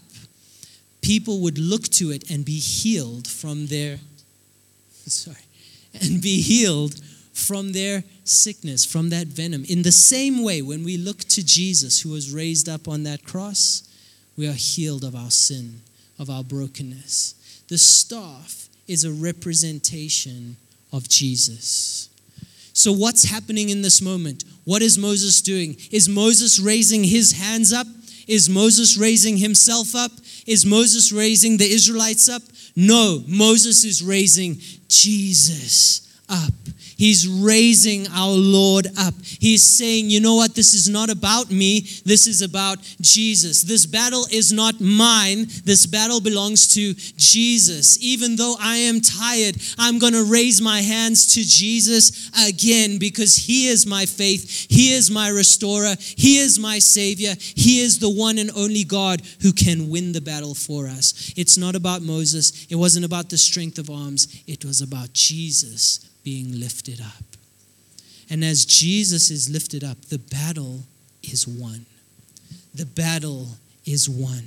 people 1.01 1.41
would 1.41 1.57
look 1.57 1.83
to 1.83 2.11
it 2.11 2.31
and 2.31 2.45
be 2.45 2.59
healed 2.59 3.27
from 3.27 3.67
their 3.67 3.99
sorry 5.05 5.44
and 6.01 6.21
be 6.21 6.41
healed 6.41 6.95
from 7.33 7.73
their 7.73 8.03
sickness, 8.23 8.85
from 8.85 9.09
that 9.09 9.27
venom. 9.27 9.65
In 9.67 9.81
the 9.81 9.91
same 9.91 10.43
way, 10.43 10.61
when 10.61 10.83
we 10.83 10.97
look 10.97 11.19
to 11.19 11.45
Jesus, 11.45 12.01
who 12.01 12.09
was 12.09 12.33
raised 12.33 12.69
up 12.69 12.87
on 12.87 13.03
that 13.03 13.23
cross, 13.23 13.83
we 14.37 14.47
are 14.47 14.53
healed 14.53 15.03
of 15.03 15.15
our 15.15 15.31
sin, 15.31 15.81
of 16.17 16.29
our 16.29 16.43
brokenness. 16.43 17.63
The 17.67 17.77
staff 17.77 18.69
is 18.87 19.03
a 19.03 19.11
representation 19.11 20.57
of 20.93 21.09
Jesus. 21.09 22.09
So, 22.73 22.91
what's 22.91 23.23
happening 23.23 23.69
in 23.69 23.81
this 23.81 24.01
moment? 24.01 24.43
What 24.63 24.81
is 24.81 24.97
Moses 24.97 25.41
doing? 25.41 25.77
Is 25.91 26.09
Moses 26.09 26.59
raising 26.59 27.03
his 27.03 27.31
hands 27.31 27.71
up? 27.71 27.87
Is 28.27 28.49
Moses 28.49 28.97
raising 28.97 29.37
himself 29.37 29.95
up? 29.95 30.11
Is 30.45 30.65
Moses 30.65 31.11
raising 31.11 31.57
the 31.57 31.69
Israelites 31.69 32.27
up? 32.27 32.41
No, 32.75 33.23
Moses 33.27 33.85
is 33.85 34.03
raising 34.03 34.57
Jesus 34.87 36.19
up. 36.27 36.53
He's 36.97 37.27
raising 37.27 38.07
our 38.07 38.31
Lord 38.31 38.87
up. 38.97 39.13
He's 39.21 39.63
saying, 39.63 40.09
you 40.09 40.21
know 40.21 40.35
what? 40.35 40.55
This 40.55 40.73
is 40.73 40.87
not 40.87 41.09
about 41.09 41.51
me. 41.51 41.81
This 42.05 42.25
is 42.25 42.41
about 42.41 42.79
Jesus. 43.01 43.63
This 43.63 43.85
battle 43.85 44.25
is 44.31 44.53
not 44.53 44.79
mine. 44.79 45.47
This 45.65 45.85
battle 45.85 46.21
belongs 46.21 46.73
to 46.75 46.93
Jesus. 46.93 48.01
Even 48.01 48.37
though 48.37 48.55
I 48.59 48.77
am 48.77 49.01
tired, 49.01 49.57
I'm 49.77 49.99
going 49.99 50.13
to 50.13 50.23
raise 50.23 50.61
my 50.61 50.81
hands 50.81 51.33
to 51.35 51.41
Jesus 51.43 52.31
again 52.47 52.97
because 52.97 53.35
He 53.35 53.67
is 53.67 53.85
my 53.85 54.05
faith. 54.05 54.67
He 54.69 54.93
is 54.93 55.11
my 55.11 55.29
restorer. 55.29 55.95
He 55.99 56.37
is 56.37 56.57
my 56.57 56.79
Savior. 56.79 57.35
He 57.39 57.81
is 57.81 57.99
the 57.99 58.09
one 58.09 58.37
and 58.37 58.51
only 58.55 58.85
God 58.85 59.21
who 59.41 59.51
can 59.51 59.89
win 59.89 60.13
the 60.13 60.21
battle 60.21 60.55
for 60.55 60.87
us. 60.87 61.33
It's 61.35 61.57
not 61.57 61.75
about 61.75 62.01
Moses. 62.01 62.67
It 62.69 62.75
wasn't 62.75 63.05
about 63.05 63.29
the 63.29 63.37
strength 63.37 63.77
of 63.77 63.89
arms. 63.89 64.27
It 64.47 64.63
was 64.63 64.81
about 64.81 65.11
Jesus 65.11 66.09
being 66.25 66.59
lifted 66.59 66.99
up. 66.99 67.23
And 68.29 68.43
as 68.43 68.65
Jesus 68.65 69.29
is 69.31 69.49
lifted 69.49 69.83
up, 69.83 70.01
the 70.05 70.17
battle 70.17 70.81
is 71.23 71.47
won. 71.47 71.85
The 72.73 72.87
battle 72.87 73.47
is 73.85 74.09
won. 74.09 74.43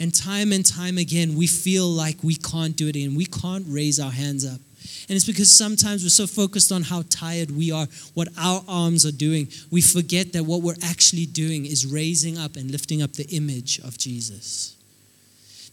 And 0.00 0.12
time 0.12 0.50
and 0.52 0.64
time 0.64 0.96
again, 0.96 1.36
we 1.36 1.46
feel 1.46 1.86
like 1.86 2.16
we 2.24 2.34
can't 2.34 2.74
do 2.74 2.88
it 2.88 2.96
and 2.96 3.16
we 3.16 3.26
can't 3.26 3.64
raise 3.68 4.00
our 4.00 4.10
hands 4.10 4.46
up. 4.46 4.60
And 5.08 5.16
it's 5.16 5.26
because 5.26 5.54
sometimes 5.54 6.02
we're 6.02 6.08
so 6.08 6.26
focused 6.26 6.72
on 6.72 6.82
how 6.82 7.02
tired 7.10 7.50
we 7.50 7.70
are, 7.70 7.86
what 8.14 8.28
our 8.38 8.64
arms 8.66 9.04
are 9.04 9.12
doing, 9.12 9.48
we 9.70 9.82
forget 9.82 10.32
that 10.32 10.44
what 10.44 10.62
we're 10.62 10.74
actually 10.82 11.26
doing 11.26 11.66
is 11.66 11.86
raising 11.86 12.38
up 12.38 12.56
and 12.56 12.70
lifting 12.70 13.02
up 13.02 13.12
the 13.12 13.24
image 13.24 13.78
of 13.80 13.98
Jesus 13.98 14.77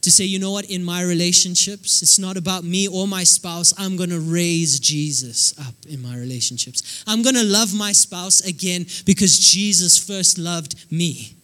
to 0.06 0.10
say, 0.12 0.22
you 0.22 0.38
know 0.38 0.52
what, 0.52 0.70
in 0.70 0.84
my 0.84 1.02
relationships, 1.02 2.00
it's 2.00 2.16
not 2.16 2.36
about 2.36 2.62
me 2.62 2.86
or 2.86 3.08
my 3.08 3.24
spouse. 3.24 3.74
I'm 3.76 3.96
going 3.96 4.10
to 4.10 4.20
raise 4.20 4.78
Jesus 4.78 5.52
up 5.58 5.74
in 5.88 6.00
my 6.00 6.16
relationships. 6.16 7.02
I'm 7.08 7.22
going 7.22 7.34
to 7.34 7.42
love 7.42 7.74
my 7.74 7.90
spouse 7.90 8.40
again 8.40 8.86
because 9.04 9.36
Jesus 9.36 9.98
first 9.98 10.38
loved 10.38 10.92
me. 10.92 11.34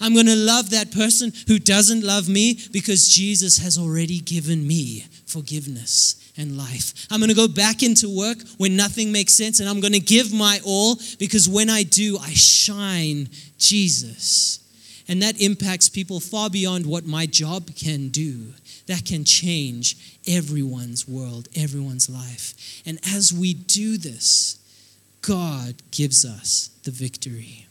I'm 0.00 0.12
going 0.12 0.26
to 0.26 0.34
love 0.34 0.70
that 0.70 0.90
person 0.90 1.32
who 1.46 1.60
doesn't 1.60 2.02
love 2.02 2.28
me 2.28 2.58
because 2.72 3.08
Jesus 3.08 3.58
has 3.58 3.78
already 3.78 4.18
given 4.18 4.66
me 4.66 5.04
forgiveness 5.26 6.32
and 6.36 6.58
life. 6.58 7.06
I'm 7.12 7.20
going 7.20 7.28
to 7.28 7.36
go 7.36 7.46
back 7.46 7.84
into 7.84 8.08
work 8.12 8.38
when 8.56 8.74
nothing 8.74 9.12
makes 9.12 9.34
sense 9.34 9.60
and 9.60 9.68
I'm 9.68 9.78
going 9.78 9.92
to 9.92 10.00
give 10.00 10.32
my 10.32 10.58
all 10.66 10.96
because 11.20 11.48
when 11.48 11.70
I 11.70 11.84
do, 11.84 12.18
I 12.18 12.30
shine 12.30 13.28
Jesus. 13.56 14.59
And 15.10 15.20
that 15.22 15.40
impacts 15.42 15.88
people 15.88 16.20
far 16.20 16.48
beyond 16.48 16.86
what 16.86 17.04
my 17.04 17.26
job 17.26 17.74
can 17.74 18.10
do. 18.10 18.54
That 18.86 19.04
can 19.04 19.24
change 19.24 20.20
everyone's 20.24 21.08
world, 21.08 21.48
everyone's 21.56 22.08
life. 22.08 22.80
And 22.86 23.00
as 23.12 23.32
we 23.32 23.52
do 23.52 23.98
this, 23.98 24.60
God 25.20 25.74
gives 25.90 26.24
us 26.24 26.70
the 26.84 26.92
victory. 26.92 27.66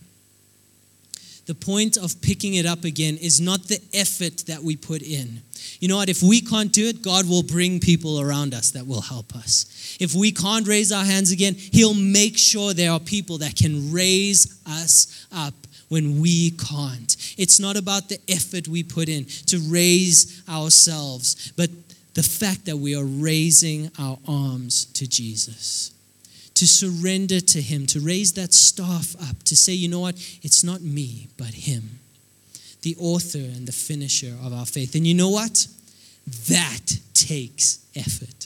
The 1.46 1.56
point 1.56 1.96
of 1.96 2.22
picking 2.22 2.56
it 2.56 2.66
up 2.66 2.84
again 2.84 3.16
is 3.16 3.40
not 3.40 3.70
the 3.70 3.80
effort 3.94 4.40
that 4.48 4.62
we 4.62 4.76
put 4.76 5.02
in. 5.02 5.42
You 5.80 5.88
know 5.88 5.96
what? 5.96 6.10
If 6.10 6.22
we 6.22 6.42
can't 6.42 6.74
do 6.74 6.90
it, 6.90 7.02
God 7.02 7.28
will 7.28 7.42
bring 7.42 7.80
people 7.80 8.20
around 8.20 8.54
us 8.54 8.72
that 8.72 8.86
will 8.86 9.02
help 9.02 9.34
us. 9.34 9.98
If 10.02 10.14
we 10.14 10.34
can't 10.34 10.68
raise 10.68 10.92
our 10.92 11.06
hands 11.06 11.32
again, 11.32 11.56
He'll 11.56 11.94
make 11.94 12.38
sure 12.38 12.74
there 12.74 12.92
are 12.92 13.00
people 13.00 13.38
that 13.38 13.56
can 13.56 13.94
raise 13.94 14.62
us 14.68 15.26
up 15.32 15.54
when 15.90 16.22
we 16.22 16.52
can't. 16.52 17.16
It's 17.38 17.60
not 17.60 17.76
about 17.76 18.10
the 18.10 18.20
effort 18.28 18.68
we 18.68 18.84
put 18.84 19.10
in 19.10 19.26
to 19.48 19.60
raise 19.68 20.42
ourselves, 20.48 21.52
but 21.58 21.70
the 22.14 22.24
fact 22.24 22.66
that 22.66 22.78
we 22.78 22.96
are 22.96 23.06
raising 23.06 23.92
our 24.00 24.18
arms 24.28 24.86
to 24.86 25.08
Jesus. 25.08 25.92
To 26.56 26.68
surrender 26.68 27.40
to 27.40 27.62
Him, 27.62 27.86
to 27.88 28.00
raise 28.00 28.34
that 28.34 28.54
staff 28.54 29.16
up, 29.30 29.44
to 29.44 29.56
say, 29.56 29.74
you 29.74 29.88
know 29.88 30.02
what, 30.02 30.16
it's 30.42 30.64
not 30.64 30.82
me, 30.82 31.28
but 31.38 31.48
Him, 31.48 32.00
the 32.82 32.96
author 33.00 33.38
and 33.38 33.68
the 33.68 33.72
finisher 33.72 34.36
of 34.44 34.54
our 34.54 34.66
faith. 34.66 34.96
And 34.96 35.08
you 35.08 35.14
know 35.14 35.30
what? 35.30 35.68
That 36.50 36.98
takes 37.14 37.80
effort. 37.96 38.39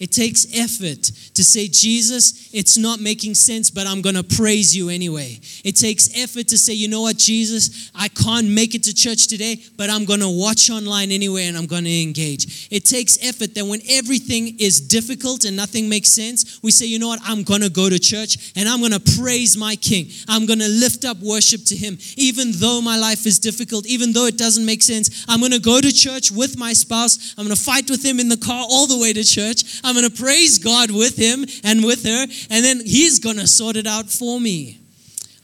It 0.00 0.12
takes 0.12 0.46
effort 0.56 1.02
to 1.34 1.44
say, 1.44 1.68
Jesus, 1.68 2.50
it's 2.52 2.78
not 2.78 3.00
making 3.00 3.34
sense, 3.34 3.70
but 3.70 3.86
I'm 3.86 4.00
going 4.00 4.16
to 4.16 4.24
praise 4.24 4.74
you 4.74 4.88
anyway. 4.88 5.38
It 5.62 5.76
takes 5.76 6.08
effort 6.16 6.48
to 6.48 6.58
say, 6.58 6.72
you 6.72 6.88
know 6.88 7.02
what, 7.02 7.18
Jesus, 7.18 7.90
I 7.94 8.08
can't 8.08 8.48
make 8.48 8.74
it 8.74 8.82
to 8.84 8.94
church 8.94 9.28
today, 9.28 9.62
but 9.76 9.90
I'm 9.90 10.06
going 10.06 10.20
to 10.20 10.28
watch 10.28 10.70
online 10.70 11.10
anyway 11.10 11.46
and 11.46 11.56
I'm 11.56 11.66
going 11.66 11.84
to 11.84 12.02
engage. 12.02 12.68
It 12.70 12.86
takes 12.86 13.18
effort 13.22 13.54
that 13.54 13.66
when 13.66 13.80
everything 13.88 14.56
is 14.58 14.80
difficult 14.80 15.44
and 15.44 15.54
nothing 15.56 15.88
makes 15.88 16.08
sense, 16.08 16.60
we 16.62 16.70
say, 16.70 16.86
you 16.86 16.98
know 16.98 17.08
what, 17.08 17.20
I'm 17.22 17.42
going 17.42 17.60
to 17.60 17.70
go 17.70 17.90
to 17.90 17.98
church 17.98 18.52
and 18.56 18.68
I'm 18.68 18.80
going 18.80 18.92
to 18.92 19.12
praise 19.18 19.56
my 19.56 19.76
King. 19.76 20.08
I'm 20.28 20.46
going 20.46 20.60
to 20.60 20.68
lift 20.68 21.04
up 21.04 21.18
worship 21.18 21.64
to 21.66 21.76
Him. 21.76 21.98
Even 22.16 22.52
though 22.52 22.80
my 22.80 22.96
life 22.96 23.26
is 23.26 23.38
difficult, 23.38 23.86
even 23.86 24.12
though 24.12 24.26
it 24.26 24.38
doesn't 24.38 24.64
make 24.64 24.82
sense, 24.82 25.26
I'm 25.28 25.40
going 25.40 25.52
to 25.52 25.60
go 25.60 25.80
to 25.80 25.92
church 25.92 26.30
with 26.30 26.58
my 26.58 26.72
spouse. 26.72 27.34
I'm 27.36 27.44
going 27.44 27.56
to 27.56 27.62
fight 27.62 27.90
with 27.90 28.04
him 28.04 28.20
in 28.20 28.28
the 28.28 28.36
car 28.36 28.64
all 28.68 28.86
the 28.86 28.98
way 28.98 29.12
to 29.12 29.24
church. 29.24 29.80
I'm 29.90 29.96
going 29.96 30.08
to 30.08 30.22
praise 30.22 30.58
God 30.58 30.92
with 30.92 31.16
him 31.16 31.44
and 31.64 31.84
with 31.84 32.04
her, 32.04 32.22
and 32.48 32.64
then 32.64 32.78
He's 32.78 33.18
going 33.18 33.36
to 33.36 33.46
sort 33.48 33.74
it 33.74 33.86
out 33.86 34.08
for 34.08 34.40
me. 34.40 34.78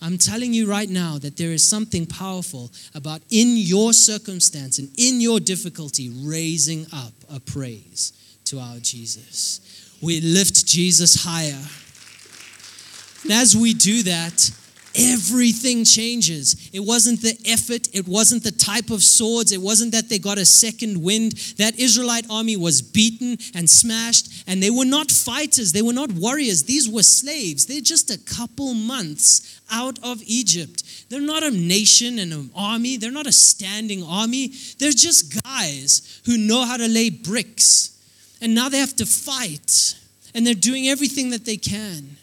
I'm 0.01 0.19
telling 0.19 0.55
you 0.55 0.71
right 0.71 0.89
now 0.89 1.19
that 1.19 1.37
there 1.37 1.51
is 1.51 1.65
something 1.65 2.07
powerful 2.07 2.71
about 2.95 3.23
in 3.31 3.57
your 3.57 3.93
circumstance 3.93 4.79
and 4.79 4.89
in 4.97 5.21
your 5.21 5.41
difficulty 5.41 6.11
raising 6.23 6.87
up 6.93 7.13
a 7.29 7.41
praise 7.41 8.13
to 8.45 8.61
our 8.61 8.79
Jesus. 8.79 9.99
We 10.01 10.21
lift 10.21 10.65
Jesus 10.65 11.25
higher. 11.25 11.61
And 13.25 13.33
as 13.33 13.57
we 13.57 13.75
do 13.75 14.05
that, 14.05 14.51
everything 14.97 15.85
changes. 15.85 16.71
It 16.73 16.81
wasn't 16.81 17.21
the 17.21 17.37
effort, 17.47 17.89
it 17.93 18.09
wasn't 18.09 18.43
the 18.43 18.51
type 18.53 18.91
of 18.91 19.03
swords, 19.03 19.53
it 19.53 19.61
wasn't 19.61 19.93
that 19.93 20.09
they 20.09 20.19
got 20.19 20.39
a 20.39 20.47
second 20.47 21.03
wind. 21.03 21.33
That 21.59 21.79
Israelite 21.79 22.27
army 22.31 22.57
was 22.57 22.83
beaten 22.83 23.39
and 23.55 23.69
smashed, 23.69 24.45
and 24.47 24.63
they 24.63 24.71
were 24.71 24.85
not 24.85 25.11
fighters, 25.11 25.73
they 25.73 25.83
were 25.83 25.93
not 25.93 26.13
warriors, 26.13 26.65
these 26.65 26.89
were 26.89 27.03
slaves. 27.03 27.67
They're 27.67 27.81
just 27.81 28.11
a 28.11 28.19
couple 28.19 28.75
months 28.75 29.61
out 29.71 29.99
of 30.03 30.23
Egypt. 30.27 30.83
They're 31.11 31.21
not 31.21 31.43
a 31.43 31.51
nation 31.51 32.19
and 32.19 32.33
an 32.33 32.51
army, 32.55 32.97
they're 32.97 33.11
not 33.11 33.27
a 33.27 33.33
standing 33.33 34.03
army. 34.03 34.53
They're 34.79 34.91
just 34.91 35.43
guys 35.43 36.21
who 36.27 36.37
know 36.37 36.65
how 36.65 36.77
to 36.77 36.89
lay 36.89 37.11
bricks. 37.11 37.93
And 38.41 38.55
now 38.55 38.69
they 38.69 38.79
have 38.79 38.97
to 38.97 39.07
fight, 39.07 39.95
and 40.35 40.47
they're 40.47 40.55
doing 40.55 40.89
everything 40.89 41.31
that 41.31 41.45
they 41.45 41.57
can. 41.57 42.17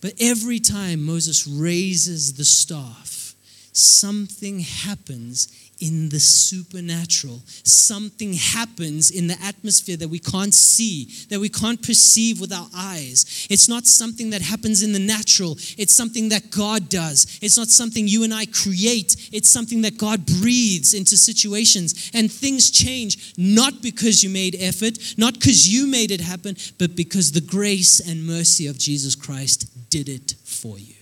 But 0.00 0.14
every 0.20 0.60
time 0.60 1.04
Moses 1.04 1.46
raises 1.46 2.34
the 2.34 2.44
staff, 2.44 3.34
something 3.72 4.60
happens 4.60 5.69
in 5.80 6.08
the 6.10 6.20
supernatural. 6.20 7.40
Something 7.64 8.34
happens 8.34 9.10
in 9.10 9.26
the 9.26 9.36
atmosphere 9.42 9.96
that 9.96 10.08
we 10.08 10.18
can't 10.18 10.54
see, 10.54 11.08
that 11.30 11.40
we 11.40 11.48
can't 11.48 11.82
perceive 11.82 12.40
with 12.40 12.52
our 12.52 12.68
eyes. 12.74 13.46
It's 13.50 13.68
not 13.68 13.86
something 13.86 14.30
that 14.30 14.42
happens 14.42 14.82
in 14.82 14.92
the 14.92 14.98
natural, 14.98 15.52
it's 15.78 15.94
something 15.94 16.28
that 16.28 16.50
God 16.50 16.88
does. 16.88 17.38
It's 17.42 17.56
not 17.56 17.68
something 17.68 18.06
you 18.06 18.24
and 18.24 18.34
I 18.34 18.46
create, 18.46 19.30
it's 19.32 19.48
something 19.48 19.82
that 19.82 19.98
God 19.98 20.26
breathes 20.26 20.94
into 20.94 21.16
situations. 21.16 22.10
And 22.14 22.30
things 22.30 22.70
change 22.70 23.34
not 23.36 23.82
because 23.82 24.22
you 24.22 24.30
made 24.30 24.56
effort, 24.58 24.98
not 25.16 25.34
because 25.34 25.68
you 25.68 25.86
made 25.86 26.10
it 26.10 26.20
happen, 26.20 26.56
but 26.78 26.94
because 26.94 27.32
the 27.32 27.40
grace 27.40 28.00
and 28.00 28.26
mercy 28.26 28.66
of 28.66 28.78
Jesus 28.78 29.14
Christ 29.14 29.90
did 29.90 30.08
it 30.08 30.34
for 30.44 30.78
you. 30.78 30.94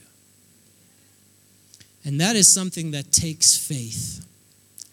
And 2.04 2.20
that 2.20 2.36
is 2.36 2.50
something 2.50 2.92
that 2.92 3.12
takes 3.12 3.56
faith. 3.56 4.24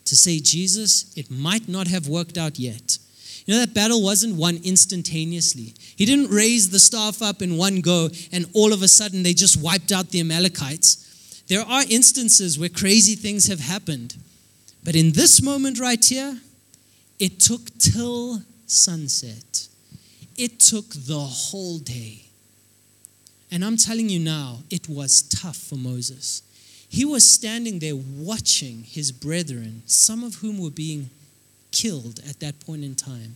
To 0.05 0.15
say, 0.15 0.39
Jesus, 0.39 1.15
it 1.17 1.31
might 1.31 1.67
not 1.67 1.87
have 1.87 2.07
worked 2.07 2.37
out 2.37 2.59
yet. 2.59 2.97
You 3.45 3.53
know, 3.53 3.59
that 3.59 3.73
battle 3.73 4.01
wasn't 4.01 4.35
won 4.35 4.59
instantaneously. 4.63 5.73
He 5.95 6.05
didn't 6.05 6.31
raise 6.31 6.69
the 6.69 6.79
staff 6.79 7.21
up 7.21 7.41
in 7.41 7.57
one 7.57 7.81
go 7.81 8.09
and 8.31 8.45
all 8.53 8.73
of 8.73 8.81
a 8.81 8.87
sudden 8.87 9.23
they 9.23 9.33
just 9.33 9.61
wiped 9.61 9.91
out 9.91 10.09
the 10.09 10.19
Amalekites. 10.19 11.43
There 11.47 11.61
are 11.61 11.83
instances 11.89 12.57
where 12.57 12.69
crazy 12.69 13.15
things 13.15 13.47
have 13.47 13.59
happened. 13.59 14.15
But 14.83 14.95
in 14.95 15.11
this 15.11 15.41
moment 15.43 15.79
right 15.79 16.03
here, 16.03 16.39
it 17.19 17.39
took 17.39 17.61
till 17.77 18.41
sunset. 18.65 19.67
It 20.37 20.59
took 20.59 20.89
the 20.89 21.19
whole 21.19 21.77
day. 21.77 22.23
And 23.51 23.63
I'm 23.63 23.77
telling 23.77 24.09
you 24.09 24.19
now, 24.19 24.59
it 24.69 24.89
was 24.89 25.21
tough 25.21 25.55
for 25.55 25.75
Moses. 25.75 26.41
He 26.95 27.03
was 27.03 27.29
standing 27.29 27.79
there 27.79 27.97
watching 27.97 28.83
his 28.83 29.11
brethren, 29.11 29.83
some 29.85 30.23
of 30.23 30.35
whom 30.35 30.59
were 30.59 30.69
being 30.69 31.09
killed 31.71 32.21
at 32.29 32.39
that 32.39 32.61
point 32.61 32.85
in 32.85 32.95
time. 32.95 33.35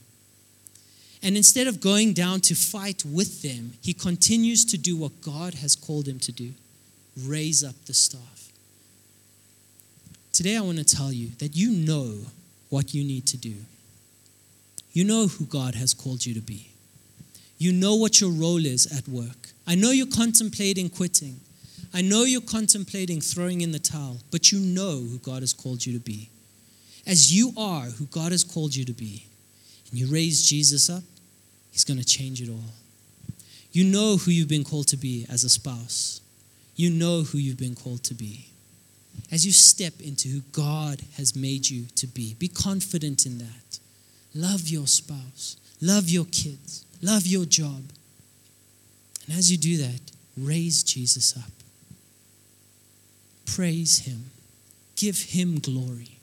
And 1.22 1.36
instead 1.36 1.68
of 1.68 1.82
going 1.82 2.14
down 2.14 2.40
to 2.40 2.56
fight 2.56 3.04
with 3.04 3.42
them, 3.42 3.74
he 3.82 3.94
continues 3.94 4.64
to 4.64 4.78
do 4.78 4.96
what 4.96 5.20
God 5.20 5.56
has 5.56 5.76
called 5.76 6.08
him 6.08 6.20
to 6.20 6.32
do 6.32 6.54
raise 7.26 7.62
up 7.62 7.76
the 7.86 7.94
staff. 7.94 8.50
Today, 10.32 10.56
I 10.56 10.62
want 10.62 10.78
to 10.78 10.86
tell 10.86 11.12
you 11.12 11.32
that 11.40 11.54
you 11.54 11.70
know 11.70 12.16
what 12.70 12.94
you 12.94 13.04
need 13.04 13.28
to 13.28 13.36
do. 13.36 13.56
You 14.94 15.04
know 15.04 15.28
who 15.28 15.44
God 15.44 15.76
has 15.76 15.94
called 15.94 16.26
you 16.26 16.34
to 16.34 16.40
be. 16.40 16.70
You 17.58 17.74
know 17.74 17.96
what 17.96 18.22
your 18.22 18.32
role 18.32 18.66
is 18.66 18.88
at 18.98 19.10
work. 19.10 19.50
I 19.68 19.76
know 19.76 19.92
you're 19.92 20.08
contemplating 20.08 20.90
quitting. 20.90 21.42
I 21.94 22.02
know 22.02 22.24
you're 22.24 22.42
contemplating 22.42 23.20
throwing 23.20 23.62
in 23.62 23.72
the 23.72 23.80
towel, 23.80 24.18
but 24.32 24.52
you 24.52 24.60
know 24.60 24.98
who 24.98 25.18
God 25.20 25.42
has 25.42 25.54
called 25.54 25.86
you 25.86 25.94
to 25.94 26.00
be. 26.00 26.30
As 27.08 27.34
you 27.34 27.52
are 27.58 27.86
who 27.86 28.06
God 28.06 28.32
has 28.32 28.44
called 28.44 28.76
you 28.76 28.86
to 28.86 28.94
be, 28.94 29.26
and 29.90 30.00
you 30.00 30.08
raise 30.08 30.48
Jesus 30.48 30.90
up, 30.90 31.04
He's 31.72 31.84
going 31.84 32.00
to 32.00 32.06
change 32.06 32.42
it 32.42 32.50
all. 32.50 32.74
You 33.72 33.84
know 33.84 34.18
who 34.18 34.32
you've 34.32 34.48
been 34.48 34.64
called 34.64 34.88
to 34.90 34.98
be 34.98 35.26
as 35.30 35.44
a 35.44 35.50
spouse. 35.50 36.22
You 36.76 36.90
know 36.90 37.24
who 37.24 37.38
you've 37.38 37.58
been 37.58 37.76
called 37.76 38.04
to 38.06 38.14
be. 38.14 38.48
As 39.32 39.46
you 39.46 39.52
step 39.52 39.94
into 40.00 40.28
who 40.28 40.42
God 40.52 41.02
has 41.18 41.36
made 41.36 41.70
you 41.70 41.86
to 41.96 42.08
be, 42.08 42.36
be 42.36 42.48
confident 42.48 43.26
in 43.26 43.38
that. 43.40 43.80
Love 44.34 44.68
your 44.68 44.88
spouse, 44.88 45.58
love 45.82 46.10
your 46.10 46.26
kids, 46.26 46.86
love 47.02 47.26
your 47.26 47.46
job. 47.46 47.84
And 49.28 49.38
as 49.38 49.52
you 49.52 49.58
do 49.58 49.78
that, 49.78 50.02
raise 50.38 50.84
Jesus 50.84 51.38
up. 51.38 51.52
Praise 53.56 54.00
him. 54.00 54.26
Give 54.96 55.18
him 55.18 55.60
glory. 55.60 56.20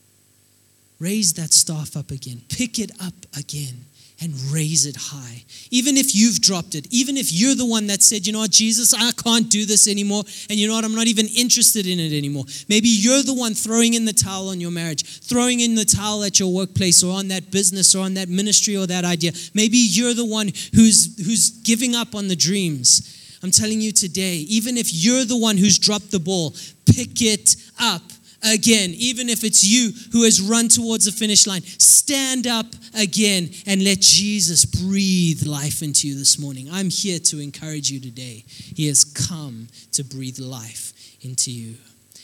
Raise 0.98 1.34
that 1.34 1.52
staff 1.52 1.96
up 1.96 2.10
again. 2.10 2.42
Pick 2.48 2.78
it 2.78 2.90
up 3.02 3.14
again 3.36 3.84
and 4.20 4.34
raise 4.50 4.86
it 4.86 4.96
high. 4.96 5.44
Even 5.70 5.96
if 5.96 6.14
you've 6.14 6.40
dropped 6.40 6.74
it, 6.74 6.86
even 6.90 7.16
if 7.18 7.32
you're 7.32 7.54
the 7.54 7.66
one 7.66 7.86
that 7.88 8.02
said, 8.02 8.26
you 8.26 8.32
know 8.32 8.38
what, 8.38 8.50
Jesus, 8.50 8.94
I 8.94 9.12
can't 9.12 9.50
do 9.50 9.66
this 9.66 9.86
anymore, 9.88 10.22
and 10.48 10.58
you 10.58 10.68
know 10.68 10.74
what, 10.74 10.84
I'm 10.84 10.94
not 10.94 11.06
even 11.06 11.26
interested 11.26 11.86
in 11.86 12.00
it 12.00 12.16
anymore. 12.16 12.44
Maybe 12.68 12.88
you're 12.88 13.22
the 13.22 13.34
one 13.34 13.52
throwing 13.52 13.92
in 13.92 14.06
the 14.06 14.14
towel 14.14 14.48
on 14.48 14.60
your 14.60 14.70
marriage, 14.70 15.04
throwing 15.20 15.60
in 15.60 15.74
the 15.74 15.84
towel 15.84 16.24
at 16.24 16.40
your 16.40 16.52
workplace 16.52 17.02
or 17.02 17.12
on 17.18 17.28
that 17.28 17.50
business 17.50 17.94
or 17.94 18.04
on 18.04 18.14
that 18.14 18.30
ministry 18.30 18.76
or 18.76 18.86
that 18.86 19.04
idea. 19.04 19.32
Maybe 19.52 19.76
you're 19.76 20.14
the 20.14 20.24
one 20.24 20.46
who's, 20.74 21.22
who's 21.26 21.50
giving 21.50 21.94
up 21.94 22.14
on 22.14 22.28
the 22.28 22.36
dreams. 22.36 23.12
I'm 23.42 23.50
telling 23.50 23.82
you 23.82 23.92
today, 23.92 24.36
even 24.48 24.78
if 24.78 24.94
you're 24.94 25.26
the 25.26 25.36
one 25.36 25.58
who's 25.58 25.78
dropped 25.78 26.10
the 26.10 26.18
ball, 26.18 26.54
pick 26.86 27.22
it 27.22 27.56
up 27.80 28.02
again, 28.42 28.90
even 28.96 29.28
if 29.28 29.44
it's 29.44 29.64
you 29.64 29.92
who 30.12 30.24
has 30.24 30.40
run 30.40 30.68
towards 30.68 31.04
the 31.06 31.12
finish 31.12 31.46
line. 31.46 31.62
Stand 31.62 32.46
up 32.46 32.66
again 32.94 33.50
and 33.66 33.82
let 33.84 34.00
Jesus 34.00 34.64
breathe 34.64 35.46
life 35.46 35.82
into 35.82 36.08
you 36.08 36.14
this 36.16 36.38
morning. 36.38 36.68
I'm 36.70 36.90
here 36.90 37.18
to 37.18 37.40
encourage 37.40 37.90
you 37.90 38.00
today. 38.00 38.44
He 38.46 38.86
has 38.88 39.04
come 39.04 39.68
to 39.92 40.04
breathe 40.04 40.38
life 40.38 40.92
into 41.22 41.50
you. 41.50 41.76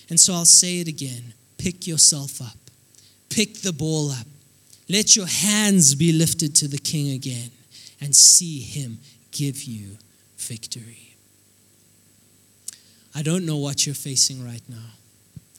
And 0.08 0.18
so 0.20 0.34
I'll 0.34 0.44
say 0.44 0.80
it 0.80 0.88
again 0.88 1.34
pick 1.58 1.86
yourself 1.86 2.42
up, 2.42 2.58
pick 3.28 3.60
the 3.60 3.72
ball 3.72 4.10
up. 4.10 4.26
Let 4.88 5.14
your 5.14 5.26
hands 5.26 5.94
be 5.94 6.12
lifted 6.12 6.56
to 6.56 6.68
the 6.68 6.78
King 6.78 7.12
again 7.12 7.50
and 8.00 8.14
see 8.14 8.60
Him 8.60 8.98
give 9.30 9.62
you 9.62 9.96
victory. 10.36 11.11
I 13.14 13.22
don't 13.22 13.44
know 13.44 13.58
what 13.58 13.86
you're 13.86 13.94
facing 13.94 14.44
right 14.44 14.62
now 14.68 14.92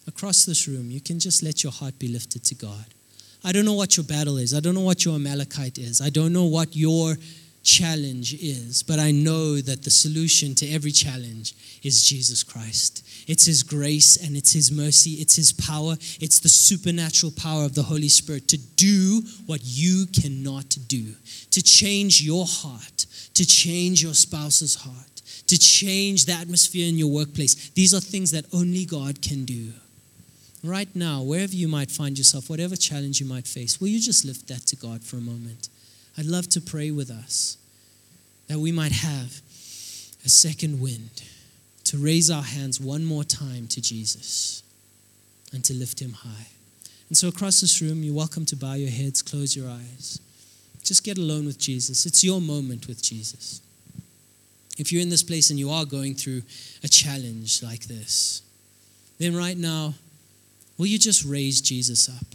across 0.08 0.46
this 0.46 0.68
room, 0.68 0.92
you 0.92 1.02
can 1.02 1.20
just 1.20 1.44
let 1.44 1.64
your 1.64 1.72
heart 1.72 1.98
be 2.00 2.08
lifted 2.08 2.44
to 2.46 2.56
God. 2.56 2.86
I 3.44 3.52
don't 3.52 3.66
know 3.66 3.74
what 3.74 3.98
your 3.98 4.06
battle 4.06 4.38
is. 4.38 4.54
I 4.54 4.60
don't 4.60 4.76
know 4.76 4.82
what 4.82 5.06
your 5.06 5.16
Amalekite 5.16 5.78
is. 5.78 6.02
I 6.02 6.10
don't 6.10 6.34
know 6.34 6.46
what 6.46 6.76
your 6.76 7.16
challenge 7.62 8.34
is, 8.34 8.84
but 8.84 9.00
I 9.00 9.12
know 9.12 9.62
that 9.62 9.84
the 9.84 9.90
solution 9.90 10.54
to 10.56 10.70
every 10.70 10.92
challenge 10.92 11.54
is 11.84 12.04
Jesus 12.04 12.44
Christ. 12.44 13.06
It's 13.28 13.46
His 13.46 13.64
grace 13.64 14.18
and 14.18 14.36
it's 14.36 14.52
His 14.52 14.72
mercy, 14.72 15.12
it's 15.12 15.36
His 15.38 15.54
power, 15.54 15.94
it's 15.94 16.40
the 16.40 16.50
supernatural 16.50 17.32
power 17.38 17.64
of 17.64 17.74
the 17.74 17.84
Holy 17.84 18.10
Spirit 18.10 18.50
to 18.50 18.58
do 18.58 19.22
what 19.46 19.62
you 19.64 20.06
cannot 20.08 20.76
do, 20.88 21.14
to 21.52 21.62
change 21.62 22.22
your 22.22 22.46
heart, 22.46 23.06
to 23.34 23.46
change 23.46 24.04
your 24.04 24.14
spouse's 24.14 24.76
heart, 24.76 25.13
to 25.54 25.60
change 25.60 26.26
the 26.26 26.34
atmosphere 26.34 26.88
in 26.88 26.98
your 26.98 27.12
workplace. 27.12 27.70
These 27.70 27.94
are 27.94 28.00
things 28.00 28.32
that 28.32 28.46
only 28.54 28.86
God 28.86 29.22
can 29.22 29.46
do 29.46 29.72
right 30.64 30.88
now, 30.96 31.22
wherever 31.22 31.54
you 31.54 31.68
might 31.68 31.92
find 31.92 32.18
yourself, 32.18 32.50
whatever 32.50 32.76
challenge 32.76 33.20
you 33.20 33.26
might 33.26 33.46
face, 33.46 33.80
will 33.80 33.90
you 33.90 34.00
just 34.00 34.26
lift 34.26 34.48
that 34.48 34.66
to 34.68 34.76
God 34.76 35.04
for 35.04 35.18
a 35.18 35.22
moment? 35.22 35.70
I'd 36.18 36.26
love 36.26 36.48
to 36.50 36.62
pray 36.62 36.92
with 36.92 37.12
us. 37.12 37.58
that 38.48 38.60
we 38.60 38.72
might 38.72 38.92
have 38.92 39.42
a 40.26 40.30
second 40.30 40.82
wind 40.82 41.24
to 41.86 41.98
raise 41.98 42.30
our 42.30 42.44
hands 42.44 42.80
one 42.80 43.04
more 43.04 43.24
time 43.24 43.68
to 43.68 43.82
Jesus 43.82 44.64
and 45.54 45.64
to 45.64 45.74
lift 45.74 46.02
him 46.02 46.12
high. 46.12 46.48
And 47.08 47.18
so, 47.18 47.30
across 47.30 47.62
this 47.62 47.82
room, 47.82 48.04
you're 48.04 48.14
welcome 48.14 48.46
to 48.48 48.56
bow 48.58 48.74
your 48.74 48.90
heads, 48.90 49.22
close 49.22 49.56
your 49.56 49.70
eyes. 49.70 50.20
Just 50.84 51.06
get 51.06 51.18
alone 51.18 51.46
with 51.46 51.58
Jesus. 51.58 52.06
It's 52.06 52.24
your 52.24 52.42
moment 52.42 52.88
with 52.88 53.02
Jesus. 53.02 53.62
If 54.78 54.92
you're 54.92 55.02
in 55.02 55.10
this 55.10 55.24
place 55.24 55.50
and 55.52 55.60
you 55.60 55.70
are 55.70 55.86
going 55.86 56.16
through 56.16 56.42
a 56.84 56.88
challenge 56.88 57.62
like 57.62 57.86
this, 57.86 58.42
then 59.20 59.36
right 59.36 59.58
now, 59.58 59.94
will 60.78 60.88
you 60.88 60.98
just 60.98 61.24
raise 61.24 61.62
Jesus 61.62 62.10
up? 62.10 62.26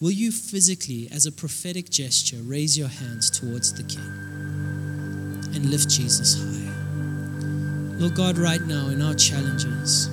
Will 0.00 0.12
you 0.12 0.30
physically, 0.32 1.08
as 1.12 1.26
a 1.26 1.32
prophetic 1.32 1.90
gesture, 1.90 2.38
raise 2.42 2.78
your 2.78 2.88
hands 2.88 3.30
towards 3.30 3.72
the 3.72 3.82
King 3.82 4.02
and 5.54 5.70
lift 5.70 5.88
Jesus 5.88 6.34
high? 6.40 6.72
Lord 7.98 8.14
God, 8.14 8.38
right 8.38 8.62
now 8.62 8.88
in 8.88 9.02
our 9.02 9.14
challenges, 9.14 10.08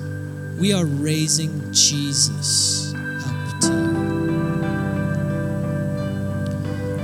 we 0.58 0.72
are 0.72 0.84
raising 0.84 1.72
Jesus 1.72 2.94
up 2.94 3.60
to 3.62 3.68
you. 3.68 4.00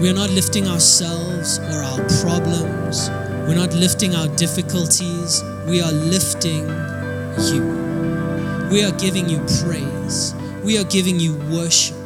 We 0.01 0.09
are 0.11 0.15
not 0.15 0.31
lifting 0.31 0.69
ourselves 0.69 1.59
or 1.59 1.83
our 1.83 2.05
problems. 2.21 3.11
We're 3.47 3.55
not 3.55 3.73
lifting 3.75 4.17
our 4.17 4.27
difficulties. 4.35 5.43
We 5.69 5.81
are 5.81 5.93
lifting 5.93 6.67
you. 7.53 7.63
We 8.73 8.83
are 8.83 8.91
giving 8.99 9.29
you 9.29 9.39
praise. 9.63 10.35
We 10.65 10.79
are 10.79 10.85
giving 10.85 11.21
you 11.21 11.37
worship. 11.51 11.97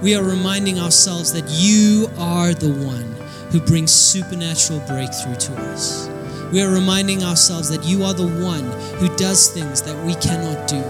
We 0.00 0.14
are 0.14 0.24
reminding 0.24 0.78
ourselves 0.78 1.30
that 1.34 1.44
you 1.50 2.08
are 2.16 2.54
the 2.54 2.72
one 2.72 3.14
who 3.50 3.60
brings 3.60 3.90
supernatural 3.92 4.80
breakthrough 4.88 5.36
to 5.36 5.52
us. 5.72 6.08
We 6.52 6.62
are 6.62 6.72
reminding 6.72 7.22
ourselves 7.22 7.68
that 7.68 7.84
you 7.84 8.04
are 8.04 8.14
the 8.14 8.26
one 8.26 8.64
who 8.98 9.14
does 9.16 9.50
things 9.50 9.82
that 9.82 9.96
we 10.06 10.14
cannot 10.14 10.68
do, 10.68 10.80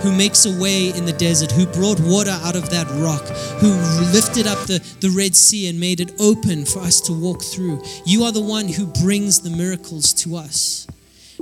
who 0.00 0.16
makes 0.16 0.46
a 0.46 0.60
way 0.60 0.88
in 0.90 1.04
the 1.04 1.12
desert, 1.12 1.50
who 1.50 1.66
brought 1.66 2.00
water 2.00 2.36
out 2.42 2.56
of 2.56 2.70
that 2.70 2.86
rock, 3.02 3.24
who 3.60 3.70
lifted 4.12 4.46
up 4.46 4.58
the, 4.66 4.78
the 5.00 5.10
Red 5.10 5.34
Sea 5.34 5.68
and 5.68 5.78
made 5.78 6.00
it 6.00 6.12
open 6.20 6.64
for 6.64 6.80
us 6.80 7.00
to 7.02 7.12
walk 7.12 7.42
through. 7.42 7.82
You 8.04 8.24
are 8.24 8.32
the 8.32 8.42
one 8.42 8.68
who 8.68 8.86
brings 8.86 9.40
the 9.40 9.50
miracles 9.50 10.12
to 10.24 10.36
us. 10.36 10.86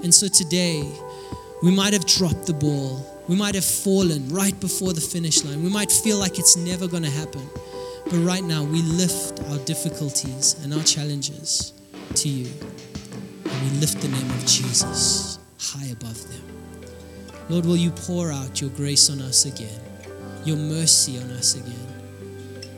And 0.02 0.14
so 0.14 0.28
today, 0.28 0.88
we 1.62 1.70
might 1.70 1.92
have 1.92 2.06
dropped 2.06 2.46
the 2.46 2.54
ball. 2.54 3.04
We 3.28 3.36
might 3.36 3.54
have 3.54 3.64
fallen 3.64 4.28
right 4.28 4.58
before 4.60 4.92
the 4.92 5.00
finish 5.00 5.44
line. 5.44 5.62
We 5.62 5.70
might 5.70 5.90
feel 5.90 6.18
like 6.18 6.38
it's 6.38 6.56
never 6.56 6.86
going 6.86 7.02
to 7.02 7.10
happen. 7.10 7.48
But 8.04 8.18
right 8.18 8.44
now, 8.44 8.62
we 8.62 8.82
lift 8.82 9.42
our 9.50 9.58
difficulties 9.64 10.56
and 10.62 10.72
our 10.72 10.82
challenges 10.84 11.72
to 12.14 12.28
you. 12.28 12.50
And 13.44 13.70
we 13.70 13.78
lift 13.80 14.00
the 14.00 14.08
name 14.08 14.30
of 14.30 14.46
Jesus 14.46 15.38
high 15.58 15.86
above 15.86 16.22
them. 16.28 16.45
Lord, 17.48 17.64
will 17.64 17.76
you 17.76 17.92
pour 17.92 18.32
out 18.32 18.60
your 18.60 18.70
grace 18.70 19.08
on 19.08 19.20
us 19.20 19.44
again, 19.44 19.80
your 20.44 20.56
mercy 20.56 21.18
on 21.18 21.30
us 21.30 21.54
again? 21.54 21.86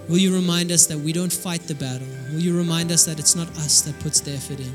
Will 0.08 0.18
you 0.18 0.34
remind 0.34 0.70
us 0.70 0.86
that 0.86 0.98
we 0.98 1.12
don't 1.12 1.32
fight 1.32 1.62
the 1.62 1.74
battle? 1.74 2.06
Will 2.32 2.40
you 2.40 2.56
remind 2.56 2.92
us 2.92 3.06
that 3.06 3.18
it's 3.18 3.34
not 3.34 3.48
us 3.58 3.80
that 3.82 3.98
puts 4.00 4.20
the 4.20 4.32
effort 4.32 4.60
in, 4.60 4.72